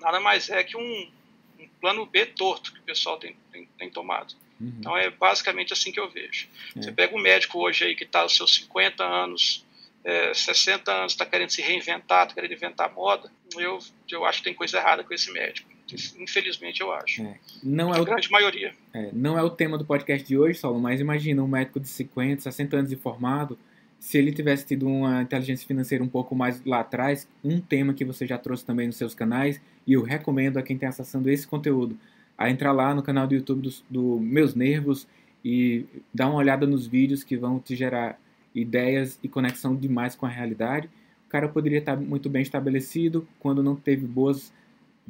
nada 0.00 0.18
mais 0.18 0.48
é 0.48 0.64
que 0.64 0.76
um, 0.76 1.10
um 1.58 1.68
plano 1.80 2.06
B 2.06 2.26
torto 2.26 2.72
que 2.72 2.80
o 2.80 2.82
pessoal 2.82 3.18
tem, 3.18 3.36
tem, 3.52 3.66
tem 3.78 3.90
tomado. 3.90 4.34
Uhum. 4.60 4.74
Então 4.78 4.96
é 4.96 5.10
basicamente 5.10 5.72
assim 5.72 5.92
que 5.92 6.00
eu 6.00 6.10
vejo. 6.10 6.48
É. 6.76 6.82
Você 6.82 6.92
pega 6.92 7.14
um 7.14 7.20
médico 7.20 7.58
hoje 7.58 7.84
aí 7.84 7.94
que 7.94 8.04
está 8.04 8.20
aos 8.20 8.34
seus 8.36 8.54
50 8.54 9.04
anos, 9.04 9.64
é, 10.02 10.32
60 10.34 10.90
anos, 10.90 11.12
está 11.12 11.26
querendo 11.26 11.50
se 11.50 11.62
reinventar, 11.62 12.24
está 12.24 12.34
querendo 12.34 12.52
inventar 12.52 12.92
moda, 12.92 13.30
eu, 13.56 13.78
eu 14.10 14.24
acho 14.24 14.38
que 14.38 14.44
tem 14.44 14.54
coisa 14.54 14.78
errada 14.78 15.04
com 15.04 15.12
esse 15.12 15.30
médico. 15.30 15.69
Infelizmente, 16.18 16.80
eu 16.80 16.92
acho. 16.92 17.22
É. 17.22 17.38
Não 17.62 17.94
é 17.94 17.98
a 17.98 18.02
o, 18.02 18.04
grande 18.04 18.30
maioria. 18.30 18.72
É, 18.92 19.10
não 19.12 19.38
é 19.38 19.42
o 19.42 19.50
tema 19.50 19.78
do 19.78 19.84
podcast 19.84 20.26
de 20.26 20.36
hoje, 20.36 20.58
Saulo, 20.58 20.80
mas 20.80 21.00
imagina 21.00 21.42
um 21.42 21.48
médico 21.48 21.80
de 21.80 21.88
50, 21.88 22.42
60 22.42 22.76
anos 22.76 22.90
de 22.90 22.96
formado 22.96 23.58
se 24.00 24.16
ele 24.16 24.32
tivesse 24.32 24.66
tido 24.66 24.88
uma 24.88 25.20
inteligência 25.20 25.66
financeira 25.66 26.02
um 26.02 26.08
pouco 26.08 26.34
mais 26.34 26.64
lá 26.64 26.80
atrás, 26.80 27.28
um 27.44 27.60
tema 27.60 27.92
que 27.92 28.02
você 28.02 28.26
já 28.26 28.38
trouxe 28.38 28.64
também 28.64 28.86
nos 28.86 28.96
seus 28.96 29.14
canais, 29.14 29.60
e 29.86 29.92
eu 29.92 30.02
recomendo 30.02 30.56
a 30.56 30.62
quem 30.62 30.74
está 30.74 30.88
acessando 30.88 31.28
esse 31.28 31.46
conteúdo 31.46 31.98
a 32.36 32.48
entrar 32.48 32.72
lá 32.72 32.94
no 32.94 33.02
canal 33.02 33.26
do 33.26 33.34
YouTube 33.34 33.60
do, 33.60 33.70
do 33.90 34.18
Meus 34.18 34.54
Nervos 34.54 35.06
e 35.44 35.84
dar 36.14 36.28
uma 36.28 36.36
olhada 36.36 36.66
nos 36.66 36.86
vídeos 36.86 37.22
que 37.22 37.36
vão 37.36 37.60
te 37.60 37.76
gerar 37.76 38.18
ideias 38.54 39.18
e 39.22 39.28
conexão 39.28 39.76
demais 39.76 40.14
com 40.14 40.24
a 40.24 40.30
realidade. 40.30 40.88
O 41.26 41.28
cara 41.28 41.46
poderia 41.46 41.78
estar 41.78 41.96
muito 41.96 42.30
bem 42.30 42.40
estabelecido 42.40 43.28
quando 43.38 43.62
não 43.62 43.76
teve 43.76 44.06
boas 44.06 44.50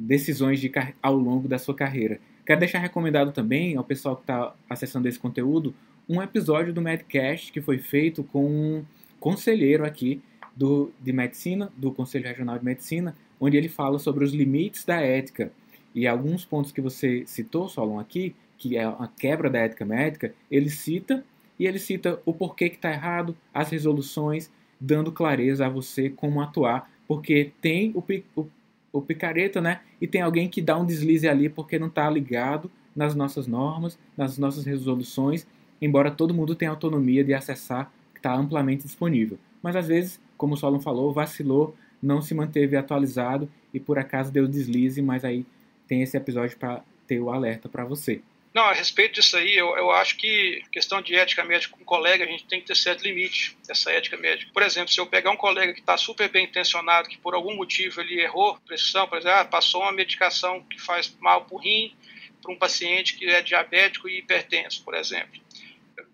decisões 0.07 0.59
de, 0.59 0.71
ao 1.01 1.15
longo 1.15 1.47
da 1.47 1.57
sua 1.57 1.75
carreira. 1.75 2.19
Quero 2.45 2.59
deixar 2.59 2.79
recomendado 2.79 3.31
também 3.31 3.75
ao 3.75 3.83
pessoal 3.83 4.15
que 4.15 4.23
está 4.23 4.53
acessando 4.69 5.07
esse 5.07 5.19
conteúdo 5.19 5.73
um 6.09 6.21
episódio 6.21 6.73
do 6.73 6.81
Medcast 6.81 7.51
que 7.51 7.61
foi 7.61 7.77
feito 7.77 8.23
com 8.23 8.45
um 8.45 8.85
conselheiro 9.19 9.85
aqui 9.85 10.21
do, 10.55 10.91
de 10.99 11.13
medicina, 11.13 11.71
do 11.77 11.91
Conselho 11.91 12.27
Regional 12.27 12.59
de 12.59 12.65
Medicina, 12.65 13.15
onde 13.39 13.55
ele 13.55 13.69
fala 13.69 13.97
sobre 13.97 14.25
os 14.25 14.33
limites 14.33 14.83
da 14.83 14.99
ética. 14.99 15.51
E 15.95 16.07
alguns 16.07 16.43
pontos 16.43 16.71
que 16.71 16.81
você 16.81 17.23
citou, 17.25 17.69
Solon, 17.69 17.99
aqui, 17.99 18.35
que 18.57 18.77
é 18.77 18.83
a 18.83 19.09
quebra 19.17 19.49
da 19.49 19.59
ética 19.59 19.85
médica, 19.85 20.33
ele 20.49 20.69
cita 20.69 21.23
e 21.57 21.65
ele 21.65 21.79
cita 21.79 22.19
o 22.25 22.33
porquê 22.33 22.69
que 22.69 22.75
está 22.75 22.91
errado, 22.91 23.35
as 23.53 23.69
resoluções, 23.69 24.51
dando 24.79 25.11
clareza 25.11 25.65
a 25.65 25.69
você 25.69 26.09
como 26.09 26.41
atuar, 26.41 26.91
porque 27.07 27.51
tem 27.61 27.91
o, 27.95 28.03
o, 28.35 28.47
o 28.91 29.01
picareta, 29.01 29.61
né? 29.61 29.81
E 29.99 30.07
tem 30.07 30.21
alguém 30.21 30.49
que 30.49 30.61
dá 30.61 30.77
um 30.77 30.85
deslize 30.85 31.27
ali 31.27 31.49
porque 31.49 31.79
não 31.79 31.87
está 31.87 32.09
ligado 32.09 32.69
nas 32.95 33.15
nossas 33.15 33.47
normas, 33.47 33.97
nas 34.17 34.37
nossas 34.37 34.65
resoluções 34.65 35.45
embora 35.81 36.11
todo 36.11 36.33
mundo 36.33 36.53
tenha 36.53 36.69
autonomia 36.69 37.23
de 37.23 37.33
acessar, 37.33 37.91
que 38.13 38.19
está 38.19 38.33
amplamente 38.33 38.83
disponível. 38.83 39.37
Mas 39.63 39.75
às 39.75 39.87
vezes, 39.87 40.19
como 40.37 40.53
o 40.53 40.57
Solon 40.57 40.79
falou, 40.79 41.11
vacilou, 41.11 41.75
não 42.01 42.21
se 42.21 42.35
manteve 42.35 42.77
atualizado 42.77 43.49
e 43.73 43.79
por 43.79 43.97
acaso 43.97 44.31
deu 44.31 44.47
deslize, 44.47 45.01
mas 45.01 45.25
aí 45.25 45.45
tem 45.87 46.03
esse 46.03 46.15
episódio 46.15 46.57
para 46.57 46.83
ter 47.07 47.19
o 47.19 47.31
alerta 47.31 47.67
para 47.67 47.83
você. 47.83 48.21
Não, 48.53 48.63
a 48.63 48.73
respeito 48.73 49.13
disso 49.13 49.37
aí, 49.37 49.55
eu, 49.55 49.77
eu 49.77 49.91
acho 49.91 50.17
que 50.17 50.61
questão 50.71 51.01
de 51.01 51.15
ética 51.15 51.43
médica 51.43 51.73
com 51.73 51.81
um 51.81 51.85
colega, 51.85 52.25
a 52.25 52.27
gente 52.27 52.45
tem 52.45 52.59
que 52.59 52.67
ter 52.67 52.75
certo 52.75 53.01
limite 53.01 53.57
dessa 53.65 53.91
ética 53.91 54.17
médica. 54.17 54.51
Por 54.53 54.61
exemplo, 54.61 54.91
se 54.91 54.99
eu 54.99 55.07
pegar 55.07 55.31
um 55.31 55.37
colega 55.37 55.73
que 55.73 55.79
está 55.79 55.95
super 55.95 56.27
bem 56.29 56.45
intencionado, 56.45 57.07
que 57.07 57.17
por 57.17 57.33
algum 57.33 57.55
motivo 57.55 58.01
ele 58.01 58.19
errou 58.19 58.59
prescrição, 58.65 59.07
por 59.07 59.19
exemplo, 59.19 59.37
ah, 59.37 59.45
passou 59.45 59.81
uma 59.83 59.93
medicação 59.93 60.61
que 60.63 60.81
faz 60.81 61.15
mal 61.19 61.45
para 61.45 61.55
o 61.55 61.59
rim 61.59 61.95
para 62.41 62.51
um 62.51 62.57
paciente 62.57 63.15
que 63.15 63.25
é 63.25 63.41
diabético 63.41 64.09
e 64.09 64.17
hipertenso, 64.17 64.83
por 64.83 64.95
exemplo 64.95 65.39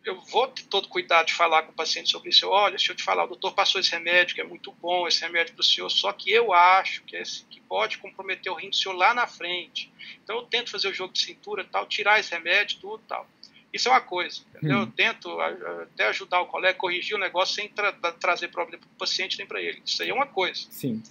eu 0.07 0.21
vou 0.21 0.47
ter 0.47 0.63
todo 0.63 0.87
cuidado 0.87 1.27
de 1.27 1.33
falar 1.33 1.63
com 1.63 1.71
o 1.71 1.75
paciente 1.75 2.09
sobre 2.09 2.29
isso. 2.29 2.45
Eu, 2.45 2.49
olha, 2.49 2.71
deixa 2.71 2.93
eu 2.93 2.95
te 2.95 3.03
falar, 3.03 3.25
o 3.25 3.27
doutor 3.27 3.53
passou 3.53 3.81
esse 3.81 3.91
remédio, 3.91 4.35
que 4.35 4.41
é 4.41 4.43
muito 4.43 4.71
bom, 4.71 5.05
esse 5.05 5.21
remédio 5.21 5.53
para 5.53 5.61
o 5.61 5.65
senhor, 5.65 5.89
só 5.89 6.13
que 6.13 6.31
eu 6.31 6.53
acho 6.53 7.03
que, 7.03 7.17
esse, 7.17 7.43
que 7.45 7.59
pode 7.59 7.97
comprometer 7.97 8.49
o 8.49 8.55
rim 8.55 8.69
do 8.69 8.75
senhor 8.75 8.95
lá 8.95 9.13
na 9.13 9.27
frente. 9.27 9.91
Então 10.23 10.37
eu 10.37 10.43
tento 10.43 10.71
fazer 10.71 10.87
o 10.87 10.93
jogo 10.93 11.11
de 11.11 11.19
cintura, 11.19 11.65
tal, 11.65 11.85
tirar 11.85 12.19
esse 12.19 12.31
remédio, 12.31 12.79
tudo 12.79 13.03
tal. 13.05 13.27
Isso 13.73 13.89
é 13.89 13.91
uma 13.91 14.01
coisa, 14.01 14.41
entendeu? 14.49 14.77
Hum. 14.77 14.81
Eu 14.81 14.87
tento 14.87 15.41
até 15.41 16.07
ajudar 16.07 16.39
o 16.39 16.45
colega 16.45 16.71
a 16.71 16.79
corrigir 16.79 17.15
o 17.15 17.19
negócio 17.19 17.55
sem 17.55 17.67
tra 17.67 17.91
trazer 17.91 18.47
problema 18.47 18.79
para 18.79 18.87
o 18.87 18.97
paciente 18.97 19.37
nem 19.37 19.45
para 19.45 19.61
ele. 19.61 19.81
Isso 19.85 20.01
aí 20.01 20.09
é 20.09 20.13
uma 20.13 20.25
coisa. 20.25 20.65
Sim. 20.71 21.03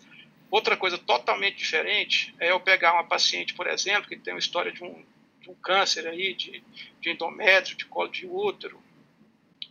Outra 0.50 0.74
coisa 0.74 0.96
totalmente 0.96 1.56
diferente 1.56 2.34
é 2.40 2.50
eu 2.50 2.58
pegar 2.58 2.94
uma 2.94 3.04
paciente, 3.04 3.52
por 3.52 3.66
exemplo, 3.66 4.08
que 4.08 4.16
tem 4.16 4.32
uma 4.32 4.40
história 4.40 4.72
de 4.72 4.82
um, 4.82 5.04
de 5.42 5.50
um 5.50 5.54
câncer 5.54 6.06
aí, 6.06 6.32
de, 6.32 6.64
de 7.00 7.10
endométrio, 7.10 7.76
de 7.76 7.84
colo 7.84 8.08
de 8.08 8.26
útero, 8.26 8.82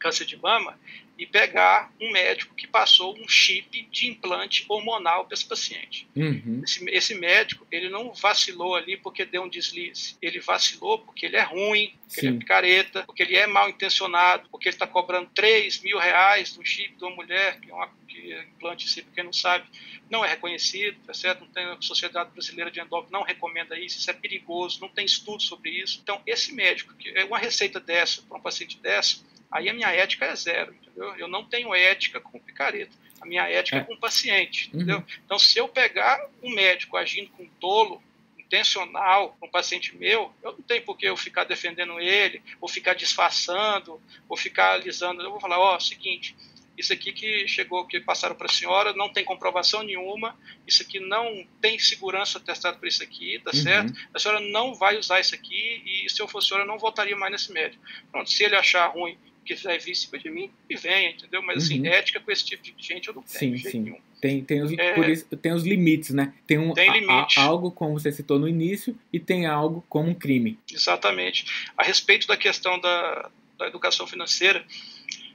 câncer 0.06 0.26
de 0.26 0.38
mama, 0.38 0.78
e 1.18 1.26
pegar 1.26 1.91
um 1.99 2.12
médico 2.12 2.53
que 2.53 2.68
passou 2.68 3.18
um 3.18 3.28
chip 3.28 3.88
de 3.89 4.08
implante 4.08 4.64
hormonal 4.70 5.26
para 5.26 5.34
esse 5.34 5.45
paciente. 5.45 6.08
Uhum. 6.16 6.62
Esse, 6.64 6.86
esse, 6.89 7.16
médico, 7.16 7.66
ele 7.72 7.89
não 7.89 8.14
vacilou 8.14 8.76
ali 8.76 8.97
porque 8.97 9.26
deu 9.26 9.43
um 9.43 9.49
deslize. 9.49 10.16
Ele 10.22 10.39
vacilou 10.39 10.99
porque 10.99 11.26
ele 11.26 11.38
é 11.38 11.41
ruim, 11.41 11.95
porque 12.06 12.22
Sim. 12.22 12.28
ele 12.28 12.36
é 12.36 12.39
picareta, 12.39 13.03
porque 13.03 13.24
ele 13.24 13.36
é 13.36 13.47
mal 13.47 13.68
intencionado, 13.68 14.47
porque 14.51 14.68
ele 14.68 14.76
está 14.76 14.86
cobrando 14.86 15.30
3 15.34 15.82
mil 15.82 15.97
reais 15.97 16.56
no 16.56 16.66
chip 16.66 16.95
de 16.95 17.03
uma 17.03 17.16
mulher, 17.16 17.60
que 17.60 17.72
é 17.72 17.74
uma 17.74 17.89
que 18.08 18.32
é 18.32 18.43
implante, 18.43 18.88
se 18.88 19.01
quem 19.01 19.24
não 19.24 19.34
sabe, 19.34 19.66
não 20.10 20.24
é 20.24 20.30
reconhecido, 20.30 20.97
tá 21.06 21.14
certo? 21.14 21.41
Não 21.41 21.47
tem, 21.47 21.66
a 21.66 21.82
Sociedade 21.82 22.32
Brasileira 22.32 22.70
de 22.70 22.80
Endócrino 22.80 23.18
não 23.18 23.26
recomenda 23.26 23.78
isso, 23.78 23.97
isso 23.97 24.10
é 24.10 24.14
perigoso, 24.14 24.80
não 24.80 24.89
tem 24.89 25.06
estudo 25.06 25.41
sobre 25.41 25.72
isso. 25.72 25.99
Então, 26.01 26.22
esse 26.26 26.53
médico, 26.53 26.93
que 26.95 27.10
é 27.10 27.26
uma 27.26 27.38
receita 27.38 27.80
dessa 27.80 28.22
para 28.22 28.38
um 28.38 28.41
paciente 28.41 28.78
dessa, 28.80 29.18
aí 29.56 29.70
a 29.70 29.74
minha 29.74 29.89
ética 29.89 30.26
é 30.26 30.36
zero, 30.36 30.76
entendeu? 30.76 31.16
Eu 31.16 31.28
não 31.30 31.45
tenho 31.45 31.74
ética 31.74 32.20
com 32.20 32.38
picareta. 32.39 32.91
A 33.22 33.26
minha 33.26 33.47
ética 33.49 33.78
é, 33.78 33.80
é 33.80 33.84
com 33.84 33.93
o 33.93 33.99
paciente, 33.99 34.70
uhum. 34.70 34.82
entendeu? 34.82 35.03
Então, 35.26 35.39
se 35.39 35.58
eu 35.58 35.68
pegar 35.70 36.20
um 36.43 36.53
médico 36.53 36.97
agindo 36.97 37.30
com 37.32 37.47
tolo, 37.60 38.03
intencional 38.38 39.36
com 39.39 39.47
um 39.47 39.49
paciente 39.49 39.95
meu, 39.95 40.32
eu 40.43 40.51
não 40.51 40.62
tenho 40.62 40.84
por 40.84 40.97
que 40.97 41.06
eu 41.06 41.16
ficar 41.16 41.45
defendendo 41.45 41.99
ele, 41.99 42.43
ou 42.60 42.68
ficar 42.68 42.93
disfarçando, 42.93 43.99
ou 44.28 44.38
ficar 44.38 44.74
alisando. 44.74 45.22
Eu 45.22 45.32
vou 45.32 45.39
falar, 45.39 45.58
ó, 45.58 45.78
oh, 45.78 45.80
seguinte, 45.80 46.36
isso 46.78 46.91
aqui 46.91 47.14
que 47.14 47.47
chegou, 47.47 47.88
que 47.88 47.99
passaram 48.01 48.36
para 48.36 48.47
a 48.47 48.53
senhora, 48.53 48.93
não 48.93 49.12
tem 49.12 49.24
comprovação 49.24 49.82
nenhuma, 49.82 50.38
isso 50.68 50.84
aqui 50.84 50.99
não 50.99 51.47
tem 51.62 51.80
segurança 51.80 52.39
testado 52.39 52.78
por 52.78 52.88
isso 52.88 53.01
aqui, 53.01 53.39
tá 53.39 53.51
uhum. 53.53 53.64
certo? 53.64 53.93
A 54.14 54.20
senhora 54.20 54.41
não 54.41 54.76
vai 54.76 54.97
usar 54.97 55.22
isso 55.22 55.34
aqui 55.34 55.82
e 55.86 56.10
se 56.10 56.22
eu 56.22 56.28
fosse 56.28 56.47
a 56.47 56.49
senhora, 56.49 56.68
não 56.68 56.78
voltaria 56.78 57.16
mais 57.16 57.32
nesse 57.32 57.51
médico. 57.53 57.82
Pronto, 58.12 58.30
se 58.30 58.43
ele 58.43 58.56
achar 58.56 58.88
ruim 58.88 59.18
quiser 59.46 59.80
vir 59.80 59.96
cima 59.96 60.18
de 60.18 60.30
mim, 60.30 60.50
e 60.70 60.76
venha, 60.76 61.12
entendeu? 61.12 61.41
Mas 61.41 61.64
assim, 61.64 61.80
uhum. 61.80 61.86
ética 61.86 62.20
com 62.20 62.32
esse 62.32 62.43
tipo 62.43 62.64
de 62.64 62.74
gente 62.80 63.08
eu 63.08 63.14
não 63.14 63.22
tenho. 63.22 63.58
Sim, 63.58 63.70
sim. 63.70 63.80
Nenhum. 63.82 64.00
Tem, 64.20 64.43
tem, 64.43 64.64
os, 64.64 64.72
é, 64.74 65.12
isso, 65.12 65.26
tem 65.38 65.54
os 65.54 65.64
limites, 65.64 66.10
né? 66.10 66.34
Tem, 66.48 66.58
um, 66.58 66.74
tem 66.74 66.91
limite. 66.91 67.39
A, 67.39 67.43
a, 67.43 67.46
algo 67.46 67.70
como 67.70 68.00
você 68.00 68.12
citou 68.12 68.39
no 68.39 68.48
início 68.48 68.98
e 69.14 69.20
tem 69.20 69.46
algo 69.46 69.86
como 69.88 70.10
um 70.10 70.16
crime. 70.16 70.58
Exatamente. 70.72 71.46
A 71.78 71.84
respeito 71.84 72.26
da 72.26 72.36
questão 72.36 72.80
da, 72.80 73.30
da 73.58 73.68
educação 73.68 74.08
financeira, 74.08 74.66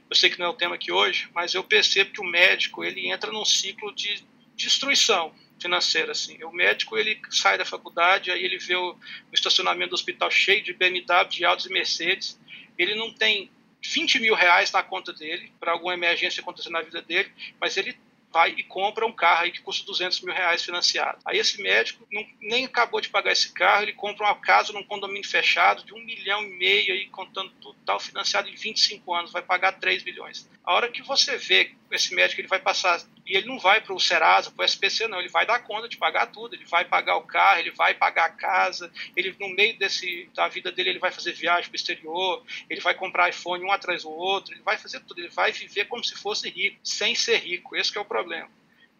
eu 0.09 0.15
sei 0.15 0.29
que 0.29 0.37
não 0.37 0.47
é 0.47 0.49
o 0.49 0.53
tema 0.53 0.75
aqui 0.75 0.91
hoje, 0.91 1.29
mas 1.33 1.53
eu 1.53 1.63
percebo 1.63 2.11
que 2.11 2.19
o 2.19 2.25
médico 2.25 2.83
ele 2.83 3.09
entra 3.09 3.31
num 3.31 3.45
ciclo 3.45 3.95
de 3.95 4.21
destruição 4.57 5.33
financeira 5.57 6.11
assim. 6.11 6.43
O 6.43 6.51
médico 6.51 6.97
ele 6.97 7.17
sai 7.29 7.57
da 7.57 7.65
faculdade, 7.65 8.29
aí 8.29 8.43
ele 8.43 8.57
vê 8.57 8.75
o, 8.75 8.91
o 8.91 9.33
estacionamento 9.33 9.91
do 9.91 9.95
hospital 9.95 10.29
cheio 10.29 10.61
de 10.63 10.73
BMW, 10.73 11.29
de 11.29 11.45
Audi 11.45 11.69
e 11.69 11.71
Mercedes. 11.71 12.37
Ele 12.77 12.95
não 12.95 13.13
tem 13.13 13.49
20 13.83 14.19
mil 14.19 14.35
reais 14.35 14.71
na 14.71 14.83
conta 14.83 15.11
dele 15.13 15.51
para 15.59 15.71
alguma 15.71 15.93
emergência 15.93 16.41
acontecer 16.41 16.69
na 16.69 16.81
vida 16.81 17.01
dele, 17.01 17.31
mas 17.59 17.77
ele 17.77 17.97
vai 18.31 18.51
e 18.51 18.63
compra 18.63 19.05
um 19.05 19.11
carro 19.11 19.43
aí 19.43 19.51
que 19.51 19.61
custa 19.61 19.85
200 19.85 20.21
mil 20.21 20.33
reais 20.33 20.63
financiado. 20.63 21.19
Aí 21.25 21.37
esse 21.37 21.61
médico 21.61 22.07
não, 22.11 22.25
nem 22.39 22.65
acabou 22.65 23.01
de 23.01 23.09
pagar 23.09 23.31
esse 23.31 23.51
carro, 23.51 23.83
ele 23.83 23.93
compra 23.93 24.25
uma 24.25 24.35
casa 24.35 24.71
num 24.71 24.83
condomínio 24.83 25.27
fechado 25.27 25.83
de 25.83 25.93
um 25.93 25.99
milhão 25.99 26.43
e 26.43 26.57
meio 26.57 26.93
aí, 26.93 27.07
contando 27.07 27.51
tudo 27.61 27.77
tal, 27.85 27.99
financiado 27.99 28.49
em 28.49 28.55
25 28.55 29.13
anos, 29.13 29.31
vai 29.31 29.41
pagar 29.41 29.73
3 29.73 30.03
milhões. 30.03 30.49
A 30.63 30.73
hora 30.73 30.89
que 30.89 31.03
você 31.03 31.37
vê 31.37 31.75
esse 31.95 32.13
médico, 32.15 32.41
ele 32.41 32.47
vai 32.47 32.59
passar 32.59 33.01
e 33.25 33.37
ele 33.37 33.47
não 33.47 33.59
vai 33.59 33.79
para 33.79 33.93
o 33.93 33.99
Serasa, 33.99 34.51
para 34.51 34.63
o 34.63 34.65
SPC, 34.65 35.07
não. 35.07 35.19
Ele 35.19 35.29
vai 35.29 35.45
dar 35.45 35.59
conta 35.59 35.87
de 35.87 35.97
pagar 35.97 36.27
tudo. 36.27 36.55
Ele 36.55 36.65
vai 36.65 36.85
pagar 36.85 37.15
o 37.15 37.21
carro, 37.21 37.59
ele 37.59 37.71
vai 37.71 37.93
pagar 37.93 38.25
a 38.25 38.29
casa. 38.29 38.91
Ele, 39.15 39.35
no 39.39 39.49
meio 39.49 39.77
desse, 39.77 40.29
da 40.33 40.47
vida 40.47 40.71
dele, 40.71 40.89
ele 40.89 40.99
vai 40.99 41.11
fazer 41.11 41.33
viagem 41.33 41.69
para 41.69 41.73
o 41.73 41.75
exterior. 41.75 42.43
Ele 42.69 42.81
vai 42.81 42.93
comprar 42.93 43.29
iPhone 43.29 43.63
um 43.63 43.71
atrás 43.71 44.03
do 44.03 44.09
outro. 44.09 44.53
Ele 44.53 44.61
vai 44.63 44.77
fazer 44.77 44.99
tudo. 45.01 45.19
Ele 45.19 45.29
vai 45.29 45.51
viver 45.51 45.85
como 45.85 46.03
se 46.03 46.15
fosse 46.15 46.49
rico, 46.49 46.77
sem 46.83 47.15
ser 47.15 47.37
rico. 47.37 47.75
Esse 47.75 47.97
é 47.97 48.01
o 48.01 48.05
problema. 48.05 48.49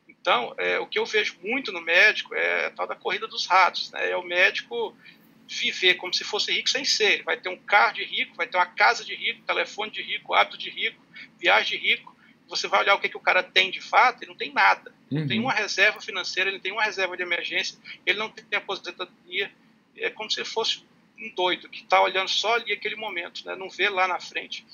Então, 0.08 0.54
é, 0.58 0.80
o 0.80 0.86
que 0.86 1.00
eu 1.00 1.06
vejo 1.06 1.38
muito 1.42 1.72
no 1.72 1.82
médico 1.82 2.36
é 2.36 2.68
a 2.68 2.72
tal 2.72 2.88
da 2.88 2.96
corrida 2.96 3.28
dos 3.28 3.48
ratos. 3.48 3.92
Né? 3.92 4.12
É 4.12 4.18
o 4.18 4.24
médico 4.24 4.96
viver 5.48 5.96
como 5.96 6.14
se 6.14 6.24
fosse 6.24 6.54
rico 6.54 6.70
sem 6.70 6.86
ser. 6.86 7.14
Ele 7.14 7.24
vai 7.24 7.38
ter 7.38 7.50
um 7.50 7.58
carro 7.58 7.96
de 7.96 8.04
rico, 8.06 8.36
vai 8.36 8.48
ter 8.48 8.56
uma 8.56 8.66
casa 8.66 9.04
de 9.04 9.16
rico, 9.16 9.42
telefone 9.42 9.92
de 9.92 10.02
rico, 10.02 10.34
hábito 10.34 10.58
de 10.58 10.70
rico, 10.70 11.02
viagem 11.38 11.78
de 11.80 11.88
rico 11.88 12.21
você 12.52 12.68
vai 12.68 12.82
olhar 12.82 12.96
o 12.96 13.00
que, 13.00 13.08
que 13.08 13.18
o 13.18 13.22
cara 13.22 13.42
tem 13.42 13.72
de 13.72 13.80
fato, 13.80 14.22
ele 14.22 14.32
não 14.32 14.38
tem 14.38 14.52
nada. 14.52 14.94
Ele 15.10 15.22
uhum. 15.22 15.28
tem 15.28 15.40
uma 15.40 15.54
reserva 15.54 16.02
financeira, 16.02 16.50
ele 16.50 16.60
tem 16.60 16.74
uma 16.74 16.84
reserva 16.84 17.16
de 17.16 17.24
emergência, 17.24 17.80
ele 18.06 18.20
não 18.20 18.30
tem 18.30 18.46
aposentadoria. 18.58 19.50
É 19.98 20.10
como 20.10 20.30
se 20.30 20.44
fosse 20.44 20.84
um 21.18 21.34
doido 21.34 21.70
que 21.70 21.84
está 21.84 22.02
olhando 22.02 22.28
só 22.28 22.56
ali 22.56 22.74
aquele 22.74 22.98
momento, 22.98 23.46
né? 23.46 23.56
não 23.56 23.70
vê 23.70 23.88
lá 23.90 24.06
na 24.06 24.20
frente. 24.20 24.66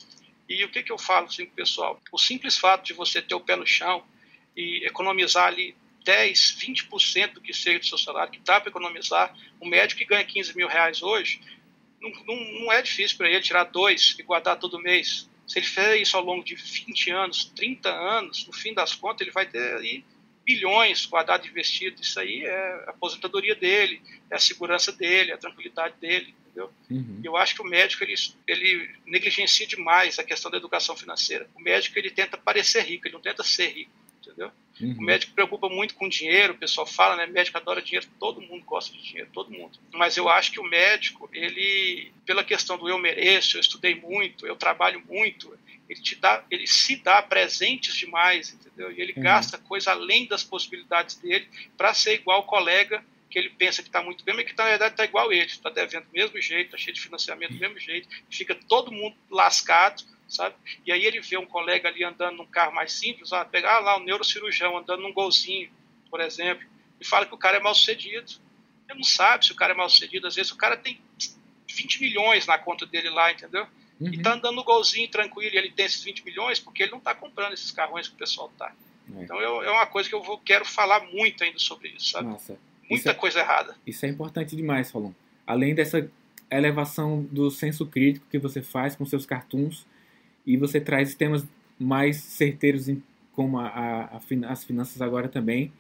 E 0.49 0.63
o 0.63 0.69
que, 0.69 0.81
que 0.81 0.91
eu 0.91 0.97
falo 0.97 1.27
assim, 1.27 1.45
pessoal? 1.45 2.01
O 2.11 2.17
simples 2.17 2.57
fato 2.57 2.85
de 2.85 2.93
você 2.93 3.21
ter 3.21 3.35
o 3.35 3.39
pé 3.39 3.55
no 3.55 3.67
chão 3.67 4.03
e 4.55 4.83
economizar 4.85 5.45
ali 5.45 5.75
10, 6.03 6.57
20% 6.59 7.33
do 7.33 7.41
que 7.41 7.53
seja 7.53 7.79
do 7.79 7.85
seu 7.85 7.97
salário, 7.97 8.31
que 8.31 8.39
dá 8.39 8.59
para 8.59 8.69
economizar, 8.69 9.35
um 9.61 9.67
médico 9.67 9.99
que 9.99 10.05
ganha 10.05 10.23
15 10.23 10.55
mil 10.55 10.67
reais 10.67 11.03
hoje, 11.03 11.41
não, 12.01 12.09
não, 12.25 12.61
não 12.61 12.71
é 12.71 12.81
difícil 12.81 13.17
para 13.17 13.29
ele 13.29 13.41
tirar 13.41 13.65
dois 13.65 14.15
e 14.17 14.23
guardar 14.23 14.57
todo 14.57 14.79
mês 14.79 15.29
se 15.47 15.59
ele 15.59 15.65
fizer 15.65 15.97
isso 15.97 16.17
ao 16.17 16.23
longo 16.23 16.43
de 16.43 16.55
20 16.55 17.09
anos, 17.11 17.45
30 17.55 17.89
anos, 17.89 18.45
no 18.45 18.53
fim 18.53 18.73
das 18.73 18.93
contas, 18.93 19.21
ele 19.21 19.31
vai 19.31 19.45
ter 19.45 19.75
aí 19.77 20.03
bilhões 20.45 21.05
guardados 21.05 21.47
investidos. 21.47 22.07
Isso 22.07 22.19
aí 22.19 22.43
é 22.43 22.83
a 22.87 22.89
aposentadoria 22.91 23.55
dele, 23.55 24.01
é 24.29 24.35
a 24.35 24.39
segurança 24.39 24.91
dele, 24.91 25.31
é 25.31 25.33
a 25.35 25.37
tranquilidade 25.37 25.95
dele. 26.01 26.35
Entendeu? 26.47 26.71
Uhum. 26.89 27.21
Eu 27.23 27.37
acho 27.37 27.55
que 27.55 27.61
o 27.61 27.65
médico 27.65 28.03
ele, 28.03 28.15
ele 28.45 28.89
negligencia 29.05 29.65
demais 29.65 30.19
a 30.19 30.23
questão 30.23 30.51
da 30.51 30.57
educação 30.57 30.97
financeira. 30.97 31.49
O 31.55 31.61
médico 31.61 31.97
ele 31.97 32.11
tenta 32.11 32.37
parecer 32.37 32.83
rico, 32.83 33.07
ele 33.07 33.13
não 33.13 33.21
tenta 33.21 33.43
ser 33.43 33.69
rico 33.69 33.91
entendeu? 34.21 34.51
Uhum. 34.79 34.95
O 34.99 35.01
médico 35.01 35.33
preocupa 35.33 35.69
muito 35.69 35.95
com 35.95 36.07
dinheiro, 36.07 36.53
o 36.53 36.57
pessoal 36.57 36.85
fala, 36.85 37.15
né? 37.15 37.25
Médico 37.25 37.57
adora 37.57 37.81
dinheiro, 37.81 38.07
todo 38.19 38.41
mundo 38.41 38.63
gosta 38.63 38.95
de 38.95 39.01
dinheiro, 39.01 39.29
todo 39.33 39.51
mundo. 39.51 39.79
Mas 39.93 40.17
eu 40.17 40.29
acho 40.29 40.51
que 40.51 40.59
o 40.59 40.63
médico, 40.63 41.29
ele, 41.33 42.11
pela 42.25 42.43
questão 42.43 42.77
do 42.77 42.87
eu 42.87 42.97
mereço, 42.97 43.57
eu 43.57 43.61
estudei 43.61 43.95
muito, 43.95 44.45
eu 44.45 44.55
trabalho 44.55 45.03
muito, 45.07 45.57
ele 45.89 46.01
te 46.01 46.15
dá, 46.15 46.43
ele 46.51 46.67
se 46.67 46.97
dá 46.97 47.21
presentes 47.21 47.95
demais, 47.95 48.53
entendeu? 48.53 48.91
E 48.91 49.01
ele 49.01 49.13
uhum. 49.17 49.23
gasta 49.23 49.57
coisa 49.57 49.91
além 49.91 50.27
das 50.27 50.43
possibilidades 50.43 51.15
dele 51.15 51.47
para 51.75 51.93
ser 51.93 52.15
igual 52.15 52.41
o 52.41 52.43
colega 52.43 53.03
que 53.29 53.37
ele 53.37 53.49
pensa 53.49 53.81
que 53.81 53.89
está 53.89 54.01
muito 54.01 54.23
bem, 54.23 54.35
mas 54.35 54.45
que 54.45 54.57
na 54.57 54.65
verdade 54.65 54.93
está 54.93 55.03
igual 55.03 55.33
ele, 55.33 55.45
está 55.45 55.69
devendo 55.69 56.05
do 56.05 56.13
mesmo 56.13 56.41
jeito, 56.41 56.67
está 56.67 56.77
cheio 56.77 56.93
de 56.93 57.01
financiamento 57.01 57.53
do 57.53 57.59
mesmo 57.59 57.77
jeito, 57.77 58.07
fica 58.29 58.55
todo 58.55 58.91
mundo 58.91 59.15
lascado 59.29 60.03
sabe? 60.27 60.55
E 60.85 60.91
aí 60.91 61.05
ele 61.05 61.21
vê 61.21 61.37
um 61.37 61.45
colega 61.45 61.87
ali 61.87 62.03
andando 62.03 62.37
num 62.37 62.45
carro 62.45 62.73
mais 62.73 62.91
simples, 62.93 63.31
ah, 63.33 63.45
pegar 63.45 63.79
lá 63.79 63.97
o 63.97 64.01
um 64.01 64.03
neurocirurgião 64.03 64.77
andando 64.77 65.01
num 65.01 65.13
golzinho, 65.13 65.69
por 66.09 66.19
exemplo, 66.19 66.65
e 66.99 67.05
fala 67.05 67.25
que 67.25 67.33
o 67.33 67.37
cara 67.37 67.57
é 67.57 67.59
mal 67.59 67.75
sucedido. 67.75 68.33
Ele 68.89 68.99
não 68.99 69.03
sabe 69.03 69.45
se 69.45 69.51
o 69.51 69.55
cara 69.55 69.73
é 69.73 69.75
mal 69.75 69.89
sucedido, 69.89 70.27
às 70.27 70.35
vezes 70.35 70.51
o 70.51 70.57
cara 70.57 70.77
tem 70.77 70.99
20 71.69 72.01
milhões 72.01 72.45
na 72.47 72.57
conta 72.57 72.85
dele 72.85 73.09
lá, 73.09 73.31
entendeu? 73.31 73.67
Uhum. 73.99 74.13
E 74.13 74.21
tá 74.21 74.33
andando 74.33 74.55
no 74.55 74.63
golzinho 74.63 75.09
tranquilo, 75.09 75.53
e 75.53 75.57
ele 75.57 75.71
tem 75.71 75.85
esses 75.85 76.03
20 76.03 76.23
milhões 76.23 76.59
porque 76.59 76.83
ele 76.83 76.91
não 76.91 76.99
está 76.99 77.13
comprando 77.15 77.53
esses 77.53 77.71
carrões 77.71 78.07
que 78.07 78.15
o 78.15 78.17
pessoal 78.17 78.51
tá. 78.57 78.73
É. 79.15 79.23
Então 79.23 79.41
eu, 79.41 79.63
é 79.63 79.71
uma 79.71 79.85
coisa 79.87 80.07
que 80.07 80.15
eu 80.15 80.21
vou, 80.21 80.37
quero 80.37 80.65
falar 80.65 81.05
muito 81.07 81.43
ainda 81.43 81.59
sobre 81.59 81.89
isso, 81.89 82.09
sabe? 82.09 82.27
Nossa, 82.27 82.57
Muita 82.89 83.11
é, 83.11 83.13
coisa 83.13 83.39
errada. 83.39 83.75
Isso 83.85 84.05
é 84.05 84.09
importante 84.09 84.55
demais, 84.55 84.89
Falon. 84.89 85.11
Além 85.45 85.75
dessa 85.75 86.09
elevação 86.49 87.23
do 87.23 87.51
senso 87.51 87.85
crítico 87.85 88.25
que 88.29 88.39
você 88.39 88.61
faz 88.61 88.95
com 88.95 89.05
seus 89.05 89.25
cartoons, 89.25 89.85
e 90.47 90.57
você 90.57 90.79
traz 90.79 91.13
temas 91.13 91.45
mais 91.77 92.15
certeiros 92.15 92.87
em, 92.87 93.03
como 93.33 93.59
a, 93.59 93.67
a, 93.67 94.01
a, 94.17 94.51
as 94.51 94.63
finanças 94.63 95.01
agora 95.01 95.27
também. 95.27 95.71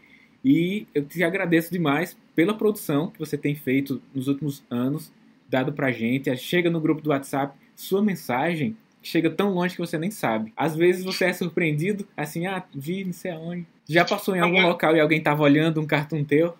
E 0.43 0.85
eu 0.93 1.03
te 1.03 1.23
agradeço 1.23 1.71
demais 1.71 2.15
pela 2.35 2.53
produção 2.53 3.09
que 3.09 3.17
você 3.17 3.37
tem 3.37 3.55
feito 3.55 4.01
nos 4.13 4.27
últimos 4.27 4.63
anos, 4.69 5.11
dado 5.49 5.73
pra 5.73 5.91
gente. 5.91 6.35
Chega 6.35 6.69
no 6.69 6.79
grupo 6.81 7.01
do 7.01 7.09
WhatsApp, 7.09 7.57
sua 7.75 8.03
mensagem 8.03 8.75
chega 9.01 9.29
tão 9.29 9.53
longe 9.53 9.75
que 9.75 9.81
você 9.81 9.97
nem 9.97 10.11
sabe. 10.11 10.53
Às 10.55 10.75
vezes 10.75 11.03
você 11.03 11.25
é 11.25 11.33
surpreendido, 11.33 12.05
assim, 12.15 12.45
ah, 12.45 12.63
vi 12.75 13.05
não 13.05 13.13
sei 13.13 13.31
aonde. 13.31 13.65
Já 13.87 14.03
passou 14.03 14.35
em 14.35 14.39
algum 14.39 14.61
local 14.61 14.95
e 14.95 14.99
alguém 14.99 15.21
tava 15.21 15.43
olhando 15.43 15.79
um 15.79 15.85
cartão 15.85 16.23
teu? 16.23 16.55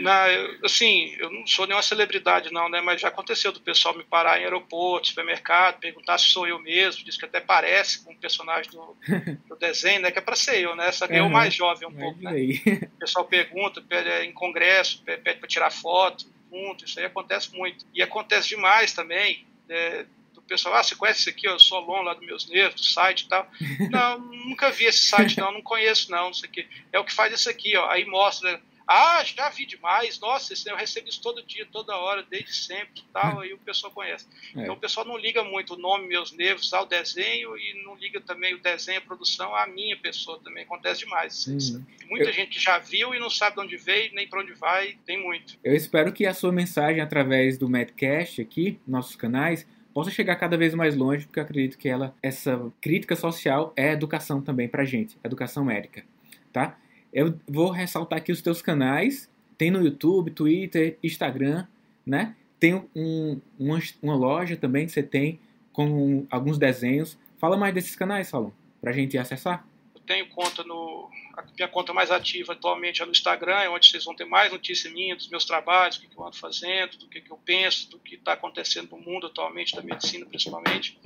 Na, 0.00 0.24
assim, 0.64 1.14
eu 1.18 1.30
não 1.30 1.46
sou 1.46 1.66
nenhuma 1.66 1.82
celebridade 1.82 2.52
não, 2.52 2.68
né? 2.68 2.80
Mas 2.80 3.00
já 3.00 3.08
aconteceu 3.08 3.52
do 3.52 3.60
pessoal 3.60 3.96
me 3.96 4.04
parar 4.04 4.40
em 4.40 4.44
aeroporto, 4.44 5.08
supermercado, 5.08 5.80
perguntar 5.80 6.16
se 6.18 6.26
sou 6.26 6.46
eu 6.46 6.58
mesmo, 6.58 7.04
diz 7.04 7.16
que 7.16 7.26
até 7.26 7.40
parece 7.40 8.02
com 8.02 8.12
um 8.12 8.16
personagem 8.16 8.70
do, 8.70 8.96
do 9.48 9.56
desenho, 9.56 10.00
né? 10.00 10.10
Que 10.10 10.18
é 10.18 10.22
para 10.22 10.34
ser 10.34 10.60
eu, 10.60 10.74
né? 10.74 10.90
Que 10.90 11.04
uhum. 11.04 11.18
eu 11.18 11.28
mais 11.28 11.52
jovem 11.52 11.86
um 11.86 11.92
pouco, 11.92 12.22
né? 12.22 12.32
O 12.32 12.98
pessoal 12.98 13.24
pergunta, 13.26 13.82
pede 13.82 14.08
é, 14.08 14.24
em 14.24 14.32
congresso, 14.32 15.02
pede 15.04 15.38
para 15.38 15.48
tirar 15.48 15.70
foto, 15.70 16.26
junto, 16.50 16.84
isso 16.84 16.98
aí 16.98 17.06
acontece 17.06 17.54
muito. 17.56 17.86
E 17.94 18.02
acontece 18.02 18.48
demais 18.48 18.92
também, 18.92 19.46
é, 19.68 20.04
do 20.34 20.42
pessoal, 20.42 20.74
ah, 20.74 20.82
você 20.82 20.94
conhece 20.94 21.20
isso 21.20 21.30
aqui, 21.30 21.46
eu 21.46 21.58
sou 21.58 21.82
Solon 21.82 22.02
lá 22.02 22.14
dos 22.14 22.26
meus 22.26 22.48
nervos, 22.48 22.80
do 22.80 22.86
site 22.86 23.22
e 23.22 23.28
tal. 23.28 23.48
não, 23.90 24.18
nunca 24.18 24.70
vi 24.70 24.84
esse 24.84 25.04
site 25.06 25.38
não, 25.38 25.52
não 25.52 25.62
conheço 25.62 26.10
não, 26.10 26.26
não 26.26 26.34
sei 26.34 26.48
o 26.48 26.52
quê. 26.52 26.66
É 26.92 26.98
o 26.98 27.04
que 27.04 27.12
faz 27.12 27.32
isso 27.32 27.48
aqui, 27.48 27.76
ó, 27.76 27.88
aí 27.90 28.04
mostra 28.04 28.60
ah, 28.86 29.22
já 29.24 29.48
vi 29.50 29.66
demais, 29.66 30.18
nossa, 30.20 30.54
eu 30.68 30.76
recebo 30.76 31.08
isso 31.08 31.22
todo 31.22 31.42
dia, 31.42 31.66
toda 31.70 31.96
hora, 31.96 32.22
desde 32.22 32.54
sempre 32.54 33.02
tal, 33.12 33.40
aí 33.40 33.52
o 33.52 33.58
pessoal 33.58 33.92
conhece. 33.92 34.26
É. 34.56 34.62
Então 34.62 34.74
o 34.74 34.78
pessoal 34.78 35.06
não 35.06 35.16
liga 35.16 35.42
muito 35.44 35.74
o 35.74 35.78
nome 35.78 36.08
Meus 36.08 36.32
Nervos 36.32 36.72
ao 36.72 36.86
desenho 36.86 37.56
e 37.56 37.82
não 37.84 37.94
liga 37.96 38.20
também 38.20 38.54
o 38.54 38.60
desenho, 38.60 38.98
a 38.98 39.02
produção 39.02 39.54
à 39.54 39.66
minha 39.66 39.96
pessoa 39.96 40.40
também, 40.42 40.64
acontece 40.64 41.00
demais. 41.00 41.46
Hum. 41.48 41.84
Muita 42.08 42.30
eu... 42.30 42.32
gente 42.32 42.50
que 42.50 42.60
já 42.60 42.78
viu 42.78 43.14
e 43.14 43.18
não 43.18 43.30
sabe 43.30 43.56
de 43.56 43.62
onde 43.62 43.76
veio, 43.76 44.12
nem 44.14 44.28
para 44.28 44.40
onde 44.40 44.52
vai, 44.52 44.98
tem 45.06 45.22
muito. 45.22 45.58
Eu 45.62 45.74
espero 45.74 46.12
que 46.12 46.26
a 46.26 46.34
sua 46.34 46.52
mensagem 46.52 47.00
através 47.00 47.58
do 47.58 47.68
Madcast 47.68 48.40
aqui, 48.40 48.80
nossos 48.86 49.16
canais, 49.16 49.66
possa 49.92 50.10
chegar 50.10 50.36
cada 50.36 50.56
vez 50.56 50.74
mais 50.74 50.96
longe, 50.96 51.26
porque 51.26 51.38
eu 51.38 51.44
acredito 51.44 51.78
que 51.78 51.88
ela, 51.88 52.14
essa 52.22 52.72
crítica 52.80 53.14
social 53.14 53.72
é 53.76 53.92
educação 53.92 54.40
também 54.40 54.68
pra 54.68 54.84
gente, 54.84 55.18
educação 55.22 55.64
médica, 55.64 56.04
tá? 56.52 56.78
Eu 57.12 57.38
vou 57.46 57.70
ressaltar 57.70 58.18
aqui 58.18 58.32
os 58.32 58.40
teus 58.40 58.62
canais. 58.62 59.30
Tem 59.58 59.70
no 59.70 59.82
YouTube, 59.82 60.30
Twitter, 60.30 60.98
Instagram, 61.02 61.66
né? 62.06 62.34
Tem 62.58 62.74
um, 62.96 63.40
uma, 63.58 63.78
uma 64.02 64.16
loja 64.16 64.56
também 64.56 64.86
que 64.86 64.92
você 64.92 65.02
tem 65.02 65.38
com 65.72 66.26
alguns 66.30 66.58
desenhos. 66.58 67.18
Fala 67.38 67.56
mais 67.56 67.74
desses 67.74 67.94
canais, 67.94 68.28
Salom, 68.28 68.52
pra 68.80 68.92
gente 68.92 69.18
acessar. 69.18 69.66
Eu 69.94 70.00
tenho 70.00 70.28
conta 70.28 70.64
no. 70.64 71.10
A 71.36 71.42
minha 71.42 71.68
conta 71.68 71.92
mais 71.92 72.10
ativa 72.10 72.52
atualmente 72.52 73.02
é 73.02 73.06
no 73.06 73.12
Instagram, 73.12 73.56
é 73.56 73.68
onde 73.68 73.88
vocês 73.88 74.04
vão 74.04 74.14
ter 74.14 74.24
mais 74.24 74.52
notícias 74.52 74.92
minhas, 74.92 75.18
dos 75.18 75.28
meus 75.28 75.44
trabalhos, 75.44 75.98
do 75.98 76.08
que 76.08 76.16
eu 76.16 76.26
ando 76.26 76.36
fazendo, 76.36 76.96
do 76.98 77.08
que 77.08 77.22
eu 77.28 77.38
penso, 77.38 77.90
do 77.90 77.98
que 77.98 78.16
está 78.16 78.34
acontecendo 78.34 78.90
no 78.90 78.98
mundo 78.98 79.26
atualmente, 79.26 79.74
da 79.74 79.82
medicina 79.82 80.26
principalmente. 80.26 80.98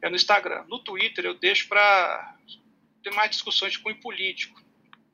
É 0.00 0.08
no 0.08 0.16
Instagram. 0.16 0.64
No 0.68 0.78
Twitter 0.78 1.24
eu 1.24 1.34
deixo 1.34 1.68
para 1.68 2.36
ter 3.02 3.10
mais 3.12 3.30
discussões 3.30 3.72
de 3.72 3.78
cunho 3.78 4.00
político 4.00 4.67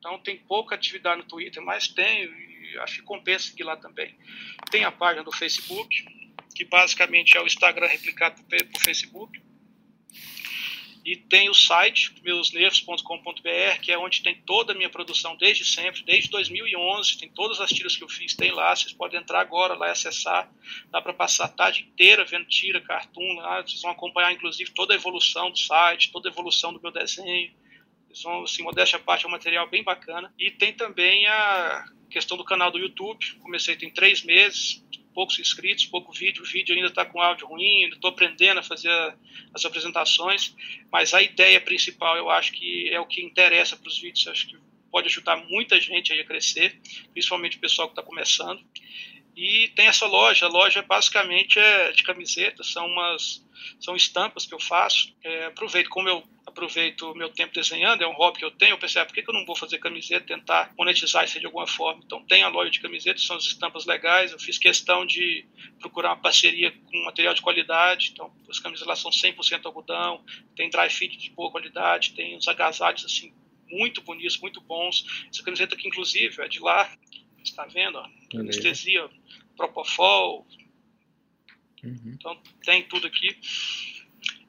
então 0.05 0.19
tem 0.19 0.37
pouca 0.37 0.75
atividade 0.75 1.17
no 1.17 1.27
Twitter, 1.27 1.63
mas 1.63 1.87
tem, 1.87 2.25
e 2.25 2.77
acho 2.77 2.97
que 2.97 3.01
compensa 3.01 3.47
seguir 3.47 3.63
lá 3.63 3.75
também. 3.75 4.15
Tem 4.69 4.83
a 4.83 4.91
página 4.91 5.23
do 5.23 5.31
Facebook, 5.31 6.05
que 6.53 6.63
basicamente 6.63 7.35
é 7.35 7.41
o 7.41 7.47
Instagram 7.47 7.87
replicado 7.87 8.43
por 8.43 8.81
Facebook. 8.83 9.41
E 11.03 11.15
tem 11.15 11.49
o 11.49 11.55
site, 11.55 12.13
meusnervos.com.br, 12.23 13.81
que 13.81 13.91
é 13.91 13.97
onde 13.97 14.21
tem 14.21 14.35
toda 14.41 14.73
a 14.73 14.75
minha 14.75 14.89
produção 14.89 15.35
desde 15.37 15.65
sempre, 15.65 16.03
desde 16.03 16.29
2011. 16.29 17.17
Tem 17.17 17.29
todas 17.29 17.59
as 17.59 17.71
tiras 17.71 17.95
que 17.95 18.03
eu 18.03 18.09
fiz, 18.09 18.35
tem 18.35 18.51
lá. 18.51 18.75
Vocês 18.75 18.93
podem 18.93 19.19
entrar 19.19 19.39
agora 19.39 19.73
lá 19.73 19.87
e 19.87 19.91
acessar. 19.91 20.51
Dá 20.91 21.01
para 21.01 21.13
passar 21.13 21.45
a 21.45 21.49
tarde 21.49 21.81
inteira 21.81 22.25
vendo 22.25 22.45
tira, 22.45 22.81
cartoon 22.81 23.35
lá. 23.35 23.61
Vocês 23.61 23.81
vão 23.81 23.91
acompanhar, 23.91 24.31
inclusive, 24.33 24.71
toda 24.71 24.93
a 24.93 24.97
evolução 24.97 25.49
do 25.51 25.57
site, 25.57 26.11
toda 26.11 26.29
a 26.29 26.31
evolução 26.31 26.73
do 26.73 26.81
meu 26.81 26.91
desenho 26.91 27.53
são, 28.15 28.43
assim, 28.43 28.63
modéstia 28.63 28.97
à 28.97 28.99
parte, 28.99 29.25
é 29.25 29.27
um 29.27 29.31
material 29.31 29.69
bem 29.69 29.83
bacana. 29.83 30.33
E 30.39 30.49
tem 30.49 30.73
também 30.73 31.27
a 31.27 31.85
questão 32.09 32.37
do 32.37 32.45
canal 32.45 32.71
do 32.71 32.79
YouTube. 32.79 33.33
Comecei 33.41 33.75
tem 33.75 33.89
três 33.89 34.23
meses, 34.23 34.83
poucos 35.13 35.37
inscritos, 35.37 35.85
pouco 35.85 36.13
vídeo. 36.13 36.41
O 36.41 36.45
vídeo 36.45 36.73
ainda 36.73 36.87
está 36.87 37.05
com 37.05 37.21
áudio 37.21 37.47
ruim, 37.47 37.83
ainda 37.83 37.95
estou 37.95 38.09
aprendendo 38.09 38.59
a 38.59 38.63
fazer 38.63 38.89
as 39.53 39.65
apresentações. 39.65 40.55
Mas 40.91 41.13
a 41.13 41.21
ideia 41.21 41.59
principal, 41.59 42.15
eu 42.15 42.29
acho 42.29 42.53
que 42.53 42.89
é 42.89 42.99
o 42.99 43.05
que 43.05 43.21
interessa 43.21 43.75
para 43.75 43.89
os 43.89 43.99
vídeos. 43.99 44.25
Eu 44.25 44.31
acho 44.31 44.47
que 44.47 44.57
pode 44.89 45.07
ajudar 45.07 45.35
muita 45.49 45.79
gente 45.81 46.13
a 46.13 46.23
crescer, 46.23 46.79
principalmente 47.11 47.57
o 47.57 47.59
pessoal 47.59 47.89
que 47.89 47.91
está 47.91 48.01
começando. 48.01 48.63
E 49.35 49.67
tem 49.75 49.87
essa 49.87 50.05
loja. 50.05 50.45
A 50.45 50.49
loja 50.49 50.81
basicamente 50.81 51.59
é 51.59 51.91
de 51.91 52.03
camisetas, 52.03 52.71
são 52.71 52.85
umas 52.87 53.43
são 53.79 53.95
estampas 53.95 54.45
que 54.45 54.53
eu 54.53 54.59
faço. 54.59 55.13
É, 55.23 55.45
aproveito, 55.45 55.89
como 55.89 56.07
eu 56.07 56.23
aproveito 56.45 57.11
o 57.11 57.15
meu 57.15 57.29
tempo 57.29 57.53
desenhando, 57.53 58.03
é 58.03 58.07
um 58.07 58.13
hobby 58.13 58.39
que 58.39 58.45
eu 58.45 58.51
tenho, 58.51 58.73
eu 58.73 58.77
pensei, 58.77 59.01
ah, 59.01 59.05
por 59.05 59.13
que, 59.13 59.23
eu 59.27 59.33
não 59.33 59.45
vou 59.45 59.55
fazer 59.55 59.77
camiseta, 59.79 60.25
tentar 60.25 60.71
monetizar 60.77 61.25
isso 61.25 61.39
de 61.39 61.45
alguma 61.45 61.67
forma? 61.67 62.01
Então 62.05 62.23
tem 62.25 62.43
a 62.43 62.47
loja 62.47 62.69
de 62.69 62.79
camisetas, 62.79 63.25
são 63.25 63.35
as 63.35 63.43
estampas 63.43 63.85
legais, 63.85 64.31
eu 64.31 64.39
fiz 64.39 64.57
questão 64.57 65.05
de 65.05 65.45
procurar 65.79 66.09
uma 66.09 66.21
parceria 66.21 66.71
com 66.71 67.03
material 67.03 67.33
de 67.33 67.41
qualidade, 67.41 68.11
então 68.13 68.33
as 68.49 68.59
camisas 68.59 68.87
lá 68.87 68.95
são 68.95 69.11
100% 69.11 69.65
algodão, 69.65 70.23
tem 70.55 70.69
dry 70.69 70.89
fit 70.89 71.17
de 71.17 71.31
boa 71.31 71.51
qualidade, 71.51 72.13
tem 72.13 72.37
uns 72.37 72.47
agasalhos 72.47 73.03
assim 73.03 73.33
muito 73.67 74.01
bonitos, 74.01 74.37
muito 74.37 74.61
bons. 74.61 75.03
Essa 75.29 75.43
camiseta 75.43 75.75
aqui, 75.75 75.87
inclusive, 75.87 76.41
é 76.41 76.47
de 76.47 76.59
lá, 76.59 76.89
está 77.49 77.65
vendo? 77.65 77.97
Ó, 77.97 78.07
anestesia, 78.39 79.09
Propofol, 79.55 80.45
Uhum. 81.85 82.15
Então 82.15 82.37
tem 82.63 82.83
tudo 82.83 83.07
aqui. 83.07 83.37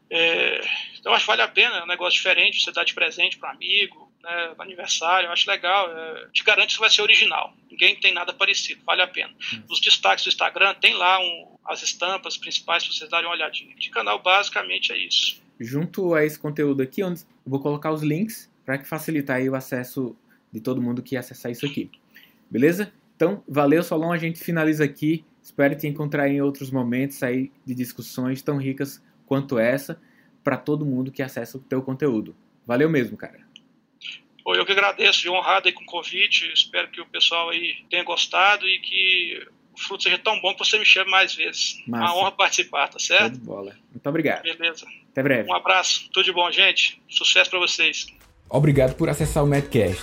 É, 0.08 0.60
então 0.98 1.12
acho 1.12 1.24
que 1.24 1.26
vale 1.26 1.42
a 1.42 1.48
pena, 1.48 1.78
é 1.78 1.82
um 1.82 1.86
negócio 1.86 2.16
diferente, 2.16 2.62
você 2.62 2.72
dá 2.72 2.84
de 2.84 2.94
presente 2.94 3.38
para 3.38 3.50
um 3.50 3.52
amigo, 3.52 4.12
né, 4.22 4.54
aniversário, 4.58 5.26
eu 5.26 5.32
acho 5.32 5.48
legal. 5.50 5.90
É, 5.90 6.28
te 6.32 6.42
garanto 6.42 6.74
que 6.74 6.80
vai 6.80 6.90
ser 6.90 7.02
original. 7.02 7.54
Ninguém 7.70 7.96
tem 7.96 8.14
nada 8.14 8.32
parecido, 8.32 8.82
vale 8.84 9.02
a 9.02 9.06
pena. 9.06 9.34
Uhum. 9.52 9.64
Nos 9.68 9.80
destaques 9.80 10.24
do 10.24 10.28
Instagram 10.28 10.74
tem 10.74 10.94
lá 10.94 11.18
um, 11.20 11.56
as 11.66 11.82
estampas 11.82 12.36
principais 12.36 12.84
para 12.84 12.94
vocês 12.94 13.10
darem 13.10 13.26
uma 13.26 13.34
olhadinha. 13.34 13.74
De 13.76 13.90
canal 13.90 14.22
basicamente 14.22 14.92
é 14.92 14.98
isso. 14.98 15.42
Junto 15.58 16.14
a 16.14 16.24
esse 16.24 16.38
conteúdo 16.38 16.82
aqui, 16.82 17.02
onde 17.02 17.20
eu 17.20 17.26
vou 17.46 17.60
colocar 17.60 17.90
os 17.92 18.02
links 18.02 18.50
para 18.64 18.78
que 18.78 18.86
facilitar 18.86 19.36
aí 19.36 19.48
o 19.48 19.54
acesso 19.54 20.16
de 20.52 20.60
todo 20.60 20.82
mundo 20.82 21.02
que 21.02 21.16
acessar 21.16 21.50
isso 21.50 21.66
aqui. 21.66 21.90
Beleza? 22.50 22.92
Então, 23.14 23.42
valeu, 23.48 23.82
Solon. 23.82 24.12
A 24.12 24.18
gente 24.18 24.38
finaliza 24.38 24.84
aqui 24.84 25.24
Espero 25.46 25.76
te 25.76 25.86
encontrar 25.86 26.28
em 26.28 26.40
outros 26.40 26.72
momentos 26.72 27.22
aí 27.22 27.52
de 27.64 27.72
discussões 27.72 28.42
tão 28.42 28.56
ricas 28.56 29.00
quanto 29.24 29.60
essa 29.60 29.96
para 30.42 30.56
todo 30.56 30.84
mundo 30.84 31.12
que 31.12 31.22
acessa 31.22 31.56
o 31.56 31.60
teu 31.60 31.80
conteúdo. 31.80 32.34
Valeu 32.66 32.90
mesmo, 32.90 33.16
cara. 33.16 33.38
Eu 34.44 34.66
que 34.66 34.72
agradeço, 34.72 35.22
de 35.22 35.30
honrado 35.30 35.68
aí 35.68 35.72
com 35.72 35.84
o 35.84 35.86
convite. 35.86 36.52
Espero 36.52 36.90
que 36.90 37.00
o 37.00 37.06
pessoal 37.06 37.50
aí 37.50 37.76
tenha 37.88 38.02
gostado 38.02 38.66
e 38.66 38.80
que 38.80 39.48
o 39.72 39.80
fruto 39.80 40.02
seja 40.02 40.18
tão 40.18 40.40
bom 40.40 40.52
que 40.52 40.58
você 40.64 40.80
me 40.80 40.84
chame 40.84 41.12
mais 41.12 41.32
vezes. 41.32 41.80
Massa. 41.86 42.04
Uma 42.04 42.20
honra 42.20 42.32
participar, 42.32 42.88
tá 42.88 42.98
certo? 42.98 43.34
de 43.34 43.38
bola. 43.38 43.76
Muito 43.92 44.08
obrigado. 44.08 44.42
Beleza. 44.42 44.84
Até 45.12 45.22
breve. 45.22 45.48
Um 45.48 45.54
abraço. 45.54 46.10
Tudo 46.12 46.24
de 46.24 46.32
bom, 46.32 46.50
gente. 46.50 47.00
Sucesso 47.08 47.50
para 47.50 47.60
vocês. 47.60 48.06
Obrigado 48.50 48.96
por 48.96 49.08
acessar 49.08 49.44
o 49.44 49.46
Madcast. 49.46 50.02